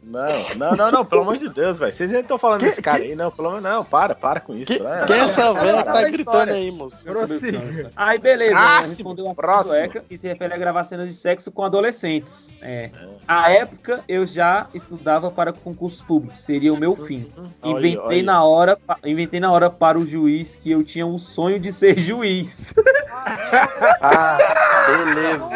Não, 0.03 0.55
não, 0.57 0.77
não, 0.77 0.91
não, 0.91 1.05
pelo 1.05 1.23
amor 1.23 1.37
de 1.37 1.49
Deus, 1.49 1.79
velho. 1.79 1.93
Vocês 1.93 2.11
estão 2.11 2.39
falando 2.39 2.63
desse 2.63 2.83
cara 2.83 3.03
aí, 3.03 3.15
não, 3.15 3.31
pelo 3.31 3.49
amor 3.49 3.61
não, 3.61 3.85
para, 3.85 4.15
para 4.15 4.41
com 4.41 4.55
isso. 4.55 4.83
né? 4.83 5.05
Quem 5.07 5.17
é 5.17 5.21
essa 5.21 5.53
velha 5.53 5.79
que 5.79 5.93
tá 5.93 6.03
gritando 6.05 6.53
aí, 6.53 6.71
moço? 6.71 7.05
Aí, 7.95 8.19
beleza. 8.19 8.51
Próximo, 8.53 8.75
né, 8.75 8.81
respondeu 8.81 9.29
a 9.31 9.35
próximo. 9.35 9.75
do 9.77 9.81
ECA 9.81 10.01
que 10.01 10.19
se 10.19 10.27
refere 10.27 10.55
a 10.55 10.57
gravar 10.57 10.85
cenas 10.85 11.09
de 11.09 11.15
sexo 11.15 11.53
com 11.53 11.63
adolescentes. 11.65 12.55
É. 12.61 12.91
À 13.27 13.51
época, 13.53 14.03
eu 14.09 14.27
já 14.27 14.67
estudava 14.75 15.31
para 15.31 15.53
concursos 15.53 16.03
públicos. 16.03 16.41
Seria 16.43 16.73
o 16.75 16.77
meu 16.77 16.97
fim. 16.97 17.31
Olha, 17.63 17.79
Inventei 17.79 17.99
olha. 18.19 18.23
na 18.25 18.43
hora, 18.45 18.79
inventei 19.05 19.39
na 19.41 19.53
hora 19.53 19.71
para 19.71 19.99
o 19.99 20.05
juiz 20.05 20.57
que 20.57 20.71
eu 20.71 20.83
tinha 20.83 21.07
um 21.07 21.19
sonho 21.19 21.59
de 21.61 21.73
ser 21.73 21.97
juiz. 22.01 22.75
Ah, 24.01 24.39
beleza. 24.87 25.49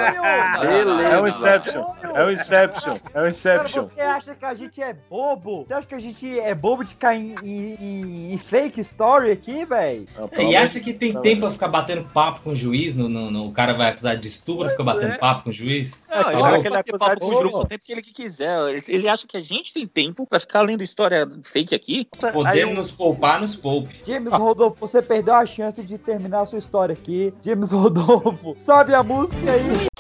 Beleza. 0.61 1.03
É 1.09 1.21
o 1.21 1.27
Inception, 1.29 1.85
é 2.15 2.23
o 2.25 2.31
Inception, 2.31 2.93
é 2.95 2.97
o 2.97 3.11
Cara, 3.13 3.29
Inception. 3.29 3.89
você 3.89 4.01
acha 4.01 4.35
que 4.35 4.45
a 4.45 4.55
gente 4.55 4.83
é 4.83 4.95
bobo? 5.11 5.65
Você 5.67 5.75
acha 5.75 5.87
que 5.89 5.95
a 5.95 5.99
gente 5.99 6.39
é 6.41 6.55
bobo 6.55 6.85
de 6.85 6.95
cair 6.95 7.35
em, 7.43 7.75
em- 7.81 8.33
em 8.35 8.39
fake 8.39 8.81
story 8.83 9.33
aqui, 9.33 9.65
velho? 9.65 10.07
É, 10.33 10.43
E 10.45 10.57
acha 10.57 10.79
que 10.81 10.93
tem 10.93 11.21
tempo 11.21 11.43
pra 11.43 11.51
ficar 11.51 11.69
batendo 11.69 12.05
papo 12.13 12.41
com 12.43 12.51
o 12.51 12.57
juiz? 12.57 12.95
No, 12.95 13.09
no, 13.09 13.31
no- 13.31 13.49
o 13.49 13.53
cara 13.53 13.73
vai 13.75 13.89
acusar 13.89 14.17
de 14.17 14.29
estupro, 14.29 14.69
fica 14.71 14.83
batendo 14.85 15.15
é. 15.15 15.19
papo 15.19 15.45
com 15.45 15.51
o 15.51 15.53
juiz? 15.53 15.93
Não, 16.09 16.17
ele 16.17 16.25
Tá 16.25 16.31
vai 16.31 16.53
louco? 16.53 16.71
bater 16.71 16.79
acusado 16.95 17.21
papo 17.21 17.27
de 17.27 17.31
com 17.33 17.41
estupro. 17.59 17.67
o 17.67 17.69
tempo 17.69 17.85
que 17.85 17.93
ele 17.93 18.03
que 18.03 18.13
quiser. 18.13 18.59
Ele, 18.69 18.85
ele 18.89 19.09
acha 19.09 19.27
que 19.27 19.37
a 19.37 19.41
gente 19.41 19.73
tem 19.73 19.87
tempo 19.87 20.27
pra 20.27 20.41
ficar 20.41 20.63
lendo 20.63 20.83
história 20.83 21.29
fake 21.43 21.75
aqui? 21.75 22.09
Podemos 22.33 22.75
nos 22.75 22.91
poupar, 22.91 23.41
nos 23.41 23.55
poupe. 23.55 24.01
James 24.05 24.33
Rodolfo, 24.33 24.77
você 24.81 25.01
perdeu 25.03 25.35
a 25.35 25.47
chance 25.47 25.83
de 25.83 25.99
terminar 25.99 26.43
a 26.43 26.47
sua 26.47 26.59
história 26.59 26.93
aqui. 26.93 27.33
James 27.43 27.71
Rodolfo, 27.71 28.57
sobe 28.59 28.95
a 28.95 29.03
música 29.03 29.53
aí. 29.53 29.94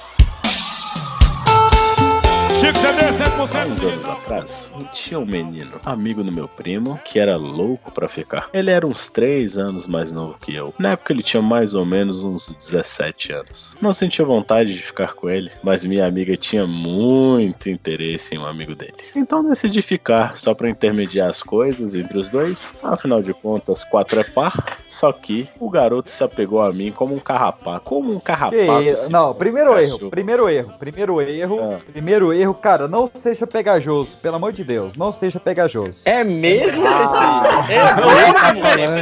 Chico 2.64 2.78
CD, 2.78 3.04
Há 3.04 3.66
uns 3.66 3.82
anos 3.84 4.04
atrás, 4.06 4.72
tinha 4.94 5.18
um 5.18 5.26
menino, 5.26 5.72
amigo 5.84 6.22
do 6.24 6.32
meu 6.32 6.48
primo, 6.48 6.98
que 7.04 7.18
era 7.18 7.36
louco 7.36 7.92
pra 7.92 8.08
ficar. 8.08 8.48
Ele 8.54 8.70
era 8.70 8.86
uns 8.86 9.10
3 9.10 9.58
anos 9.58 9.86
mais 9.86 10.10
novo 10.10 10.36
que 10.40 10.54
eu. 10.54 10.72
Na 10.78 10.92
época 10.92 11.12
ele 11.12 11.22
tinha 11.22 11.42
mais 11.42 11.74
ou 11.74 11.84
menos 11.84 12.24
uns 12.24 12.54
17 12.54 13.32
anos. 13.32 13.76
Não 13.82 13.92
sentia 13.92 14.24
vontade 14.24 14.72
de 14.74 14.80
ficar 14.80 15.12
com 15.14 15.28
ele, 15.28 15.50
mas 15.62 15.84
minha 15.84 16.06
amiga 16.06 16.36
tinha 16.38 16.66
muito 16.66 17.68
interesse 17.68 18.34
em 18.34 18.38
um 18.38 18.46
amigo 18.46 18.74
dele. 18.74 18.94
Então 19.14 19.46
decidi 19.46 19.82
ficar 19.82 20.34
só 20.36 20.54
pra 20.54 20.70
intermediar 20.70 21.28
as 21.28 21.42
coisas 21.42 21.94
entre 21.94 22.16
os 22.16 22.30
dois. 22.30 22.72
Afinal 22.82 23.20
de 23.22 23.34
contas, 23.34 23.84
quatro 23.84 24.20
é 24.20 24.24
par. 24.24 24.78
Só 24.88 25.12
que 25.12 25.48
o 25.60 25.68
garoto 25.68 26.10
se 26.10 26.24
apegou 26.24 26.62
a 26.62 26.72
mim 26.72 26.90
como 26.92 27.14
um 27.14 27.20
carrapato. 27.20 27.84
Como 27.84 28.12
um 28.12 28.18
Que 28.18 28.24
carrapato. 28.26 29.10
Não, 29.10 29.34
primeiro 29.34 29.78
erro, 29.78 30.10
primeiro 30.10 30.48
erro, 30.48 30.72
primeiro 30.78 31.20
erro, 31.20 31.60
Ah. 31.60 31.78
primeiro 31.92 32.32
erro, 32.32 32.53
cara, 32.54 32.88
não 32.88 33.10
seja 33.14 33.46
pegajoso, 33.46 34.10
pelo 34.22 34.36
amor 34.36 34.52
de 34.52 34.64
Deus, 34.64 34.96
não 34.96 35.12
seja 35.12 35.38
pegajoso. 35.40 36.00
É 36.04 36.22
mesmo, 36.24 36.84
Ah. 36.86 37.66
é 37.70 37.84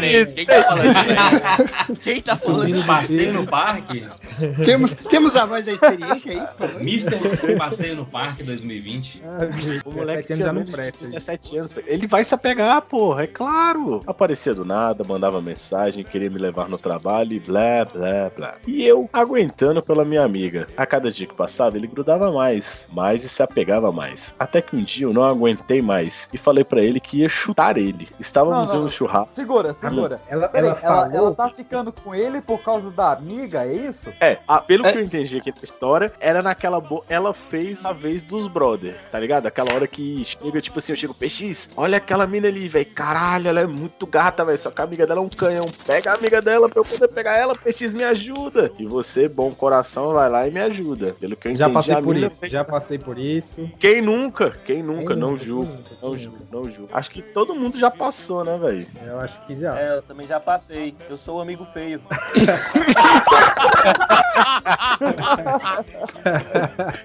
Peraí, 0.01 0.27
Quem 0.35 0.45
tá 0.47 0.63
falando 0.63 0.85
isso? 0.85 2.01
Quem 2.03 2.23
tá 2.23 2.37
falando 2.37 2.69
isso 2.69 2.87
passeio 2.87 3.33
no 3.33 3.47
parque? 3.47 4.07
Temos, 4.65 4.95
temos 4.95 5.37
a 5.37 5.45
voz 5.45 5.67
da 5.67 5.73
experiência, 5.73 6.33
é 6.33 6.35
isso? 6.35 6.55
Mister 6.83 7.19
Passeio 7.59 7.97
no 7.97 8.07
Parque 8.07 8.43
2020. 8.43 9.23
O 9.85 9.91
moleque 9.93 10.29
17 10.29 10.33
anos 10.33 10.37
tinha 10.37 10.39
já 10.39 10.47
não 10.47 10.55
menos 10.55 10.67
de 10.67 10.73
presta. 10.73 11.05
17 11.07 11.57
anos. 11.59 11.75
Ele 11.87 12.07
vai 12.07 12.25
se 12.25 12.35
apegar, 12.35 12.81
porra, 12.83 13.25
é 13.25 13.27
claro. 13.27 14.01
Aparecia 14.07 14.55
do 14.55 14.65
nada, 14.65 15.05
mandava 15.05 15.41
mensagem, 15.41 16.05
queria 16.05 16.31
me 16.31 16.39
levar 16.39 16.69
no 16.69 16.77
trabalho 16.79 17.33
e 17.33 17.39
blá, 17.41 17.85
blá, 17.85 18.31
blá. 18.37 18.55
E 18.67 18.85
eu 18.85 19.09
aguentando 19.13 19.83
pela 19.83 20.05
minha 20.05 20.23
amiga. 20.23 20.67
A 20.77 20.87
cada 20.87 21.11
dia 21.11 21.27
que 21.27 21.35
passava, 21.35 21.77
ele 21.77 21.87
grudava 21.87 22.31
mais, 22.33 22.87
mais 22.93 23.25
e 23.25 23.29
se 23.29 23.42
apegava 23.43 23.91
mais. 23.93 24.35
Até 24.39 24.61
que 24.63 24.75
um 24.77 24.83
dia 24.83 25.07
eu 25.07 25.13
não 25.13 25.25
aguentei 25.25 25.83
mais 25.83 26.29
e 26.33 26.39
falei 26.39 26.65
pra 26.65 26.81
ele 26.83 27.01
que 27.01 27.19
ia 27.19 27.29
chutar 27.29 27.77
ele. 27.77 28.09
Estávamos 28.19 28.69
Não, 28.71 28.77
não. 28.77 28.83
em 28.85 28.87
um 28.87 28.91
churrasco. 28.91 29.35
Segura, 29.35 29.75
segura. 29.75 30.21
Ela, 30.29 30.51
ela 30.53 30.69
ela, 30.69 30.75
falou. 30.77 31.15
ela 31.17 31.35
tá 31.35 31.49
ficando 31.49 31.93
com 31.93 32.15
ele 32.15 32.41
por 32.41 32.63
causa 32.63 32.91
da 32.91 33.13
amiga, 33.13 33.65
é 33.65 33.73
isso? 33.75 34.09
É, 34.21 34.39
a- 34.47 34.61
pelo 34.61 34.85
que 34.85 34.97
eu 34.97 35.03
entendi 35.03 35.39
aqui 35.39 35.53
da 35.53 35.61
história, 35.63 36.13
era 36.21 36.43
naquela. 36.43 36.81
Bo... 36.81 37.05
Ela 37.09 37.33
fez 37.35 37.85
a 37.85 37.93
vez 37.93 38.23
dos 38.23 38.47
brother, 38.49 38.95
tá 39.11 39.19
ligado? 39.19 39.47
Aquela 39.47 39.73
hora 39.75 39.87
que 39.87 40.25
chega, 40.25 40.61
tipo 40.61 40.79
assim, 40.79 40.93
eu 40.93 40.97
chego, 40.97 41.15
PX, 41.15 41.71
olha 41.77 41.97
aquela 41.99 42.27
mina 42.27 42.49
ali, 42.49 42.69
velho. 42.69 42.87
Caralho, 42.95 43.49
ela 43.49 43.61
é 43.61 43.67
muito 43.67 44.07
gata, 44.07 44.45
velho. 44.45 44.59
Só 44.59 44.71
que 44.71 44.81
a 44.81 44.85
amiga 44.85 45.07
dela 45.07 45.21
é 45.21 45.23
um 45.23 45.29
canhão. 45.29 45.65
Pega 45.87 46.11
a 46.13 46.15
amiga 46.15 46.41
dela 46.41 46.69
pra 46.69 46.81
eu 46.81 46.85
poder 46.85 47.09
pegar 47.09 47.35
ela, 47.35 47.55
PX, 47.55 47.93
me 47.95 48.05
ajuda. 48.05 48.71
E 48.79 48.87
você, 48.87 49.29
bom 49.29 49.51
coração, 49.53 50.13
vai 50.13 50.29
lá 50.29 50.47
e 50.47 50.51
me 50.51 50.61
ajuda. 50.61 51.15
Pelo 51.19 51.37
que 51.37 51.49
eu 51.49 51.57
Já 51.57 51.65
entendi, 51.67 51.75
passei 51.75 51.95
a 51.95 52.03
por 52.03 52.17
isso, 52.17 52.41
fez- 52.41 52.53
já 52.53 52.65
passei 52.65 52.99
por 52.99 53.19
isso. 53.19 53.32
Quem 53.79 54.03
nunca? 54.03 54.51
Quem 54.51 54.83
nunca? 54.83 55.15
Quem 55.15 55.17
não 55.17 55.37
julgo. 55.37 55.73
Não 56.03 56.17
julgo, 56.17 56.39
não 56.51 56.65
julgo. 56.65 56.89
Acho 56.93 57.11
que 57.11 57.23
todo 57.23 57.55
mundo 57.55 57.79
já 57.79 57.91
passou, 57.91 58.45
né, 58.45 58.59
velho? 58.59 58.87
Eu 59.05 59.21
acho 59.21 59.41
que 59.47 59.59
já. 59.59 59.79
É, 59.79 59.97
eu 59.97 60.03
também 60.03 60.27
já 60.27 60.41
passei. 60.41 60.95
Eu 61.09 61.17
sou 61.17 61.39
o 61.39 61.41
amigo 61.41 61.65
feio. 61.73 62.01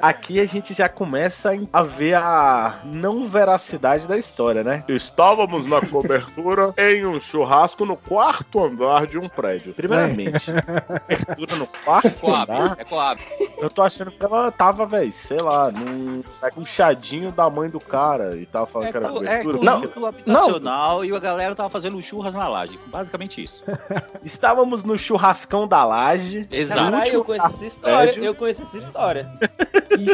Aqui 0.02 0.40
a 0.40 0.46
gente 0.46 0.74
já 0.74 0.90
começa 0.90 1.52
a 1.72 1.84
ver 1.84 2.16
a 2.16 2.82
não 2.86 3.28
veracidade 3.28 4.08
da 4.08 4.18
história, 4.18 4.64
né? 4.64 4.84
Estávamos 4.88 5.68
na 5.68 5.82
cobertura 5.82 6.74
em 6.78 7.06
um 7.06 7.20
churrasco 7.20 7.86
no 7.86 7.96
quarto 7.98 8.64
andar 8.64 9.08
de 9.08 9.18
um 9.18 9.28
prédio. 9.30 9.74
Primeiramente, 9.74 10.52
cobertura 10.52 11.56
no 11.56 11.68
quarto 11.68 12.12
Coab, 12.20 12.52
andar. 12.52 12.76
é 12.80 12.86
Coab. 12.86 13.22
Eu 13.58 13.70
tô 13.70 13.82
achando 13.82 14.12
que 14.12 14.24
ela 14.24 14.52
tava, 14.52 14.86
velho, 14.86 15.12
sei 15.12 15.40
lá, 15.40 15.72
num 15.72 16.17
puxadinho 16.54 17.32
da 17.32 17.50
mãe 17.50 17.70
do 17.70 17.80
cara 17.80 18.36
e 18.36 18.46
tava 18.46 18.66
falando 18.66 18.88
É, 18.88 18.92
que 18.92 18.98
era 18.98 19.08
é 19.08 19.10
cobertura. 19.10 19.72
clube, 19.72 19.88
clube 19.88 20.08
habitacional 20.08 21.06
e 21.06 21.16
a 21.16 21.20
galera 21.20 21.56
tava 21.56 21.70
fazendo 21.70 22.02
churras 22.02 22.34
na 22.34 22.48
laje. 22.48 22.80
Basicamente 22.88 23.42
isso. 23.44 23.64
Estávamos 24.24 24.84
no 24.84 24.98
churrascão 24.98 25.68
da 25.68 25.84
laje. 25.84 26.48
Exato. 26.52 26.80
Caralho, 26.82 27.14
eu 27.14 27.24
conheço 27.24 27.48
essa 27.48 27.66
história. 27.66 28.20
Eu 28.20 28.36
conheço 28.36 28.62
essa 28.62 28.78
história. 28.78 29.32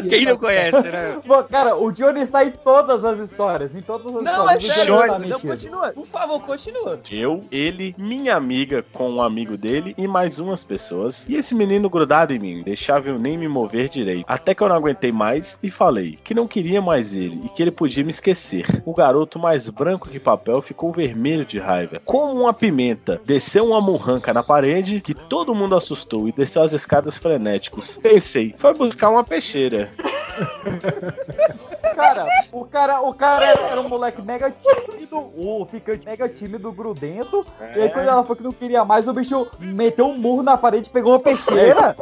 Quem 0.09 0.25
não 0.25 0.37
conhece, 0.37 0.81
né? 0.81 1.19
Pô, 1.25 1.43
cara, 1.43 1.75
o 1.75 1.91
Johnny 1.91 2.21
está 2.21 2.43
em 2.45 2.51
todas 2.51 3.03
as 3.03 3.19
histórias, 3.19 3.73
em 3.75 3.81
todas 3.81 4.15
as 4.15 4.23
Não, 4.23 4.49
é 4.49 4.55
histórias. 4.55 4.63
O 4.63 4.67
sério. 4.75 4.95
Johnny 4.95 5.29
tá 5.29 5.29
Não, 5.29 5.39
continua. 5.39 5.91
Por 5.91 6.07
favor, 6.07 6.39
continua. 6.41 6.99
Eu, 7.11 7.43
ele, 7.51 7.95
minha 7.97 8.35
amiga 8.35 8.85
com 8.93 9.09
um 9.09 9.21
amigo 9.21 9.57
dele 9.57 9.93
e 9.97 10.07
mais 10.07 10.39
umas 10.39 10.63
pessoas. 10.63 11.25
E 11.27 11.35
esse 11.35 11.53
menino 11.55 11.89
grudado 11.89 12.33
em 12.33 12.39
mim, 12.39 12.63
deixava 12.63 13.09
eu 13.09 13.19
nem 13.19 13.37
me 13.37 13.47
mover 13.47 13.89
direito. 13.89 14.25
Até 14.27 14.53
que 14.55 14.61
eu 14.61 14.69
não 14.69 14.75
aguentei 14.75 15.11
mais 15.11 15.59
e 15.61 15.69
falei 15.69 15.92
que 16.23 16.33
não 16.33 16.47
queria 16.47 16.81
mais 16.81 17.13
ele 17.13 17.41
e 17.45 17.49
que 17.49 17.61
ele 17.61 17.71
podia 17.71 18.03
me 18.03 18.11
esquecer. 18.11 18.65
O 18.85 18.93
garoto 18.93 19.39
mais 19.39 19.69
branco 19.69 20.09
que 20.09 20.19
papel 20.19 20.61
ficou 20.61 20.91
vermelho 20.91 21.45
de 21.45 21.59
raiva. 21.59 22.01
Como 22.05 22.41
uma 22.41 22.53
pimenta, 22.53 23.21
desceu 23.25 23.67
uma 23.67 23.81
murranca 23.81 24.33
na 24.33 24.43
parede 24.43 25.01
que 25.01 25.13
todo 25.13 25.55
mundo 25.55 25.75
assustou 25.75 26.27
e 26.27 26.31
desceu 26.31 26.63
as 26.63 26.73
escadas 26.73 27.17
frenéticos. 27.17 27.97
Pensei, 28.01 28.53
foi 28.57 28.73
buscar 28.73 29.09
uma 29.09 29.23
peixeira. 29.23 29.91
Cara, 31.93 32.27
o 32.51 32.65
cara, 32.65 33.01
o 33.01 33.13
cara 33.13 33.45
era, 33.45 33.61
era 33.67 33.81
um 33.81 33.87
moleque 33.89 34.21
mega 34.21 34.51
tímido, 34.51 35.17
o 35.17 35.65
ficante 35.69 36.05
mega 36.05 36.27
tímido, 36.29 36.71
grudento. 36.71 37.45
E 37.75 37.81
aí 37.81 37.89
quando 37.89 38.07
ela 38.07 38.21
falou 38.23 38.35
que 38.35 38.43
não 38.43 38.51
queria 38.51 38.83
mais, 38.85 39.07
o 39.07 39.13
bicho 39.13 39.47
meteu 39.59 40.05
um 40.05 40.17
murro 40.17 40.43
na 40.43 40.57
parede, 40.57 40.89
pegou 40.89 41.13
uma 41.13 41.19
peixeira. 41.19 41.95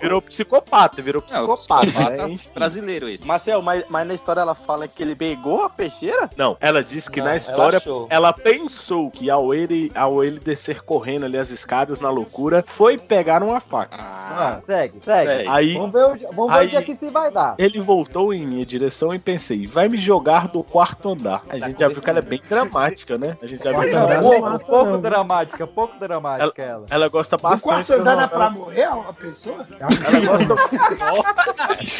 Virou 0.00 0.22
psicopata, 0.22 1.02
virou 1.02 1.20
psicopata. 1.22 1.86
Psicopata 1.86 2.28
né? 2.28 2.38
brasileiro 2.54 3.08
esse. 3.08 3.26
Marcel, 3.26 3.62
mas, 3.62 3.84
mas 3.88 4.06
na 4.06 4.14
história 4.14 4.40
ela 4.40 4.54
fala 4.54 4.86
que 4.86 5.02
ele 5.02 5.14
pegou 5.14 5.62
a 5.62 5.70
peixeira? 5.70 6.30
Não, 6.36 6.56
ela 6.60 6.82
disse 6.82 7.10
que 7.10 7.18
Não, 7.18 7.24
na 7.26 7.30
ela 7.32 7.38
história 7.38 7.78
achou. 7.78 8.06
ela, 8.10 8.32
pensou 8.32 9.10
que 9.10 9.28
ao 9.30 9.52
ele, 9.54 9.90
ao 9.94 10.22
ele 10.22 10.38
descer 10.38 10.82
correndo 10.82 11.24
ali 11.24 11.36
as 11.38 11.50
escadas 11.50 12.00
na 12.00 12.10
loucura, 12.10 12.62
foi 12.66 12.96
pegar 12.98 13.42
uma 13.42 13.60
faca. 13.60 13.96
Ah, 13.98 14.60
segue, 14.66 15.00
segue. 15.02 15.30
Segue. 15.30 15.48
Aí- 15.48 15.74
vamos 15.74 15.92
ver, 15.92 16.04
onde, 16.04 16.26
vamos 16.32 16.52
ver 16.52 16.58
aí- 16.58 16.66
onde 16.66 16.76
é 16.76 16.82
que 16.82 16.96
se 16.96 17.08
vai 17.08 17.30
dar. 17.30 17.54
Ele 17.58 17.80
voltou 17.80 18.32
em 18.32 18.46
minha 18.46 18.64
direção 18.64 19.12
e 19.12 19.18
pensei, 19.38 19.66
vai 19.66 19.88
me 19.88 19.96
jogar 19.96 20.48
do 20.48 20.62
quarto 20.64 21.10
andar. 21.10 21.42
A 21.48 21.58
gente 21.58 21.78
já 21.78 21.88
viu 21.88 22.02
que 22.02 22.10
ela 22.10 22.18
é 22.18 22.22
bem 22.22 22.42
dramática, 22.48 23.16
né? 23.16 23.36
A 23.40 23.46
gente 23.46 23.62
já 23.62 23.70
viu. 23.70 23.90
Não, 23.92 24.10
Ela, 24.10 24.20
pouco, 24.22 24.58
pouco 24.66 24.98
dramática, 24.98 25.66
pouco 25.66 25.98
dramática 25.98 26.60
ela. 26.62 26.86
ela 26.90 27.08
gosta 27.08 27.36
bastante. 27.36 27.62
quarto 27.62 27.88
das 27.88 28.00
andar 28.00 28.24
é 28.24 28.26
pra 28.26 28.50
morrer 28.50 28.88
uma 28.88 29.12
pessoa? 29.14 29.64
Ela 29.78 30.20
gosta. 30.26 30.48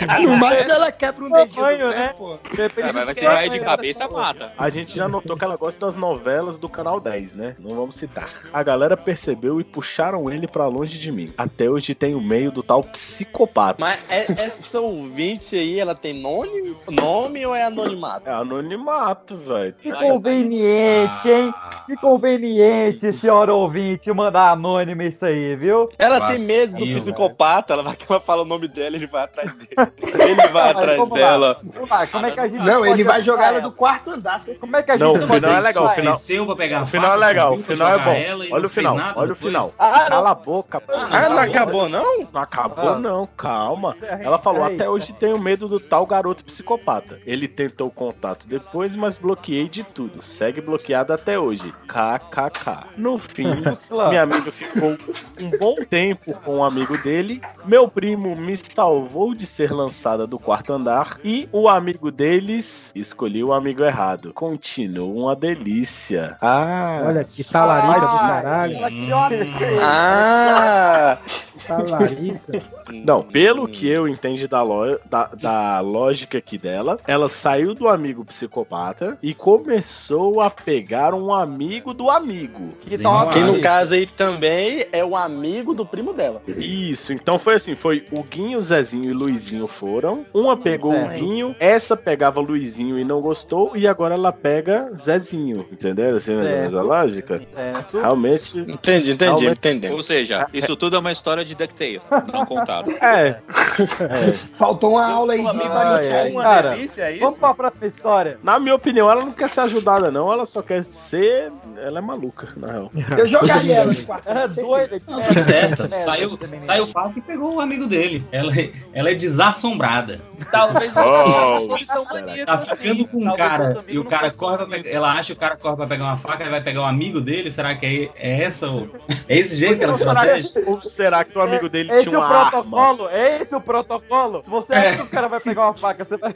No 0.20 0.36
máximo 0.36 0.70
ela 0.70 0.91
quebra 0.93 1.24
um 1.24 1.30
dedinho 1.30 1.62
Banho, 1.62 1.89
né? 1.91 2.14
pô. 2.16 2.34
É, 2.34 2.93
mas 2.93 3.14
se 3.16 3.24
vai 3.24 3.49
de 3.49 3.61
cabeça, 3.61 4.09
mata. 4.09 4.53
A 4.59 4.68
gente 4.68 4.97
já 4.97 5.09
notou 5.09 5.36
que 5.36 5.45
ela 5.45 5.57
gosta 5.57 5.84
das 5.86 5.97
novelas 5.97 6.57
do 6.59 6.68
canal 6.68 7.01
10, 7.01 7.34
né? 7.34 7.57
Não 7.59 7.74
vamos 7.76 7.97
citar. 7.97 8.28
A 8.53 8.62
galera 8.62 8.97
percebeu 8.97 9.61
e 9.61 9.64
puxaram 9.64 10.30
ele 10.30 10.47
pra 10.47 10.66
longe 10.66 10.99
de 10.99 11.12
mim. 11.12 11.32
Até 11.36 11.68
hoje 11.70 11.95
tem 11.95 12.14
o 12.14 12.20
meio 12.20 12.51
do 12.51 12.62
tal 12.62 12.82
psicopata. 12.82 13.76
Mas 13.80 13.99
é- 14.09 14.26
essa 14.39 14.80
ouvinte 14.80 15.57
aí, 15.57 15.78
ela 15.78 15.95
tem 15.95 16.14
nome, 16.20 16.76
nome 16.91 17.28
ou 17.47 17.55
é 17.55 17.64
anonimato? 17.64 18.29
É 18.29 18.33
anonimato, 18.33 19.37
velho. 19.37 19.74
Que 19.74 19.93
conveniente, 19.93 21.29
hein? 21.31 21.55
Que 21.87 21.97
conveniente, 21.97 23.12
senhora 23.12 23.53
ouvinte, 23.55 24.11
mandar 24.12 24.51
anônimo 24.51 25.03
isso 25.03 25.24
aí, 25.24 25.55
viu? 25.57 25.89
Ela 25.99 26.20
tem 26.29 26.39
medo 26.39 26.72
do 26.72 26.85
velho. 26.85 26.97
psicopata, 26.97 27.72
ela 27.74 27.83
vai 27.83 27.97
que 27.97 28.07
ela 28.11 28.20
fala 28.20 28.43
o 28.43 28.45
nome 28.45 28.68
dela, 28.68 28.97
ele 28.97 29.07
vai 29.07 29.24
atrás 29.24 29.53
dele. 29.55 29.68
Ele 30.18 30.49
vai 30.49 30.70
atrás 30.70 31.09
dela. 31.11 31.61
Vamos 31.62 31.89
lá, 31.89 32.07
como 32.07 32.26
é 32.26 32.31
que 32.31 32.41
a 32.41 32.49
gente 32.49 32.62
Não, 32.62 32.81
pode 32.81 32.91
ele 32.93 33.05
vai 33.05 33.22
jogar 33.22 33.45
ela 33.49 33.59
ela? 33.59 33.61
do 33.68 33.72
quarto 33.72 34.11
andar. 34.11 34.41
Como 34.61 34.76
é 34.76 34.83
que 34.83 34.91
a 34.91 34.95
gente 34.97 35.03
Não, 35.03 35.12
o 35.12 35.18
pode 35.26 35.33
final 35.35 35.51
é 35.53 35.61
legal, 35.61 35.85
o 35.85 35.87
ela? 35.87 35.95
final- 35.95 36.47
pra 36.47 36.57
pegar 36.57 36.83
O 36.83 36.87
final 36.87 37.12
é 37.12 37.16
legal, 37.16 37.55
o 37.55 37.62
final 37.62 37.89
é 37.93 37.99
bom. 37.99 38.55
Olha 38.55 38.66
o 38.66 38.68
final, 38.70 38.97
olha 39.16 39.33
o 39.33 39.37
final. 39.37 39.72
Ah. 39.79 40.07
Cala 40.09 40.31
a 40.31 40.35
boca, 40.35 40.81
pô. 40.81 40.93
Ah, 40.95 41.29
não 41.29 41.39
acabou, 41.39 41.89
não? 41.89 42.26
Não 42.33 42.41
acabou, 42.41 42.91
Ah. 42.91 42.99
não, 42.99 43.26
calma. 43.26 43.95
Ela 44.20 44.39
falou: 44.39 44.64
até 44.64 44.89
hoje 44.89 45.12
tenho 45.12 45.39
medo 45.39 45.68
do 45.68 45.79
tal 45.81 46.05
garoto 46.07 46.45
psicopata. 46.45 47.18
Ele 47.27 47.47
tentou 47.49 47.91
contato 47.91 48.47
depois, 48.49 48.95
mas 48.97 49.19
bloqueei 49.19 49.69
de 49.69 49.83
tudo. 49.85 50.23
Segue 50.23 50.61
bloqueado 50.61 51.12
até 51.12 51.39
hoje. 51.39 51.73
KKK. 51.87 52.87
No 52.97 53.19
fim, 53.19 53.49
minha 54.09 54.23
amiga 54.23 54.51
ficou 54.51 54.97
um 55.41 55.51
bom 55.59 55.75
tempo 55.89 56.35
com 56.45 56.59
um 56.59 56.64
amigo 56.64 56.97
dele. 56.99 57.41
Meu 57.64 57.89
primo 57.89 58.35
me 58.37 58.57
salvou 58.57 59.35
de 59.35 59.47
ser 59.47 59.73
lançada 59.73 60.27
do 60.27 60.39
quarto 60.39 60.73
andar. 60.73 61.19
E 61.25 61.49
o 61.53 61.69
amigo 61.69 62.11
deles 62.11 62.91
escolheu 62.95 63.49
o 63.49 63.53
amigo 63.53 63.83
errado. 63.85 64.33
Continua 64.33 65.07
uma 65.07 65.37
delícia. 65.37 66.37
Ah, 66.41 67.01
Olha 67.07 67.25
que 67.25 67.45
talarica 67.45 68.01
do 68.01 68.07
Ah, 68.07 68.19
caralho. 68.19 68.77
olha 69.14 69.45
que- 69.47 69.79
Ah! 69.83 71.19
Talarica. 71.66 72.62
Não, 73.05 73.23
pelo 73.23 73.69
que 73.69 73.87
eu 73.89 74.09
entendi 74.09 74.47
da, 74.49 74.62
lo- 74.62 74.99
da, 75.05 75.25
da 75.35 75.81
lógica 75.81 76.39
aqui 76.39 76.57
dela, 76.57 76.99
ela 77.09 77.27
saiu 77.29 77.73
do 77.75 77.89
amigo 77.89 78.23
psicopata 78.23 79.17
e 79.23 79.33
começou 79.35 80.43
a 80.43 80.51
pegar 80.51 81.15
um 81.15 81.33
amigo 81.33 81.95
do 81.95 82.11
amigo. 82.11 82.75
Que. 82.83 82.99
Que 82.99 83.41
no 83.43 83.61
caso 83.63 83.95
aí 83.95 84.05
também 84.05 84.85
é 84.93 85.03
o 85.03 85.17
amigo 85.17 85.73
do 85.73 85.87
primo 85.87 86.13
dela. 86.13 86.43
Isso, 86.47 87.15
então 87.15 87.39
foi 87.39 87.55
assim, 87.55 87.75
foi 87.75 88.05
o 88.13 88.23
Guinho, 88.23 88.59
o 88.59 88.63
Zezinho 88.63 89.11
e 89.11 89.13
Luizinho 89.15 89.67
foram. 89.67 90.27
Uma 90.35 90.55
pegou 90.55 90.93
É. 90.93 91.07
o 91.07 91.09
Guinho, 91.09 91.57
essa 91.59 91.97
pegava 91.97 92.41
o 92.41 92.43
Luizinho 92.43 92.99
e 92.99 93.05
não 93.05 93.23
gostou, 93.23 93.75
e 93.75 93.89
agora 93.89 94.15
ela 94.15 94.31
pega 94.31 94.91
Zezinho. 94.95 95.67
Entenderam 95.73 96.19
assim 96.19 96.35
mais 96.35 96.51
ou 96.51 96.57
menos 96.59 96.75
a 96.75 96.83
lógica? 96.83 97.41
Certo. 97.55 98.01
Realmente. 98.01 98.59
Entendi, 98.59 99.13
entendi, 99.13 99.25
Realmente- 99.25 99.53
entendendo. 99.59 99.93
Ou 99.95 100.03
seja, 100.03 100.47
isso 100.53 100.77
tudo 100.77 100.97
é 100.97 100.99
uma 100.99 101.11
história 101.13 101.43
de 101.43 101.55
DuckTales, 101.55 102.03
não 102.31 102.45
contado. 102.45 102.91
É. 102.91 103.41
Faltou 104.53 104.91
uma 104.93 105.07
aula 105.11 105.33
aí 105.33 105.49
de 105.49 105.59
ai, 105.63 106.31
Uma 106.33 106.43
cara, 106.43 106.71
delícia, 106.75 106.97
é 107.01 107.12
isso? 107.12 107.20
vamos 107.20 107.38
pra 107.38 107.55
próxima 107.55 107.86
história. 107.86 108.38
Na 108.42 108.59
minha 108.59 108.74
opinião, 108.74 109.11
ela 109.11 109.24
não 109.24 109.32
quer 109.32 109.49
ser 109.49 109.61
ajudada, 109.62 110.11
não. 110.11 110.32
Ela 110.32 110.46
só 110.46 110.62
quer 110.62 110.82
ser. 110.84 111.51
Ela 111.76 111.99
é 111.99 112.03
maluca, 112.03 112.49
na 112.57 112.72
real. 112.72 112.90
Eu 113.16 113.26
jogaria 113.26 113.76
ela 113.76 113.94
quarto 114.07 114.28
Ela 114.28 114.40
é 114.44 114.49
doida. 114.49 114.99
Não, 115.07 115.20
tá 115.22 115.32
certo. 115.38 115.84
É, 115.84 115.88
Saiu, 116.09 116.38
saiu 116.61 116.84
o 116.84 116.86
Falco 116.86 117.18
e 117.18 117.22
pegou 117.22 117.55
o 117.57 117.61
amigo 117.61 117.86
dele. 117.86 118.24
Ela, 118.32 118.53
é- 118.59 118.72
ela 118.92 119.11
é 119.11 119.14
desassombrada. 119.14 120.20
Talvez 120.51 120.94
Oh, 120.96 121.76
será? 121.78 122.46
Tá 122.46 122.59
ficando 122.76 123.07
com 123.09 123.18
um 123.18 123.34
cara 123.36 123.78
e 123.88 123.99
o 123.99 124.05
cara 124.05 124.30
corre 124.30 124.57
pra 124.59 124.66
pegar, 124.66 124.88
Ela 124.90 125.12
acha 125.12 125.26
que 125.26 125.32
o 125.32 125.40
cara 125.40 125.57
corre 125.57 125.76
pra 125.76 125.86
pegar 125.86 126.05
uma 126.05 126.16
faca 126.16 126.44
e 126.44 126.49
vai 126.49 126.61
pegar 126.62 126.82
um 126.82 126.86
amigo 126.86 127.20
dele. 127.20 127.51
Será 127.51 127.74
que 127.74 128.11
é, 128.16 128.28
é 128.28 128.42
essa? 128.44 128.68
o- 128.70 128.88
É 129.28 129.36
esse 129.38 129.57
jeito 129.57 129.78
que 129.78 129.84
ela 129.84 129.94
se 129.94 130.05
protege? 130.05 130.49
que, 130.53 130.59
ou 130.61 130.80
será 130.82 131.24
que 131.24 131.36
o 131.36 131.42
amigo 131.42 131.68
dele 131.68 131.92
Esse 131.92 132.05
tinha 132.05 132.14
é 132.14 132.18
o 132.18 132.20
uma 132.20 132.28
arma? 132.28 132.51
protocolo? 132.51 133.09
É 133.11 133.42
esse 133.42 133.55
o 133.55 133.61
protocolo? 133.61 134.42
Você 134.46 134.74
acha 134.74 134.96
que 134.99 135.03
o 135.03 135.09
cara 135.11 135.28
vai 135.28 135.40
pegar 135.40 135.62
uma 135.64 135.74
faca? 135.74 136.05
Você 136.05 136.16
vai... 136.16 136.32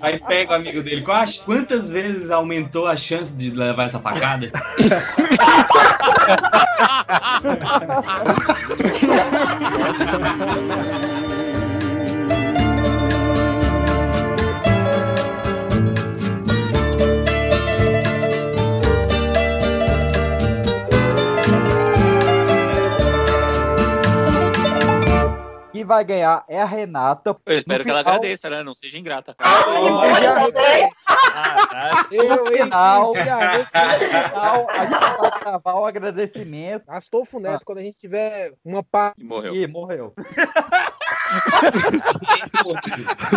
Aí 0.00 0.18
pega 0.18 0.52
o 0.52 0.56
amigo 0.56 0.82
dele. 0.82 1.04
Quantas 1.44 1.88
vezes 1.88 2.30
aumentou 2.30 2.86
a 2.86 2.96
chance 2.96 3.32
de 3.32 3.50
levar 3.50 3.86
essa 3.86 3.98
facada? 3.98 4.50
Quem 25.78 25.84
vai 25.84 26.04
ganhar 26.04 26.44
é 26.48 26.60
a 26.60 26.64
Renata. 26.64 27.36
Eu 27.46 27.56
espero 27.56 27.78
No 27.78 27.84
que 27.84 27.90
ela 27.90 28.00
final- 28.00 28.14
agradeça, 28.16 28.50
né? 28.50 28.64
Não 28.64 28.74
seja 28.74 28.98
ingrata. 28.98 29.36
No 32.10 32.46
final, 32.46 33.06
no 33.06 33.12
final, 33.14 34.66
a 34.68 34.84
gente 34.84 35.20
vai 35.20 35.40
gravar 35.40 35.74
o 35.74 35.86
agradecimento. 35.86 36.82
Astolfo 36.88 37.38
Neto, 37.38 37.64
quando 37.64 37.78
a 37.78 37.82
gente 37.82 37.96
tiver 37.96 38.54
uma 38.64 38.82
pá. 38.82 39.12
E 39.16 39.22
morreu. 39.22 39.54
Ih, 39.54 39.68
morreu. 39.68 40.12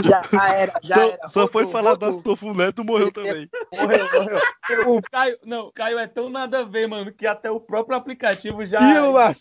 Já 0.04 0.22
era, 0.50 0.74
já 0.82 0.96
Só, 0.96 1.02
era. 1.02 1.28
só 1.28 1.48
foi 1.48 1.68
falar 1.68 1.92
rodou. 1.92 2.12
das 2.14 2.24
Tofu 2.24 2.54
Neto, 2.56 2.84
morreu 2.84 3.12
também. 3.12 3.48
Morreu, 3.72 4.10
morreu. 4.14 4.40
O 4.98 5.02
Caio, 5.12 5.38
não, 5.46 5.68
o 5.68 5.72
Caio 5.72 6.00
é 6.00 6.08
tão 6.08 6.28
nada 6.30 6.62
a 6.62 6.64
ver, 6.64 6.88
mano, 6.88 7.12
que 7.12 7.28
até 7.28 7.52
o 7.52 7.60
próprio 7.60 7.96
aplicativo 7.98 8.66
já 8.66 8.80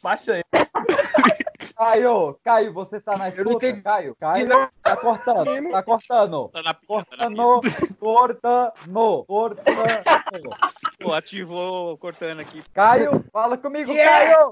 baixa 0.02 0.34
ele. 0.34 0.44
Caio, 1.80 2.38
Caio, 2.44 2.72
você 2.74 3.00
tá 3.00 3.16
na 3.16 3.30
escuta? 3.30 3.80
Caio, 3.80 4.14
Caio, 4.20 4.48
tá 4.82 4.96
cortando, 4.98 5.70
tá 5.70 5.82
cortando. 5.82 6.48
Tá 6.50 6.62
na 6.62 6.74
pista, 6.74 7.16
tá 7.16 7.30
na 7.30 7.36
Cortando, 7.36 7.60
cortando, 7.98 9.24
cortando. 9.26 10.50
Pô, 11.00 11.14
ativou 11.14 11.96
cortando 11.96 12.40
aqui. 12.40 12.62
Caio, 12.74 13.24
fala 13.32 13.56
comigo, 13.56 13.90
Yeah. 13.92 14.34
Caio. 14.34 14.48